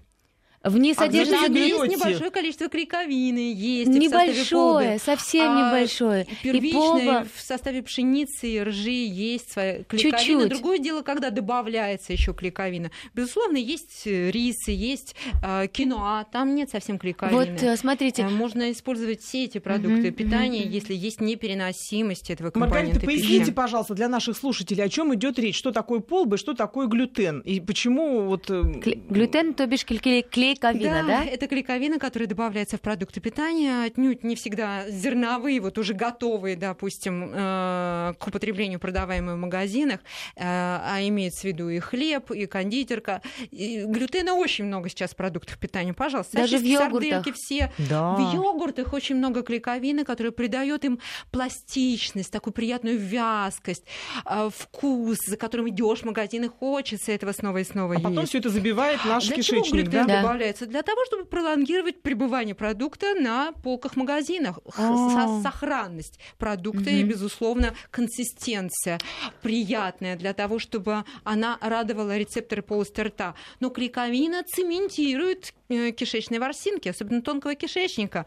В 0.70 0.78
ней 0.78 0.94
содержится 0.94 1.46
а 1.46 1.50
есть 1.50 1.98
небольшое 1.98 2.32
количество 2.32 2.68
клейковины, 2.68 3.54
есть 3.54 3.90
небольшое, 3.90 5.00
совсем 5.00 5.52
а 5.52 5.70
небольшое. 5.70 6.28
Первичное 6.44 6.72
и 6.72 7.06
полба... 7.06 7.28
в 7.34 7.42
составе 7.42 7.82
пшеницы 7.82 8.48
и 8.50 8.62
ржи 8.62 8.90
есть 8.90 9.52
своя 9.52 9.84
клейковина. 9.84 10.18
Чуть-чуть. 10.20 10.50
Другое 10.50 10.80
дело, 10.80 11.02
когда 11.02 11.30
добавляется 11.30 12.14
еще 12.14 12.34
клейковина. 12.34 12.92
Безусловно, 13.14 13.58
есть 13.58 14.04
э, 14.06 14.32
рисы, 14.32 14.72
есть 14.72 15.16
э, 15.44 15.68
киноа, 15.68 16.26
там 16.32 16.56
нет 16.56 16.70
совсем 16.70 16.98
клейковины. 16.98 17.36
Вот 17.36 17.64
э, 17.64 17.78
смотрите, 17.78 18.24
а 18.24 18.30
можно 18.30 18.72
использовать 18.72 19.22
все 19.22 19.46
эти 19.46 19.60
продукты 19.60 20.08
uh-huh, 20.08 20.12
питания, 20.12 20.64
uh-huh. 20.64 20.70
если 20.70 20.94
есть 20.94 21.22
непереносимость 21.22 22.30
этого 22.30 22.52
компонента 22.52 22.96
Маргарита, 22.96 23.06
поясните, 23.06 23.40
пищи. 23.46 23.52
пожалуйста, 23.52 23.94
для 23.94 24.10
наших 24.10 24.38
слушателей, 24.38 24.84
о 24.84 24.90
чем 24.90 25.14
идет 25.16 25.40
речь, 25.40 25.58
что 25.58 25.72
такое 25.72 26.00
полбы, 26.00 26.38
что 26.38 26.54
такое 26.54 26.88
глютен 26.88 27.40
и 27.42 27.60
почему 27.60 28.24
вот 28.24 28.50
э, 28.50 28.62
глютен, 29.10 29.54
то 29.54 29.66
бишь 29.66 29.86
клей 29.86 30.57
клейковина, 30.60 31.04
да? 31.04 31.24
Да, 31.24 31.26
это 31.26 31.48
клейковина, 31.48 32.00
которая 32.00 32.28
добавляется 32.28 32.78
в 32.78 32.82
продукты 32.82 33.20
питания, 33.20 33.86
отнюдь 33.86 34.24
не 34.24 34.36
всегда 34.36 34.90
зерновые, 34.90 35.60
вот 35.60 35.78
уже 35.78 35.94
готовые, 35.94 36.56
допустим, 36.56 37.32
э, 37.34 38.14
к 38.18 38.28
употреблению 38.28 38.80
продаваемые 38.80 39.36
в 39.36 39.40
магазинах, 39.40 40.00
э, 40.36 40.42
а 40.44 40.98
имеется 41.02 41.42
в 41.42 41.44
виду 41.46 41.70
и 41.70 41.80
хлеб, 41.80 42.32
и 42.32 42.46
кондитерка. 42.46 43.22
И 43.52 43.84
глютена 43.86 44.34
очень 44.34 44.66
много 44.66 44.90
сейчас 44.90 45.12
в 45.12 45.16
продуктах 45.16 45.58
питания. 45.58 45.94
Пожалуйста, 45.94 46.38
даже 46.38 46.58
в 46.58 46.64
йогуртах. 46.64 47.36
все. 47.36 47.72
Да. 47.90 48.16
В 48.16 48.34
йогуртах 48.34 48.94
очень 48.94 49.16
много 49.16 49.44
клейковины, 49.44 50.04
которая 50.04 50.32
придает 50.32 50.86
им 50.86 51.00
пластичность, 51.32 52.32
такую 52.32 52.54
приятную 52.54 52.98
вязкость, 52.98 53.84
э, 54.26 54.50
вкус, 54.56 55.18
за 55.26 55.38
которым 55.38 55.70
идешь 55.70 56.00
в 56.00 56.06
магазин 56.06 56.46
и 56.46 56.48
хочется 56.48 57.12
этого 57.12 57.32
снова 57.32 57.58
и 57.58 57.64
снова 57.64 57.94
а 57.94 57.98
есть. 57.98 58.04
потом 58.04 58.26
все 58.26 58.40
это 58.40 58.50
забивает 58.50 59.04
наш 59.06 59.26
Для 59.28 59.36
кишечник, 59.36 59.66
чего 59.66 59.76
глютен 59.78 60.08
да? 60.08 60.22
Добавляется? 60.38 60.66
Для 60.68 60.84
того, 60.84 61.04
чтобы 61.06 61.26
пролонгировать 61.26 62.02
пребывание 62.02 62.56
продукта 62.56 63.14
на 63.16 63.52
полках 63.52 63.96
магазинах. 63.96 64.60
А. 64.78 65.42
Сохранность 65.42 66.20
продукта 66.38 66.90
и, 66.90 67.04
безусловно, 67.04 67.74
консистенция 67.92 69.00
приятная 69.42 70.16
для 70.16 70.34
того, 70.34 70.60
чтобы 70.60 71.04
она 71.24 71.58
радовала 71.62 72.18
рецепторы 72.18 72.62
полости 72.62 73.02
рта. 73.02 73.36
Но 73.60 73.70
клейковина 73.70 74.44
цементирует 74.44 75.54
э, 75.70 75.92
кишечные 75.92 76.40
ворсинки, 76.40 76.90
особенно 76.90 77.22
тонкого 77.22 77.56
кишечника, 77.56 78.26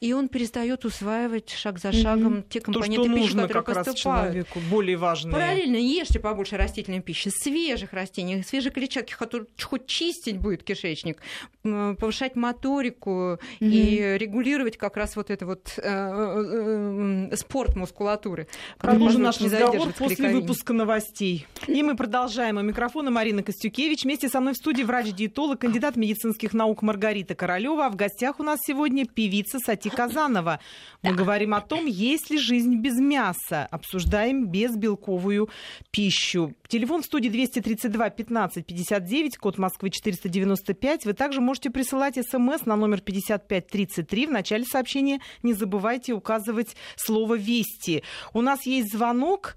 и 0.00 0.12
он 0.12 0.28
перестает 0.28 0.84
усваивать 0.84 1.50
шаг 1.50 1.78
за 1.78 1.92
шагом 1.92 2.38
mm-hmm. 2.38 2.48
те 2.48 2.60
компоненты 2.60 3.08
То, 3.08 3.14
пищи, 3.14 3.22
нужно 3.22 3.42
которые 3.42 3.64
как 3.64 3.84
поступают. 3.84 3.96
Раз 3.96 4.00
человеку, 4.00 4.60
более 4.70 4.96
важные. 4.96 5.32
Параллельно 5.32 5.76
ешьте 5.76 6.20
побольше 6.20 6.56
растительной 6.56 7.00
пищи, 7.00 7.28
свежих 7.28 7.92
растений, 7.92 8.42
свежей 8.42 8.70
клетчатки, 8.70 9.12
хоть 9.12 9.86
чистить 9.86 10.38
будет 10.38 10.62
кишечник, 10.62 11.18
повышать 11.62 12.36
моторику 12.36 13.10
mm-hmm. 13.10 13.38
и 13.60 14.18
регулировать 14.18 14.76
как 14.76 14.96
раз 14.96 15.16
вот 15.16 15.30
это 15.30 15.46
вот 15.46 15.74
э, 15.78 15.82
э, 15.82 17.28
э, 17.32 17.36
спорт 17.36 17.76
мускулатуры. 17.76 18.48
Продолжим 18.78 19.22
наш 19.22 19.40
разговор 19.40 19.92
после 19.92 20.30
выпуска 20.30 20.72
новостей. 20.72 21.46
И 21.66 21.82
мы 21.82 21.96
продолжаем. 21.96 22.58
У 22.58 22.62
микрофона 22.62 23.10
Марина 23.10 23.42
Костюкевич. 23.42 24.04
Вместе 24.04 24.28
со 24.28 24.40
мной 24.40 24.54
в 24.54 24.56
студии 24.56 24.82
врач-диетолог, 24.82 25.60
кандидат 25.60 25.96
медицинских 25.96 26.54
наук 26.54 26.82
Маргарита 26.82 27.34
Королева. 27.34 27.86
А 27.86 27.90
в 27.90 27.96
гостях 27.96 28.40
у 28.40 28.42
нас 28.42 28.60
сегодня 28.62 29.06
певица 29.06 29.58
Сати 29.58 29.90
Казанова. 29.90 30.60
Мы 31.02 31.14
говорим 31.14 31.54
о 31.54 31.60
том, 31.60 31.86
есть 31.86 32.30
ли 32.30 32.38
жизнь 32.38 32.76
без 32.76 32.98
мяса. 32.98 33.66
Обсуждаем 33.70 34.46
безбелковую 34.46 35.48
пищу. 35.90 36.54
Телефон 36.68 37.02
в 37.02 37.06
студии 37.06 37.28
232 37.28 38.10
15 38.10 38.66
59, 38.66 39.36
код 39.38 39.58
Москвы 39.58 39.90
495. 39.90 41.06
Вы 41.06 41.12
также 41.12 41.35
можете 41.40 41.70
присылать 41.70 42.14
смс 42.14 42.66
на 42.66 42.76
номер 42.76 43.00
5533. 43.00 44.26
В 44.26 44.30
начале 44.30 44.64
сообщения 44.64 45.20
не 45.42 45.52
забывайте 45.52 46.12
указывать 46.12 46.76
слово 46.96 47.34
«Вести». 47.34 48.02
У 48.32 48.40
нас 48.40 48.66
есть 48.66 48.92
звонок. 48.92 49.56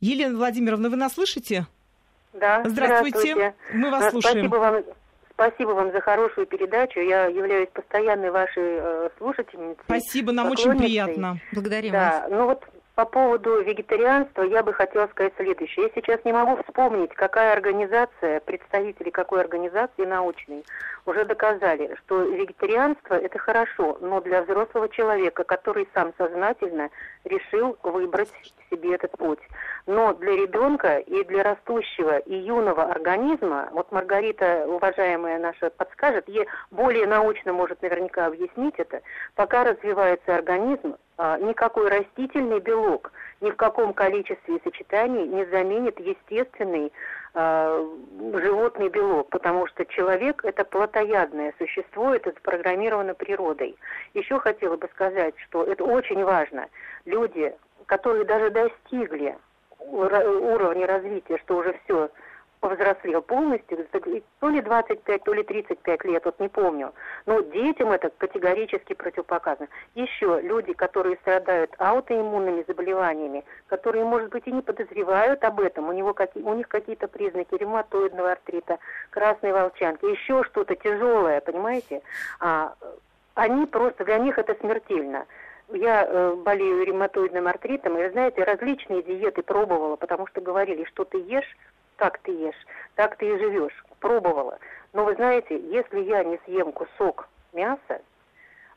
Елена 0.00 0.36
Владимировна, 0.36 0.90
вы 0.90 0.96
нас 0.96 1.14
слышите? 1.14 1.66
Да. 2.32 2.62
Здравствуйте. 2.64 3.32
Здравствуйте. 3.32 3.54
Мы 3.72 3.90
вас 3.90 4.10
слушаем. 4.10 4.46
Спасибо 4.46 4.56
вам, 4.56 4.84
спасибо 5.32 5.70
вам 5.70 5.92
за 5.92 6.00
хорошую 6.00 6.46
передачу. 6.46 7.00
Я 7.00 7.26
являюсь 7.26 7.68
постоянной 7.72 8.30
вашей 8.30 8.78
э, 8.78 9.10
слушательницей. 9.18 9.82
Спасибо, 9.84 10.32
нам 10.32 10.50
очень 10.50 10.76
приятно. 10.76 11.40
Благодарим 11.52 11.92
да, 11.92 12.20
вас. 12.22 12.30
Ну 12.30 12.44
вот 12.46 12.64
по 12.98 13.04
поводу 13.04 13.62
вегетарианства 13.62 14.42
я 14.42 14.64
бы 14.64 14.72
хотела 14.72 15.06
сказать 15.06 15.32
следующее. 15.36 15.84
Я 15.84 15.90
сейчас 15.94 16.24
не 16.24 16.32
могу 16.32 16.60
вспомнить, 16.64 17.14
какая 17.14 17.52
организация, 17.52 18.40
представители 18.40 19.10
какой 19.10 19.40
организации 19.40 20.04
научной 20.04 20.64
уже 21.06 21.24
доказали, 21.24 21.94
что 22.00 22.22
вегетарианство 22.22 23.14
это 23.14 23.38
хорошо, 23.38 23.98
но 24.00 24.20
для 24.20 24.42
взрослого 24.42 24.88
человека, 24.88 25.44
который 25.44 25.88
сам 25.94 26.12
сознательно 26.18 26.90
решил 27.22 27.78
выбрать 27.84 28.32
себе 28.68 28.96
этот 28.96 29.12
путь. 29.12 29.38
Но 29.86 30.12
для 30.14 30.32
ребенка 30.32 30.98
и 30.98 31.22
для 31.22 31.44
растущего 31.44 32.18
и 32.18 32.34
юного 32.34 32.82
организма, 32.82 33.68
вот 33.70 33.92
Маргарита, 33.92 34.64
уважаемая 34.66 35.38
наша, 35.38 35.70
подскажет, 35.70 36.28
ей 36.28 36.48
более 36.72 37.06
научно 37.06 37.52
может 37.52 37.80
наверняка 37.80 38.26
объяснить 38.26 38.74
это, 38.76 39.02
пока 39.36 39.62
развивается 39.62 40.34
организм, 40.34 40.96
никакой 41.18 41.88
растительный 41.88 42.60
белок 42.60 43.12
ни 43.40 43.50
в 43.50 43.56
каком 43.56 43.92
количестве 43.92 44.56
и 44.56 44.62
сочетании 44.62 45.26
не 45.26 45.44
заменит 45.46 45.98
естественный 46.00 46.92
э, 47.34 47.86
животный 48.34 48.88
белок, 48.88 49.28
потому 49.30 49.66
что 49.68 49.84
человек 49.86 50.44
это 50.44 50.64
плотоядное 50.64 51.54
существо, 51.58 52.14
это 52.14 52.30
запрограммировано 52.32 53.14
природой. 53.14 53.76
Еще 54.14 54.38
хотела 54.40 54.76
бы 54.76 54.88
сказать, 54.94 55.34
что 55.48 55.64
это 55.64 55.84
очень 55.84 56.24
важно. 56.24 56.66
Люди, 57.04 57.54
которые 57.86 58.24
даже 58.24 58.50
достигли 58.50 59.36
уровня 59.78 60.86
развития, 60.86 61.38
что 61.38 61.58
уже 61.58 61.78
все 61.84 62.10
повзрослел 62.60 63.22
полностью, 63.22 63.86
то 64.40 64.48
ли 64.48 64.60
25, 64.60 65.24
то 65.24 65.32
ли 65.32 65.42
35 65.42 66.04
лет, 66.04 66.24
вот 66.24 66.40
не 66.40 66.48
помню. 66.48 66.92
Но 67.26 67.40
детям 67.40 67.92
это 67.92 68.10
категорически 68.10 68.94
противопоказано. 68.94 69.68
Еще 69.94 70.40
люди, 70.42 70.72
которые 70.72 71.16
страдают 71.16 71.74
аутоиммунными 71.78 72.64
заболеваниями, 72.66 73.44
которые, 73.68 74.04
может 74.04 74.30
быть, 74.30 74.46
и 74.46 74.52
не 74.52 74.62
подозревают 74.62 75.44
об 75.44 75.60
этом, 75.60 75.88
у, 75.88 75.92
него 75.92 76.14
какие, 76.14 76.42
у 76.42 76.54
них 76.54 76.68
какие-то 76.68 77.08
признаки 77.08 77.54
ревматоидного 77.54 78.32
артрита, 78.32 78.78
красной 79.10 79.52
волчанки, 79.52 80.04
еще 80.04 80.44
что-то 80.44 80.74
тяжелое, 80.74 81.40
понимаете? 81.40 82.02
А, 82.40 82.74
они 83.34 83.66
просто, 83.66 84.04
для 84.04 84.18
них 84.18 84.38
это 84.38 84.56
смертельно. 84.60 85.26
Я 85.70 86.06
э, 86.08 86.34
болею 86.34 86.84
ревматоидным 86.84 87.46
артритом, 87.46 87.98
и, 87.98 88.08
знаете, 88.10 88.42
различные 88.42 89.02
диеты 89.02 89.42
пробовала, 89.42 89.96
потому 89.96 90.26
что 90.26 90.40
говорили, 90.40 90.84
что 90.84 91.04
ты 91.04 91.18
ешь, 91.18 91.56
как 91.98 92.18
ты 92.18 92.30
ешь, 92.30 92.66
так 92.94 93.16
ты 93.16 93.26
и 93.26 93.38
живешь. 93.38 93.84
Пробовала. 94.00 94.58
Но 94.92 95.04
вы 95.04 95.14
знаете, 95.16 95.58
если 95.58 96.00
я 96.00 96.24
не 96.24 96.38
съем 96.44 96.72
кусок 96.72 97.28
мяса, 97.52 98.00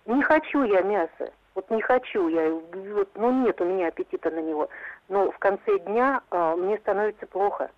не 0.05 0.21
хочу 0.23 0.63
я 0.63 0.81
мяса, 0.81 1.31
вот 1.53 1.69
не 1.69 1.81
хочу 1.81 2.27
я, 2.27 2.49
вот, 2.49 3.09
ну 3.15 3.31
нет 3.43 3.61
у 3.61 3.65
меня 3.65 3.87
аппетита 3.87 4.31
на 4.31 4.39
него, 4.39 4.69
но 5.07 5.31
в 5.31 5.37
конце 5.37 5.79
дня 5.79 6.21
э, 6.31 6.55
мне 6.57 6.77
становится 6.79 7.27
плохо. 7.27 7.69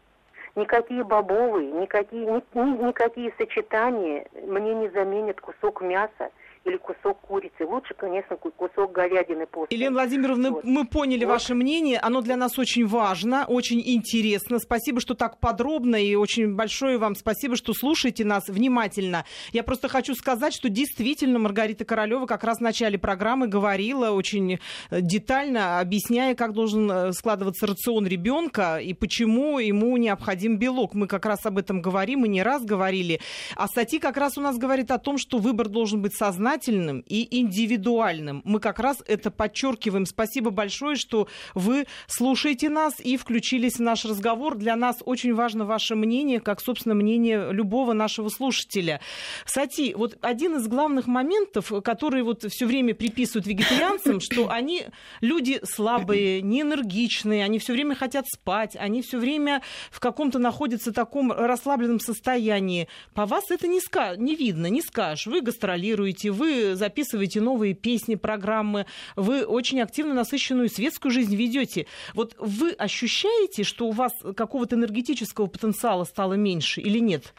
Никакие 0.56 1.04
бобовые, 1.04 1.72
никакие, 1.72 2.26
ни, 2.26 2.44
ни, 2.54 2.88
никакие 2.88 3.34
сочетания 3.38 4.26
мне 4.34 4.74
не 4.76 4.88
заменят 4.90 5.42
кусок 5.42 5.82
мяса 5.82 6.30
или 6.66 6.78
кусок 6.78 7.20
курицы. 7.22 7.66
Лучше, 7.66 7.94
конечно, 7.94 8.38
кусок 8.38 8.94
говядины 8.94 9.46
после. 9.48 9.76
Елена 9.76 9.96
Владимировна, 9.96 10.52
вот. 10.52 10.64
мы 10.64 10.86
поняли 10.86 11.26
вот. 11.26 11.32
ваше 11.32 11.56
мнение. 11.56 12.00
Оно 12.00 12.22
для 12.22 12.38
нас 12.38 12.58
очень 12.58 12.88
важно, 12.88 13.46
очень 13.48 13.82
интересно. 13.86 14.60
Спасибо, 14.60 15.02
что 15.02 15.14
так 15.14 15.40
подробно 15.40 15.98
и 15.98 16.16
очень 16.16 16.56
большое 16.56 16.98
вам 16.98 17.16
спасибо, 17.16 17.56
что 17.56 17.74
слушаете 17.74 18.24
нас 18.24 18.48
внимательно. 18.48 19.26
Я 19.52 19.64
просто 19.64 19.90
хочу 19.90 20.16
сказать, 20.16 20.54
что 20.54 20.70
действительно 20.70 21.38
Маргарита 21.38 21.84
Королева 21.84 22.26
как 22.28 22.44
раз 22.44 22.60
в 22.60 22.62
начале 22.62 22.98
программы 22.98 23.48
говорила 23.48 24.12
очень 24.12 24.60
э, 24.90 25.02
детально, 25.02 25.80
объясняя, 25.80 26.34
как 26.34 26.54
должен 26.54 26.90
э, 26.90 27.12
складываться 27.12 27.68
рацион 27.68 28.08
ребенка 28.08 28.78
и 28.78 28.94
почему 28.94 29.60
ему 29.60 29.98
необходим 29.98 30.58
белок. 30.58 30.94
Мы 30.94 31.08
как 31.08 31.26
раз 31.26 31.46
об 31.46 31.58
этом 31.58 31.82
говорим 31.82 32.24
и 32.24 32.30
не 32.30 32.42
раз 32.42 32.64
говорили. 32.64 33.20
А 33.56 33.68
статья 33.68 34.00
как 34.00 34.16
раз 34.16 34.38
у 34.38 34.42
нас 34.42 34.58
говорит 34.58 34.92
о 34.92 34.98
том, 34.98 35.18
что 35.18 35.40
выбор 35.40 35.68
должен 35.68 36.02
быть 36.02 36.16
сознательным 36.16 36.53
сознательным 36.54 37.04
и 37.08 37.40
индивидуальным. 37.40 38.42
Мы 38.46 38.60
как 38.60 38.80
раз 38.80 39.04
это 39.08 39.32
подчеркиваем. 39.32 40.06
Спасибо 40.06 40.52
большое, 40.52 40.96
что 40.96 41.28
вы 41.56 41.86
слушаете 42.08 42.70
нас 42.70 43.00
и 43.00 43.18
включились 43.18 43.78
в 43.78 43.82
наш 43.82 44.06
разговор. 44.06 44.56
Для 44.56 44.76
нас 44.76 44.98
очень 45.06 45.34
важно 45.34 45.66
ваше 45.66 45.96
мнение, 45.96 46.40
как, 46.40 46.62
собственно, 46.62 46.96
мнение 46.96 47.52
любого 47.52 47.94
нашего 47.94 48.30
слушателя. 48.30 49.02
Сати, 49.46 49.94
вот 49.96 50.18
один 50.22 50.58
из 50.58 50.68
главных 50.68 51.08
моментов, 51.08 51.72
которые 51.84 52.24
вот 52.24 52.46
все 52.50 52.66
время 52.66 52.94
приписывают 52.94 53.48
вегетарианцам, 53.48 54.20
что 54.20 54.50
они 54.50 54.86
люди 55.22 55.60
слабые, 55.64 56.42
неэнергичные, 56.42 57.44
они 57.44 57.60
все 57.60 57.74
время 57.74 57.96
хотят 57.96 58.26
спать, 58.28 58.76
они 58.76 59.02
все 59.02 59.18
время 59.18 59.62
в 59.92 60.00
каком-то 60.00 60.40
находятся 60.40 60.92
таком 60.92 61.32
расслабленном 61.32 62.00
состоянии. 62.00 62.88
По 63.14 63.26
вас 63.26 63.50
это 63.50 63.68
не, 63.68 63.80
ска- 63.80 64.18
не 64.18 64.36
видно, 64.36 64.68
не 64.68 64.82
скажешь. 64.82 65.26
Вы 65.26 65.42
гастролируете, 65.42 66.32
вы 66.32 66.43
записываете 66.76 67.42
новые 67.42 67.74
песни, 67.74 68.16
программы, 68.16 68.86
вы 69.16 69.46
очень 69.46 69.82
активно 69.82 70.14
насыщенную 70.14 70.70
светскую 70.70 71.12
жизнь 71.12 71.36
ведете. 71.36 71.88
Вот 72.14 72.36
вы 72.38 72.72
ощущаете, 72.72 73.64
что 73.64 73.88
у 73.88 73.92
вас 73.92 74.14
какого-то 74.36 74.76
энергетического 74.76 75.48
потенциала 75.48 76.04
стало 76.04 76.34
меньше 76.34 76.82
или 76.82 77.00
нет? 77.00 77.34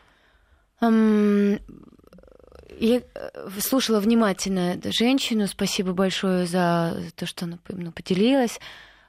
Um, 0.80 1.60
я 2.78 3.02
э, 3.14 3.50
слушала 3.60 4.00
внимательно 4.00 4.80
женщину. 4.84 5.46
Спасибо 5.46 5.92
большое 5.92 6.46
за 6.46 6.96
то, 7.14 7.26
что 7.26 7.44
она 7.44 7.58
ну, 7.68 7.92
поделилась. 7.92 8.58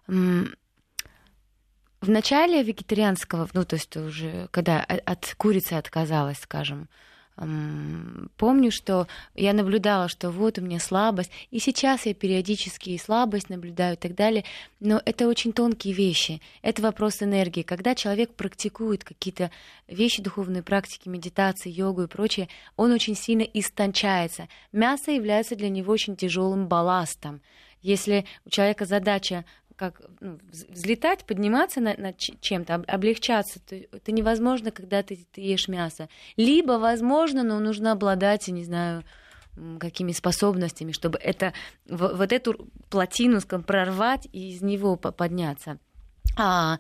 В 0.07 2.09
начале 2.09 2.61
вегетарианского, 2.61 3.49
ну, 3.53 3.65
то 3.65 3.77
есть 3.77 3.97
уже 3.97 4.47
когда 4.51 4.81
от 4.81 5.33
курицы 5.37 5.73
отказалась, 5.73 6.37
скажем, 6.37 6.87
помню, 7.35 8.71
что 8.71 9.07
я 9.35 9.53
наблюдала, 9.53 10.07
что 10.07 10.31
вот 10.31 10.57
у 10.57 10.61
меня 10.61 10.79
слабость, 10.79 11.31
и 11.51 11.59
сейчас 11.59 12.05
я 12.05 12.13
периодически 12.13 12.91
и 12.91 12.97
слабость 12.97 13.49
наблюдаю 13.49 13.95
и 13.95 13.97
так 13.99 14.15
далее, 14.15 14.45
но 14.79 15.01
это 15.05 15.27
очень 15.27 15.51
тонкие 15.51 15.93
вещи, 15.93 16.41
это 16.61 16.81
вопрос 16.81 17.21
энергии. 17.21 17.63
Когда 17.63 17.93
человек 17.93 18.33
практикует 18.33 19.03
какие-то 19.03 19.51
вещи, 19.87 20.21
духовные 20.21 20.63
практики, 20.63 21.09
медитации, 21.09 21.69
йогу 21.69 22.03
и 22.03 22.07
прочее, 22.07 22.47
он 22.77 22.91
очень 22.91 23.15
сильно 23.15 23.43
истончается. 23.43 24.47
Мясо 24.71 25.11
является 25.11 25.55
для 25.55 25.69
него 25.69 25.91
очень 25.91 26.15
тяжелым 26.15 26.67
балластом. 26.67 27.41
Если 27.81 28.25
у 28.45 28.49
человека 28.49 28.85
задача 28.85 29.45
как 29.75 30.01
ну, 30.19 30.39
взлетать, 30.49 31.25
подниматься 31.25 31.81
над, 31.81 31.97
над 31.97 32.17
чем-то, 32.17 32.83
облегчаться. 32.87 33.59
То, 33.59 33.75
это 33.75 34.11
невозможно, 34.11 34.71
когда 34.71 35.03
ты, 35.03 35.25
ты 35.31 35.41
ешь 35.41 35.67
мясо. 35.67 36.09
Либо 36.37 36.73
возможно, 36.73 37.43
но 37.43 37.59
нужно 37.59 37.91
обладать, 37.91 38.47
не 38.47 38.63
знаю, 38.63 39.03
какими 39.79 40.11
способностями, 40.11 40.91
чтобы 40.91 41.17
это, 41.17 41.53
вот 41.87 42.31
эту 42.31 42.67
плотину 42.89 43.39
скажем, 43.39 43.63
прорвать 43.63 44.27
и 44.31 44.51
из 44.51 44.61
него 44.61 44.95
подняться. 44.97 45.79
А 46.37 46.79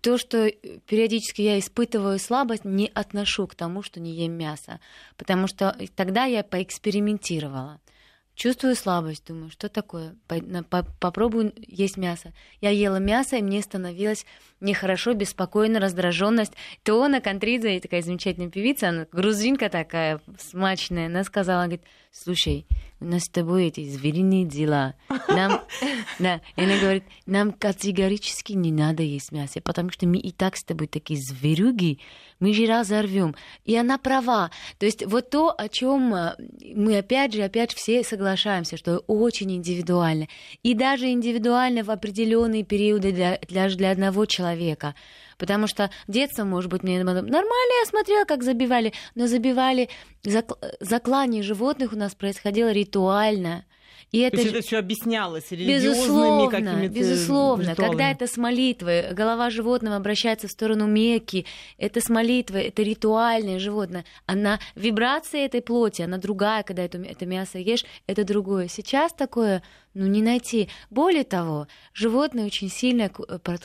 то, 0.00 0.16
что 0.16 0.50
периодически 0.86 1.42
я 1.42 1.58
испытываю 1.58 2.18
слабость, 2.18 2.64
не 2.64 2.90
отношу 2.94 3.46
к 3.46 3.54
тому, 3.54 3.82
что 3.82 4.00
не 4.00 4.12
ем 4.12 4.32
мясо, 4.32 4.80
потому 5.16 5.48
что 5.48 5.76
тогда 5.96 6.24
я 6.24 6.44
поэкспериментировала. 6.44 7.80
Чувствую 8.38 8.76
слабость, 8.76 9.26
думаю, 9.26 9.50
что 9.50 9.68
такое? 9.68 10.14
Попробую 11.00 11.52
есть 11.66 11.96
мясо. 11.96 12.32
Я 12.60 12.70
ела 12.70 12.98
мясо, 12.98 13.34
и 13.34 13.42
мне 13.42 13.60
становилось 13.62 14.24
нехорошо, 14.60 15.12
беспокойно, 15.14 15.80
раздраженность. 15.80 16.52
То 16.84 17.08
на 17.08 17.20
Контридзе, 17.20 17.80
такая 17.80 18.00
замечательная 18.00 18.48
певица, 18.48 18.90
она 18.90 19.08
грузинка 19.10 19.68
такая, 19.68 20.20
смачная, 20.38 21.06
она 21.06 21.24
сказала, 21.24 21.62
говорит, 21.62 21.82
слушай, 22.12 22.64
у 23.00 23.06
нас 23.06 23.24
с 23.24 23.28
тобой 23.28 23.66
эти 23.66 23.88
звериные 23.88 24.44
дела. 24.44 24.94
Нам, 25.26 25.62
да, 26.20 26.40
и 26.54 26.62
она 26.62 26.78
говорит, 26.78 27.02
нам 27.26 27.50
категорически 27.50 28.52
не 28.52 28.70
надо 28.70 29.02
есть 29.02 29.32
мясо, 29.32 29.60
потому 29.60 29.90
что 29.90 30.06
мы 30.06 30.18
и 30.18 30.30
так 30.30 30.56
с 30.56 30.62
тобой 30.62 30.86
такие 30.86 31.18
зверюги, 31.20 31.98
мы 32.40 32.52
же 32.52 32.66
разорвем. 32.66 33.34
И 33.64 33.76
она 33.76 33.98
права. 33.98 34.50
То 34.78 34.86
есть 34.86 35.04
вот 35.04 35.30
то, 35.30 35.54
о 35.56 35.68
чем 35.68 36.14
э, 36.14 36.36
мы 36.74 36.98
опять 36.98 37.32
же, 37.32 37.42
опять 37.42 37.74
все 37.74 38.04
соглашаемся, 38.04 38.76
что 38.76 38.98
очень 39.06 39.52
индивидуально. 39.52 40.28
И 40.62 40.74
даже 40.74 41.10
индивидуально 41.10 41.82
в 41.84 41.90
определенные 41.90 42.64
периоды 42.64 43.12
для, 43.12 43.38
для, 43.48 43.68
для 43.68 43.90
одного 43.90 44.26
человека. 44.26 44.94
Потому 45.36 45.66
что 45.66 45.90
детство, 46.08 46.44
может 46.44 46.70
быть, 46.70 46.82
мне 46.82 47.02
нормально 47.02 47.80
я 47.82 47.86
смотрела, 47.86 48.24
как 48.24 48.42
забивали, 48.42 48.92
но 49.14 49.26
забивали 49.26 49.88
зак... 50.24 50.52
заклание 50.80 51.42
животных 51.42 51.92
у 51.92 51.96
нас 51.96 52.14
происходило 52.14 52.70
ритуально. 52.72 53.64
И 54.10 54.20
это, 54.20 54.36
То 54.36 54.42
есть 54.42 54.54
это 54.54 54.66
все 54.66 54.78
объяснялось 54.78 55.50
религиозными 55.50 56.50
какими-то 56.50 56.94
Безусловно. 56.94 57.70
Ритуалами. 57.70 57.90
Когда 57.90 58.10
это 58.10 58.26
с 58.26 58.36
молитвой, 58.38 59.12
голова 59.12 59.50
животного 59.50 59.96
обращается 59.96 60.48
в 60.48 60.50
сторону 60.50 60.86
Мекки, 60.86 61.44
это 61.76 62.00
с 62.00 62.08
молитвой, 62.08 62.62
это 62.64 62.82
ритуальное 62.82 63.58
животное. 63.58 64.06
Она, 64.24 64.60
вибрация 64.74 65.44
этой 65.44 65.60
плоти, 65.60 66.02
она 66.02 66.16
другая, 66.16 66.62
когда 66.62 66.84
это, 66.84 66.98
это 66.98 67.26
мясо 67.26 67.58
ешь, 67.58 67.84
это 68.06 68.24
другое. 68.24 68.68
Сейчас 68.68 69.12
такое 69.12 69.62
ну, 69.92 70.06
не 70.06 70.22
найти. 70.22 70.70
Более 70.88 71.24
того, 71.24 71.66
животные 71.92 72.46
очень 72.46 72.70
сильно 72.70 73.10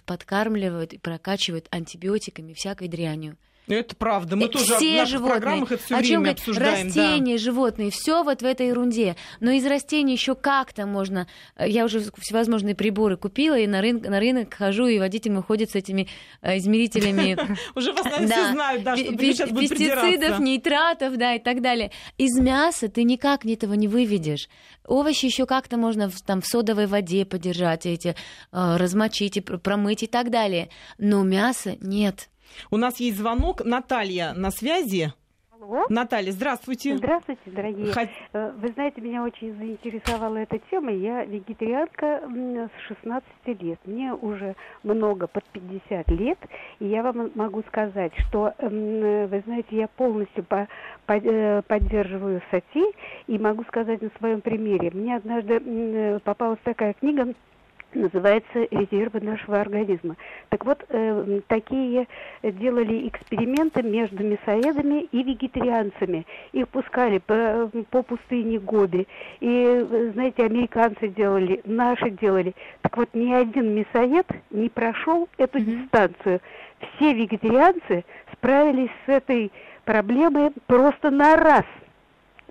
подкармливают 0.06 0.94
и 0.94 0.98
прокачивают 0.98 1.68
антибиотиками 1.72 2.54
всякой 2.54 2.90
дрянью. 2.90 3.38
Это 3.68 3.96
правда. 3.96 4.36
Мы 4.36 4.46
это 4.46 4.60
тоже 4.60 4.76
все 4.76 4.94
в 4.94 4.98
наших 4.98 5.12
животные. 5.12 5.32
программах 5.32 5.72
это 5.72 5.84
все 5.84 5.96
О 5.96 6.00
время 6.00 6.18
говорит, 6.18 6.40
обсуждаем. 6.40 6.88
Растения, 6.88 7.34
да. 7.34 7.38
животные, 7.38 7.92
все 7.92 8.24
вот 8.24 8.42
в 8.42 8.46
этой 8.46 8.68
ерунде. 8.68 9.16
Но 9.40 9.52
из 9.52 9.66
растений 9.66 10.14
еще 10.14 10.36
как-то 10.36 10.86
можно. 10.86 11.28
Э, 11.56 11.68
я 11.70 11.86
уже 11.86 12.02
всевозможные 12.18 12.76
приборы 12.76 13.16
купила 13.16 13.58
и 13.58 13.66
на 13.66 13.82
рынок, 13.82 14.04
на 14.08 14.20
рынок 14.20 14.54
хожу, 14.54 14.88
и 14.88 15.00
водитель 15.00 15.32
выходит 15.32 15.72
с 15.72 15.76
этими 15.76 16.10
э, 16.42 16.58
измерителями. 16.58 17.38
Уже 17.76 17.94
вас 17.94 18.06
все 18.06 18.52
знают, 18.52 18.84
да, 18.84 18.98
что 18.98 19.06
сейчас 19.18 19.50
Пестицидов, 19.50 20.40
нитратов, 20.40 21.18
да, 21.18 21.36
и 21.36 21.40
так 21.40 21.62
далее. 21.62 21.92
Из 22.18 22.38
мяса 22.38 22.90
ты 22.90 23.04
никак 23.04 23.46
этого 23.46 23.74
не 23.74 23.88
выведешь. 23.88 24.50
Овощи 24.86 25.26
еще 25.26 25.46
как-то 25.46 25.78
можно 25.78 26.12
там 26.26 26.42
в 26.42 26.48
содовой 26.48 26.88
воде 26.88 27.26
подержать 27.26 27.86
эти, 27.86 28.16
э, 28.52 28.76
размочить 28.78 29.44
промыть 29.46 30.04
и 30.04 30.08
так 30.08 30.30
далее. 30.30 30.70
Но 30.98 31.24
мяса 31.24 31.78
нет. 31.80 32.30
У 32.72 32.78
нас 32.78 33.00
есть 33.00 33.18
звонок. 33.18 33.64
Наталья 33.66 34.34
на 34.34 34.52
связи. 34.52 35.14
Алло. 35.64 35.86
Наталья, 35.88 36.32
здравствуйте. 36.32 36.98
Здравствуйте, 36.98 37.42
дорогие. 37.46 37.94
Хот... 37.94 38.10
Э, 38.34 38.52
вы 38.58 38.68
знаете, 38.74 39.00
меня 39.00 39.24
очень 39.24 39.56
заинтересовала 39.56 40.38
эта 40.38 40.60
тема. 40.70 40.92
Я 40.92 41.24
вегетарианка 41.24 42.22
с 42.28 42.88
16 42.88 43.24
лет. 43.62 43.80
Мне 43.86 44.14
уже 44.14 44.56
много, 44.84 45.28
под 45.28 45.46
50 45.46 46.10
лет. 46.10 46.38
И 46.80 46.88
я 46.88 47.02
вам 47.02 47.32
могу 47.36 47.64
сказать, 47.70 48.12
что, 48.28 48.54
вы 48.60 49.42
знаете, 49.46 49.78
я 49.78 49.88
полностью 49.88 50.44
по, 50.44 50.68
по, 51.06 51.14
э, 51.14 51.62
поддерживаю 51.62 52.42
сати. 52.52 52.84
И 53.28 53.38
могу 53.38 53.64
сказать 53.64 54.02
на 54.02 54.10
своем 54.20 54.42
примере. 54.42 54.92
Мне 54.92 55.16
однажды 55.16 56.20
попалась 56.26 56.60
такая 56.64 56.94
книга 56.94 57.34
называется 57.96 58.68
резервы 58.72 59.20
нашего 59.22 59.60
организма. 59.60 60.16
Так 60.50 60.66
вот, 60.66 60.84
э, 60.90 61.42
такие 61.48 62.08
делали 62.42 63.08
эксперименты 63.08 63.84
между 63.84 64.24
мясоедами 64.24 65.04
и 65.12 65.24
вегетарианцами. 65.24 66.26
Их 66.52 66.68
пускали 66.70 67.20
по, 67.20 67.70
по 67.90 68.04
пустыне 68.04 68.60
Гоби. 68.60 69.08
И, 69.40 70.12
знаете, 70.14 70.44
американцы 70.44 71.08
делали, 71.08 71.62
наши 71.66 72.10
делали. 72.10 72.54
Так 72.82 72.98
вот, 72.98 73.10
ни 73.14 73.34
один 73.34 73.76
мясоед 73.76 74.28
не 74.52 74.70
прошел 74.70 75.28
эту 75.38 75.60
дистанцию. 75.60 76.42
Все 76.80 77.14
вегетарианцы 77.14 78.04
справились 78.34 78.92
с 79.06 79.10
этой 79.10 79.52
проблемой 79.86 80.52
просто 80.68 81.10
на 81.10 81.36
раз– 81.36 81.66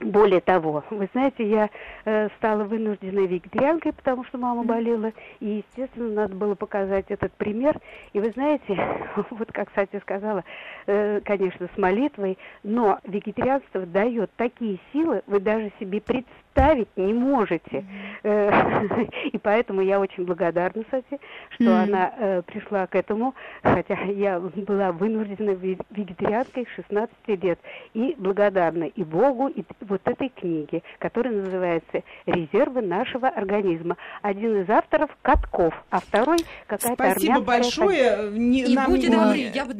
более 0.05 0.40
того, 0.40 0.84
вы 0.90 1.09
знаете, 1.12 1.48
я 1.48 1.70
э, 2.05 2.28
стала 2.36 2.64
вынужденной 2.64 3.26
вегетарианкой, 3.26 3.92
потому 3.92 4.24
что 4.24 4.38
мама 4.38 4.64
болела, 4.64 5.12
и, 5.40 5.64
естественно, 5.64 6.12
надо 6.12 6.34
было 6.34 6.55
показать 6.55 7.07
этот 7.09 7.32
пример. 7.32 7.78
И 8.12 8.20
вы 8.20 8.30
знаете, 8.30 8.78
вот 9.30 9.53
как 9.53 9.68
Сатя 9.74 10.00
сказала, 10.00 10.44
э, 10.86 11.20
конечно, 11.24 11.68
с 11.74 11.78
молитвой, 11.78 12.38
но 12.62 12.98
вегетарианство 13.05 13.82
дает 13.82 14.30
такие 14.36 14.78
силы, 14.92 15.22
вы 15.26 15.40
даже 15.40 15.70
себе 15.78 16.00
представить 16.00 16.88
не 16.96 17.12
можете. 17.12 17.84
Mm-hmm. 18.22 19.14
И 19.32 19.38
поэтому 19.38 19.80
я 19.80 20.00
очень 20.00 20.24
благодарна 20.24 20.84
Сати, 20.90 21.18
что 21.50 21.64
mm-hmm. 21.64 21.82
она 21.82 22.12
э, 22.16 22.42
пришла 22.42 22.86
к 22.86 22.94
этому, 22.94 23.34
хотя 23.62 23.94
я 24.03 24.38
была 24.38 24.92
вынуждена 24.92 25.50
вегетарианкой 25.50 26.66
16 26.76 27.12
лет. 27.42 27.59
И 27.94 28.14
благодарна 28.18 28.84
и 28.84 29.03
Богу, 29.03 29.48
и 29.48 29.64
вот 29.93 30.01
этой 30.07 30.28
книги, 30.30 30.82
которая 30.99 31.34
называется 31.34 32.03
«Резервы 32.26 32.82
нашего 32.82 33.28
организма». 33.28 33.97
Один 34.22 34.62
из 34.62 34.70
авторов 34.70 35.11
Катков, 35.22 35.74
а 35.90 36.01
второй 36.01 36.38
какая-то 36.66 36.95
Спасибо 36.95 37.40
большое. 37.40 38.30
Не, 38.32 38.64
И 38.64 38.74
нам... 38.74 38.90
будьте 38.90 39.11
добры, 39.11 39.36
я 39.36 39.64
бы 39.66 39.74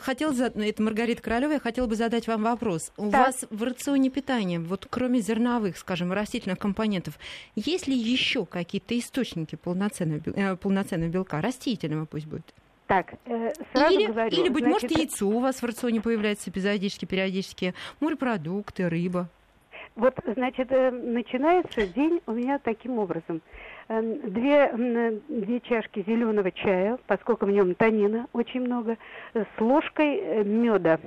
хотела, 0.00 0.32
это 0.34 0.82
Маргарита 0.82 1.22
Королева, 1.22 1.52
я 1.52 1.60
хотела 1.60 1.86
бы 1.86 1.94
задать 1.94 2.26
вам 2.28 2.42
вопрос. 2.42 2.92
У 2.96 3.10
так. 3.10 3.26
вас 3.26 3.44
в 3.50 3.62
рационе 3.62 4.10
питания, 4.10 4.60
вот 4.60 4.86
кроме 4.90 5.20
зерновых, 5.20 5.78
скажем, 5.78 6.12
растительных 6.12 6.58
компонентов, 6.58 7.18
есть 7.56 7.86
ли 7.86 7.96
еще 7.96 8.44
какие-то 8.44 8.98
источники 8.98 9.56
полноценного, 9.56 10.22
э, 10.26 10.56
полноценного 10.56 11.10
белка, 11.10 11.40
растительного 11.40 12.04
пусть 12.04 12.26
будет? 12.26 12.54
Так, 12.86 13.14
э, 13.24 13.52
сразу 13.72 13.98
или, 13.98 14.06
говорю. 14.06 14.36
Или, 14.36 14.48
быть 14.50 14.64
значит, 14.64 14.90
может, 14.90 14.98
яйцо 14.98 15.26
у 15.26 15.38
вас 15.38 15.62
в 15.62 15.64
рационе 15.64 16.00
появляется 16.00 16.50
эпизодически, 16.50 17.06
периодически, 17.06 17.74
морепродукты, 18.00 18.88
рыба. 18.88 19.28
Вот, 19.96 20.14
значит, 20.26 20.72
э, 20.72 20.90
начинается 20.90 21.86
день 21.86 22.20
у 22.26 22.32
меня 22.32 22.58
таким 22.58 22.98
образом. 22.98 23.40
Эм, 23.88 24.18
две, 24.28 25.20
две 25.28 25.60
чашки 25.60 26.02
зеленого 26.04 26.50
чая, 26.50 26.98
поскольку 27.06 27.46
в 27.46 27.50
нем 27.50 27.74
танина 27.76 28.26
очень 28.32 28.62
много, 28.62 28.96
с 29.34 29.60
ложкой 29.60 30.16
э, 30.16 30.44
меда 30.44 30.98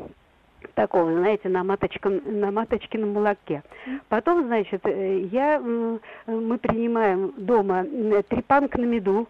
такого, 0.74 1.12
знаете, 1.12 1.50
на, 1.50 1.66
маточком, 1.66 2.22
на 2.26 2.52
маточкином 2.52 3.12
молоке. 3.12 3.62
Потом, 4.08 4.46
значит, 4.46 4.86
э, 4.86 5.20
я, 5.32 5.60
мы 5.60 6.58
принимаем 6.58 7.34
дома 7.36 7.84
трепанг 8.30 8.78
на 8.78 8.86
меду, 8.86 9.28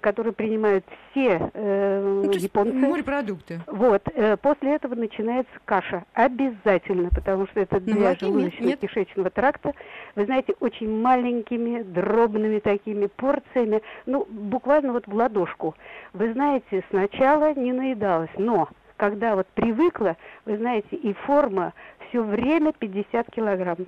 которые 0.00 0.32
принимают 0.32 0.84
все 1.10 1.50
э, 1.52 2.22
ну, 2.24 2.32
японцы. 2.32 2.74
Морепродукты. 2.74 3.60
Вот. 3.66 4.02
Э, 4.14 4.36
после 4.36 4.74
этого 4.74 4.94
начинается 4.94 5.52
каша. 5.64 6.04
Обязательно, 6.14 7.10
потому 7.10 7.46
что 7.48 7.60
это 7.60 7.80
для 7.80 8.12
желудочно-кишечного 8.14 9.30
тракта. 9.30 9.72
Вы 10.16 10.24
знаете, 10.24 10.54
очень 10.60 10.90
маленькими, 11.00 11.82
дробными 11.82 12.58
такими 12.58 13.06
порциями. 13.06 13.82
Ну, 14.06 14.26
буквально 14.28 14.92
вот 14.92 15.06
в 15.06 15.14
ладошку. 15.14 15.74
Вы 16.12 16.32
знаете, 16.32 16.84
сначала 16.90 17.54
не 17.54 17.72
наедалась, 17.72 18.30
но 18.36 18.68
когда 18.96 19.34
вот 19.34 19.46
привыкла, 19.54 20.16
вы 20.44 20.58
знаете, 20.58 20.96
и 20.96 21.12
форма 21.14 21.72
все 22.08 22.22
время 22.22 22.72
50 22.72 23.30
килограмм. 23.30 23.78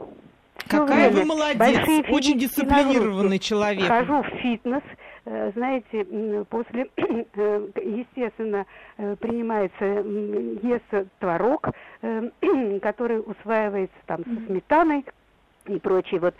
Какая 0.68 1.10
время. 1.10 1.22
вы 1.22 1.24
молодец, 1.24 1.58
Большие 1.58 2.04
очень 2.08 2.38
дисциплинированный 2.38 3.38
человек. 3.38 3.88
Хожу 3.88 4.22
в 4.22 4.28
фитнес, 4.40 4.82
знаете, 5.24 6.44
после, 6.48 6.88
э, 6.96 7.68
естественно, 7.76 8.66
э, 8.98 9.16
принимается, 9.16 9.84
ест 9.84 11.08
творог, 11.18 11.68
который 12.82 13.20
усваивается 13.20 13.96
там 14.06 14.24
со 14.24 14.46
сметаной 14.46 15.04
и 15.66 15.78
прочее. 15.78 16.20
Вот 16.20 16.34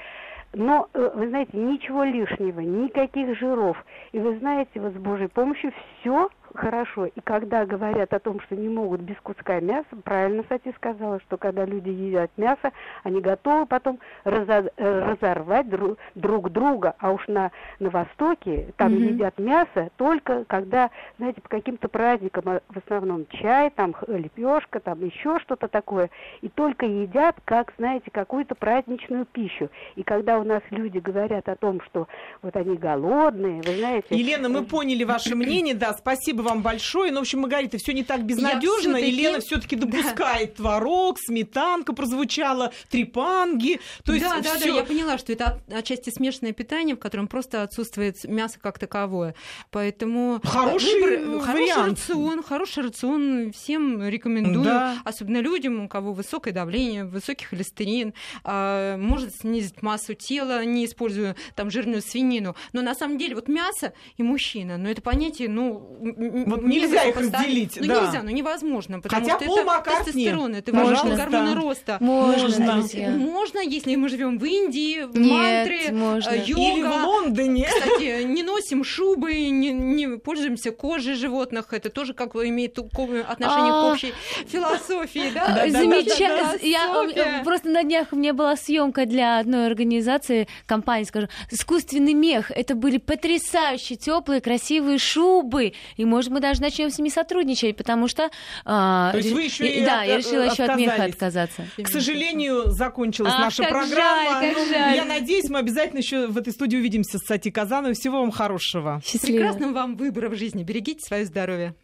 но, 0.55 0.91
вы 0.93 1.29
знаете, 1.29 1.57
ничего 1.57 2.05
лишнего, 2.05 2.61
никаких 2.61 3.39
жиров. 3.39 3.83
И 4.13 4.19
вы 4.19 4.39
знаете, 4.39 4.81
вот 4.81 4.93
с 4.93 4.97
Божьей 4.97 5.29
помощью 5.29 5.73
все 6.01 6.29
хорошо. 6.55 7.07
И 7.07 7.21
когда 7.23 7.65
говорят 7.65 8.13
о 8.13 8.19
том, 8.19 8.41
что 8.41 8.57
не 8.57 8.69
могут 8.69 9.01
без 9.01 9.17
куска 9.23 9.61
мяса, 9.61 9.87
правильно, 10.05 10.43
кстати, 10.43 10.73
сказала, 10.77 11.21
что 11.21 11.37
когда 11.37 11.65
люди 11.65 11.89
едят 11.89 12.31
мясо, 12.37 12.73
они 13.03 13.21
готовы 13.21 13.67
потом 13.67 13.99
разо- 14.25 14.73
разорвать 14.77 15.69
друг, 15.69 15.99
друг 16.15 16.51
друга. 16.51 16.95
А 16.99 17.13
уж 17.13 17.27
на, 17.29 17.51
на 17.79 17.91
Востоке 17.91 18.73
там 18.77 18.93
mm-hmm. 18.93 19.13
едят 19.13 19.39
мясо 19.39 19.91
только 19.97 20.45
когда, 20.45 20.91
знаете, 21.19 21.41
по 21.41 21.49
каким-то 21.49 21.89
праздникам, 21.89 22.45
а 22.47 22.61
в 22.69 22.77
основном 22.79 23.27
чай, 23.29 23.71
там 23.71 23.95
лепешка, 24.07 24.81
там 24.81 25.05
еще 25.05 25.39
что-то 25.41 25.69
такое. 25.69 26.11
И 26.41 26.49
только 26.49 26.87
едят, 26.87 27.37
как, 27.45 27.73
знаете, 27.79 28.11
какую-то 28.11 28.55
праздничную 28.55 29.27
пищу. 29.27 29.71
И 29.97 30.03
когда 30.03 30.39
у 30.39 30.45
нас 30.45 30.63
люди 30.71 30.99
говорят 30.99 31.49
о 31.49 31.57
том, 31.57 31.81
что 31.83 32.09
вот 32.43 32.57
они 32.57 32.77
голодные, 32.77 33.63
вы 33.63 33.77
знаете... 33.77 34.07
Елена, 34.11 34.49
мы 34.49 34.65
поняли 34.65 35.05
ваше 35.05 35.35
мнение, 35.35 35.75
да, 35.75 35.93
спасибо 35.93 36.42
вам 36.43 36.63
большое. 36.63 37.11
Ну, 37.13 37.19
в 37.19 37.23
общем, 37.23 37.41
Маргарита, 37.41 37.79
все 37.79 37.93
не 37.93 38.05
так 38.05 38.25
безнадежно. 38.25 38.97
Елена 38.97 39.41
все-таки 39.41 39.77
допускает 39.77 40.51
да. 40.51 40.57
творог, 40.57 41.19
сметанка 41.19 41.93
прозвучала, 41.93 42.73
трипанги. 42.91 43.81
То 44.05 44.13
есть 44.13 44.25
да, 44.25 44.41
да, 44.41 44.57
всё... 44.57 44.73
да, 44.73 44.77
я 44.79 44.85
поняла, 44.85 45.19
что 45.19 45.33
это 45.33 45.61
отчасти 45.71 46.11
смешанное 46.11 46.53
питание, 46.53 46.97
в 46.97 46.99
котором 46.99 47.29
просто 47.29 47.63
отсутствует 47.63 48.23
мясо 48.25 48.59
как 48.61 48.79
таковое. 48.79 49.35
Поэтому 49.71 50.41
хороший 50.45 51.01
выбор, 51.01 51.41
хороший 51.41 51.91
рацион, 51.91 52.43
хороший 52.43 52.85
рацион 52.85 53.53
всем 53.53 54.07
рекомендую, 54.07 54.65
да. 54.65 54.99
особенно 55.05 55.39
людям, 55.39 55.85
у 55.85 55.89
кого 55.89 56.13
высокое 56.13 56.53
давление, 56.53 57.05
высокий 57.05 57.45
холестерин, 57.45 58.15
а, 58.45 58.97
может 58.97 59.35
снизить 59.37 59.83
массу 59.83 60.15
тела, 60.15 60.65
не 60.65 60.85
используя 60.85 61.37
там 61.55 61.71
жирную 61.71 62.03
свинину. 62.03 62.57
Но 62.73 62.83
на 62.83 62.95
самом 62.95 63.19
деле 63.19 63.35
вот 63.35 63.49
мясо 63.49 63.93
и 64.17 64.23
мужчина, 64.23 64.77
ну 64.79 64.89
это 64.89 65.03
понятие, 65.03 65.49
ну 65.49 65.99
вот 66.33 66.63
нельзя 66.63 67.05
их 67.05 67.17
разделить. 67.17 67.79
Ну 67.81 67.87
да. 67.87 68.07
нельзя, 68.07 68.23
ну 68.23 68.31
невозможно, 68.31 69.01
потому 69.01 69.23
Хотя 69.23 69.37
что 69.37 69.61
это 69.61 70.05
тестостерон, 70.05 70.55
это 70.55 70.73
важно 70.73 71.17
гормоны 71.17 71.55
роста. 71.55 71.99
Можно. 72.01 72.83
Можно, 73.17 73.61
если 73.61 73.97
мы 73.97 74.09
живем 74.09 74.39
в 74.39 74.45
Индии, 74.45 75.03
в 75.03 75.17
мантре, 75.17 75.93
можно. 75.93 76.31
Э, 76.31 76.45
йога. 76.45 76.63
Или 76.63 76.83
в 76.83 77.05
Лондоне. 77.05 77.69
Кстати, 77.69 78.23
не 78.25 78.43
носим 78.43 78.85
шубы, 78.85 79.33
не, 79.33 79.73
не 79.73 80.19
пользуемся 80.19 80.71
кожей 80.71 81.15
животных. 81.15 81.73
Это 81.73 81.91
тоже 81.91 82.15
как 82.15 82.35
имеет 82.35 82.79
отношение 82.79 83.73
к 83.73 83.75
а. 83.75 83.93
общей 83.93 84.13
философии. 84.47 85.31
Да? 85.35 85.69
Замечательно. 85.69 86.57
Я 86.63 87.43
просто 87.45 87.69
на 87.69 87.83
днях 87.83 88.09
у 88.13 88.17
меня 88.17 88.33
была 88.33 88.57
съемка 88.57 89.07
для 89.07 89.39
одной 89.39 89.67
организации, 89.67 90.49
компании, 90.67 91.05
скажем, 91.05 91.29
искусственный 91.51 92.15
мех. 92.15 92.51
Это 92.51 92.75
были 92.75 92.99
потрясающие, 92.99 93.97
теплые, 93.97 94.41
красивые 94.41 94.99
шубы. 94.99 95.73
И, 95.97 96.05
может, 96.23 96.33
мы 96.33 96.41
даже 96.41 96.61
начнем 96.61 96.89
с 96.91 96.99
ними 96.99 97.09
сотрудничать, 97.09 97.77
потому 97.77 98.07
что... 98.07 98.31
А, 98.65 99.11
То 99.11 99.19
есть 99.19 99.33
вы 99.33 99.43
еще 99.43 99.67
и 99.67 99.85
Да, 99.85 100.03
от, 100.03 100.07
я 100.07 100.17
решила 100.19 100.43
еще 100.43 100.65
от 100.65 100.77
меха 100.77 101.05
отказаться. 101.05 101.67
К 101.77 101.89
сожалению, 101.89 102.71
закончилась 102.71 103.33
Ах, 103.35 103.41
наша 103.41 103.65
как 103.65 103.73
программа. 103.73 104.41
Жаль, 104.41 104.55
как 104.55 104.69
жаль. 104.69 104.97
Я 104.97 105.05
надеюсь, 105.05 105.49
мы 105.49 105.59
обязательно 105.59 105.99
еще 105.99 106.29
в 106.29 106.39
этой 106.39 106.53
студии 106.53 106.77
увидимся 106.77 107.19
с 107.19 107.27
Сати 107.27 107.51
Казановой. 107.51 107.95
Всего 107.95 108.21
вам 108.21 108.31
хорошего. 108.31 109.03
Счастливо. 109.05 109.37
Прекрасного 109.37 109.73
вам 109.73 109.97
выбора 109.97 110.29
в 110.29 110.37
жизни. 110.37 110.63
Берегите 110.63 111.01
свое 111.05 111.25
здоровье. 111.25 111.75